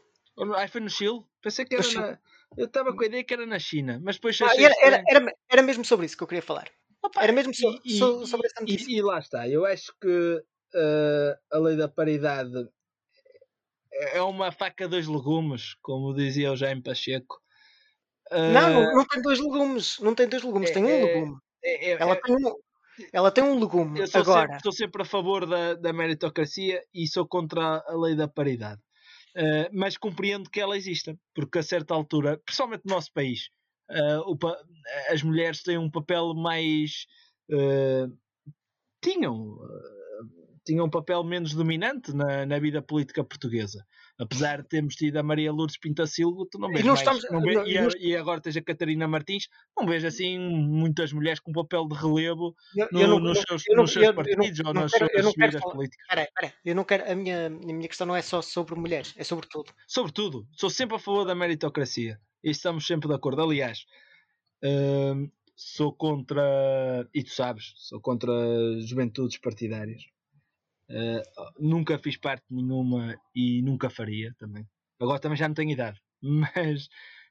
Ah, 0.55 0.67
foi 0.67 0.81
no 0.81 0.89
Chile? 0.89 1.25
Pensei 1.41 1.65
que 1.65 1.75
era 1.75 1.93
na. 1.93 2.19
Eu 2.55 2.65
estava 2.65 2.95
com 2.95 3.03
a 3.03 3.05
ideia 3.05 3.23
que 3.23 3.33
era 3.33 3.45
na 3.45 3.59
China, 3.59 3.99
mas 4.01 4.15
depois 4.15 4.39
ah, 4.41 4.45
era, 4.55 4.75
era, 4.81 5.03
era, 5.07 5.33
era, 5.49 5.61
mesmo 5.61 5.83
sobre 5.83 6.05
isso 6.05 6.15
que 6.15 6.23
eu 6.23 6.27
queria 6.27 6.41
falar. 6.41 6.69
Opa, 7.03 7.21
era 7.21 7.33
mesmo 7.33 7.53
so, 7.53 7.79
e, 7.83 7.97
so, 7.97 8.25
sobre 8.25 8.47
essa 8.47 8.61
notícia. 8.61 8.89
E, 8.89 8.95
e, 8.95 9.01
lá 9.01 9.19
está, 9.19 9.49
eu 9.49 9.65
acho 9.65 9.93
que 9.99 10.43
uh, 10.75 11.37
a 11.51 11.57
lei 11.59 11.75
da 11.75 11.87
paridade 11.87 12.69
é 13.99 14.21
uma 14.21 14.51
faca 14.51 14.87
dos 14.87 15.07
legumes, 15.07 15.75
como 15.81 16.13
dizia 16.13 16.51
o 16.51 16.55
Jaime 16.55 16.81
Pacheco. 16.81 17.41
Uh, 18.31 18.53
não, 18.53 18.95
não 18.95 19.07
tem 19.07 19.21
dois 19.21 19.39
legumes, 19.39 19.99
não 19.99 20.13
tem 20.13 20.27
dois 20.27 20.43
legumes, 20.43 20.69
é, 20.69 20.73
tem 20.73 20.83
um 20.83 20.89
é, 20.89 21.03
legume. 21.03 21.37
É, 21.63 21.89
é, 21.89 22.01
ela, 22.01 22.15
tem 22.15 22.35
um, 22.35 22.55
ela 23.13 23.31
tem 23.31 23.43
um 23.43 23.59
legume. 23.59 23.99
Eu 23.99 24.07
sou 24.07 24.21
agora. 24.21 24.47
Sempre, 24.47 24.63
sou 24.63 24.71
sempre 24.71 25.01
a 25.01 25.05
favor 25.05 25.45
da, 25.45 25.73
da 25.75 25.93
meritocracia 25.93 26.83
e 26.93 27.07
sou 27.07 27.27
contra 27.27 27.83
a 27.87 27.95
lei 27.95 28.15
da 28.15 28.27
paridade. 28.27 28.81
Uh, 29.35 29.69
mas 29.71 29.97
compreendo 29.97 30.49
que 30.49 30.59
ela 30.59 30.75
exista, 30.75 31.15
porque 31.33 31.59
a 31.59 31.63
certa 31.63 31.93
altura, 31.93 32.39
principalmente 32.43 32.81
no 32.85 32.95
nosso 32.95 33.13
país, 33.13 33.49
uh, 33.91 34.37
as 35.09 35.23
mulheres 35.23 35.63
têm 35.63 35.77
um 35.77 35.89
papel 35.89 36.33
mais. 36.35 37.05
Tinham 39.01 39.57
tinha 40.67 40.83
um 40.83 40.89
papel 40.89 41.23
menos 41.23 41.53
dominante 41.53 42.13
na, 42.13 42.45
na 42.45 42.59
vida 42.59 42.81
política 42.81 43.23
portuguesa. 43.23 43.85
Apesar 44.19 44.61
de 44.61 44.67
termos 44.67 44.95
tido 44.95 45.17
a 45.17 45.23
Maria 45.23 45.51
Lourdes 45.51 45.77
Pintacilgo, 45.77 46.45
tu 46.45 46.59
não 46.59 46.69
vês 46.69 46.83
mais. 46.83 46.99
Estamos, 46.99 47.23
não 47.31 47.41
vês, 47.41 47.55
não, 47.55 47.65
e, 47.65 47.77
a, 47.77 47.87
e, 47.99 48.15
agora 48.15 48.41
tens 48.41 48.57
a 48.57 48.61
Catarina 48.61 49.07
Martins, 49.07 49.47
não 49.77 49.87
vejo 49.87 50.05
assim 50.05 50.37
muitas 50.37 51.13
mulheres 51.13 51.39
com 51.39 51.53
papel 51.53 51.87
de 51.87 51.95
relevo 51.95 52.53
eu, 52.75 52.87
no, 52.91 53.01
eu 53.01 53.07
não, 53.07 53.19
nos 53.19 53.39
seus, 53.39 53.63
nos 53.69 53.91
seus 53.93 54.11
partidos 54.13 54.59
ou 54.59 54.73
nas 54.73 54.91
suas 54.91 55.33
vidas 55.35 55.61
políticas. 55.61 56.05
Peraí, 56.09 56.27
peraí, 56.35 56.51
eu 56.65 56.75
não 56.75 56.83
quero, 56.83 57.09
a 57.09 57.15
minha, 57.15 57.47
a 57.47 57.49
minha 57.49 57.87
questão 57.87 58.05
não 58.05 58.15
é 58.15 58.21
só 58.21 58.41
sobre 58.41 58.75
mulheres, 58.75 59.13
é 59.17 59.23
sobre 59.23 59.47
tudo. 59.47 59.71
Sobre 59.87 60.11
tudo. 60.11 60.45
Sou 60.51 60.69
sempre 60.69 60.97
a 60.97 60.99
favor 60.99 61.25
da 61.25 61.33
meritocracia. 61.33 62.19
E 62.43 62.51
estamos 62.51 62.85
sempre 62.85 63.07
de 63.07 63.15
acordo. 63.15 63.41
Aliás, 63.41 63.85
hum, 64.63 65.29
sou 65.55 65.91
contra, 65.91 67.09
e 67.13 67.23
tu 67.23 67.31
sabes, 67.31 67.73
sou 67.77 67.99
contra 67.99 68.31
juventudes 68.81 69.37
partidárias. 69.37 70.03
Uh, 70.89 71.21
nunca 71.59 71.97
fiz 71.99 72.17
parte 72.17 72.45
de 72.49 72.55
nenhuma 72.55 73.19
e 73.35 73.61
nunca 73.61 73.89
faria 73.89 74.33
também. 74.37 74.65
Agora 74.99 75.19
também 75.19 75.37
já 75.37 75.47
não 75.47 75.55
tenho 75.55 75.71
idade, 75.71 76.01
mas, 76.21 76.87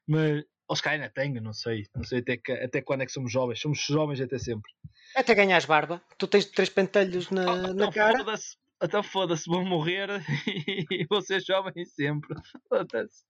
mas 0.07 0.45
ou 0.69 0.75
se 0.75 0.83
calhar 0.83 1.01
ainda 1.01 1.13
tenho, 1.13 1.41
não 1.41 1.53
sei. 1.53 1.87
Não 1.95 2.03
sei 2.05 2.19
até, 2.19 2.37
que, 2.37 2.53
até 2.53 2.83
quando 2.83 3.03
é 3.03 3.07
que 3.07 3.13
somos 3.13 3.31
jovens. 3.31 3.61
Somos 3.61 3.79
jovens 3.81 4.21
até 4.21 4.39
sempre. 4.39 4.71
Até 5.15 5.35
ganhas 5.35 5.65
barba. 5.65 6.03
Tu 6.19 6.27
tens 6.27 6.47
três 6.47 6.69
pentelhos 6.69 7.31
na, 7.31 7.53
oh, 7.53 7.57
na 7.57 7.71
então 7.71 7.93
cara. 7.93 8.19
Foda-se, 8.19 8.57
então 8.83 9.03
foda-se, 9.03 9.49
vou 9.49 9.65
morrer 9.65 10.09
e 10.91 11.07
vou 11.09 11.23
ser 11.23 11.41
jovem 11.41 11.85
sempre. 11.85 12.35
Foda-se. 12.69 13.25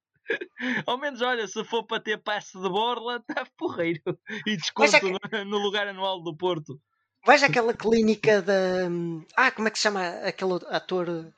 Ao 0.86 0.98
menos, 0.98 1.20
olha, 1.20 1.46
se 1.46 1.62
for 1.64 1.84
para 1.84 2.02
ter 2.02 2.18
passe 2.18 2.60
de 2.60 2.68
borla, 2.68 3.16
está 3.16 3.46
porreiro. 3.56 4.18
E 4.44 4.56
desconto 4.56 4.96
é 4.96 5.00
que... 5.00 5.44
no 5.44 5.58
lugar 5.58 5.86
anual 5.86 6.20
do 6.20 6.36
Porto. 6.36 6.80
Vais 7.26 7.42
àquela 7.42 7.74
clínica 7.74 8.40
da. 8.40 8.88
Ah, 9.36 9.50
como 9.50 9.66
é 9.66 9.70
que 9.72 9.78
se 9.78 9.82
chama 9.82 10.06
aquele 10.24 10.60
ator 10.68 11.32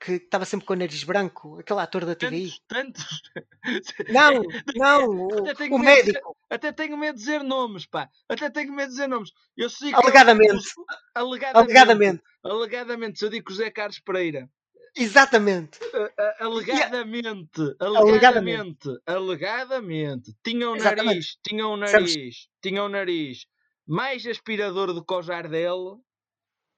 que 0.00 0.14
estava 0.14 0.44
sempre 0.44 0.66
com 0.66 0.72
o 0.72 0.76
nariz 0.76 1.04
branco? 1.04 1.60
Aquele 1.60 1.78
ator 1.78 2.04
da 2.04 2.16
TVI? 2.16 2.54
Tantos, 2.66 3.22
tantos. 3.62 3.94
Não, 4.08 4.42
não, 4.74 5.06
o, 5.70 5.76
o 5.76 5.78
médico. 5.78 6.06
Dizer, 6.06 6.22
até 6.50 6.72
tenho 6.72 6.98
medo 6.98 7.14
de 7.14 7.20
dizer 7.20 7.44
nomes, 7.44 7.86
pá. 7.86 8.10
Até 8.28 8.50
tenho 8.50 8.72
medo 8.72 8.88
de 8.88 8.94
dizer 8.94 9.06
nomes. 9.06 9.30
Eu 9.56 9.70
sei 9.70 9.94
alegadamente. 9.94 10.72
Eu, 10.76 10.84
alegadamente. 11.14 11.72
Alegadamente. 11.72 12.22
Alegadamente. 12.42 13.18
Se 13.20 13.24
eu 13.24 13.30
digo 13.30 13.48
José 13.48 13.70
Carlos 13.70 14.00
Pereira. 14.00 14.50
Exatamente. 14.96 15.78
Uh, 15.94 16.10
alegadamente, 16.40 17.76
alegadamente, 17.78 18.88
alegadamente, 19.06 20.34
tinha 20.42 20.68
o 20.68 20.74
nariz, 20.74 21.38
tinha 21.46 21.68
o 21.68 21.76
nariz, 21.76 22.48
tinha 22.60 22.82
o 22.82 22.88
nariz 22.88 23.46
mais 23.88 24.26
aspirador 24.26 24.92
do 24.92 25.02
que 25.02 25.14
o 25.14 25.22
Jardel, 25.22 25.98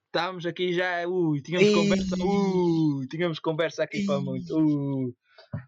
estávamos 0.06 0.46
aqui 0.46 0.72
já, 0.72 1.06
ui, 1.08 1.42
tínhamos 1.42 1.68
Ei. 1.68 1.74
conversa, 1.74 2.16
ui, 2.22 3.08
tínhamos 3.08 3.38
conversa 3.40 3.82
aqui 3.82 3.98
Ei. 3.98 4.06
para 4.06 4.20
muito, 4.20 4.56
ui, 4.56 5.14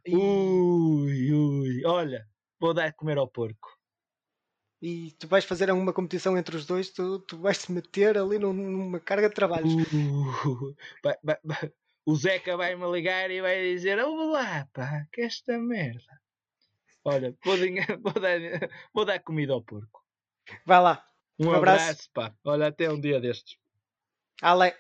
ui, 0.09 1.33
ui, 1.33 1.85
olha, 1.85 2.25
vou 2.61 2.73
dar 2.73 2.91
de 2.91 2.97
comer 2.97 3.19
ao 3.19 3.27
porco. 3.27 3.77
E 4.81 5.13
tu 5.13 5.27
vais 5.29 5.45
fazer 5.45 5.69
alguma 5.71 5.93
competição 5.93 6.39
entre 6.39 6.57
os 6.57 6.65
dois, 6.65 6.91
tu, 6.91 7.19
tu 7.21 7.39
vais 7.39 7.59
te 7.61 7.71
meter 7.71 8.17
ali 8.19 8.39
numa 8.39 8.99
carga 9.01 9.29
de 9.29 9.35
trabalhos. 9.35 9.73
Uh, 9.75 10.75
vai, 11.03 11.17
vai, 11.23 11.39
vai. 11.45 11.73
O 12.05 12.17
Zeca 12.17 12.57
vai-me 12.57 12.85
ligar 12.91 13.31
e 13.31 13.41
vai 13.41 13.63
dizer: 13.63 14.01
Olá, 14.01 14.69
pá, 14.73 15.07
que 15.13 15.21
esta 15.21 15.57
merda. 15.57 16.21
Olha, 17.05 17.37
vou, 17.45 17.57
vou, 18.03 18.13
dar, 18.21 18.41
vou 18.93 19.05
dar 19.05 19.21
comida 19.21 19.53
ao 19.53 19.63
porco. 19.63 20.05
Vai 20.67 20.81
lá. 20.81 21.12
Um, 21.39 21.49
um 21.49 21.53
abraço. 21.55 21.85
abraço, 21.85 22.11
pá. 22.13 22.35
Olha, 22.45 22.69
até 22.69 22.91
um 22.91 23.01
dia 23.01 23.21
destes. 23.21 23.57
Ale. 24.41 24.75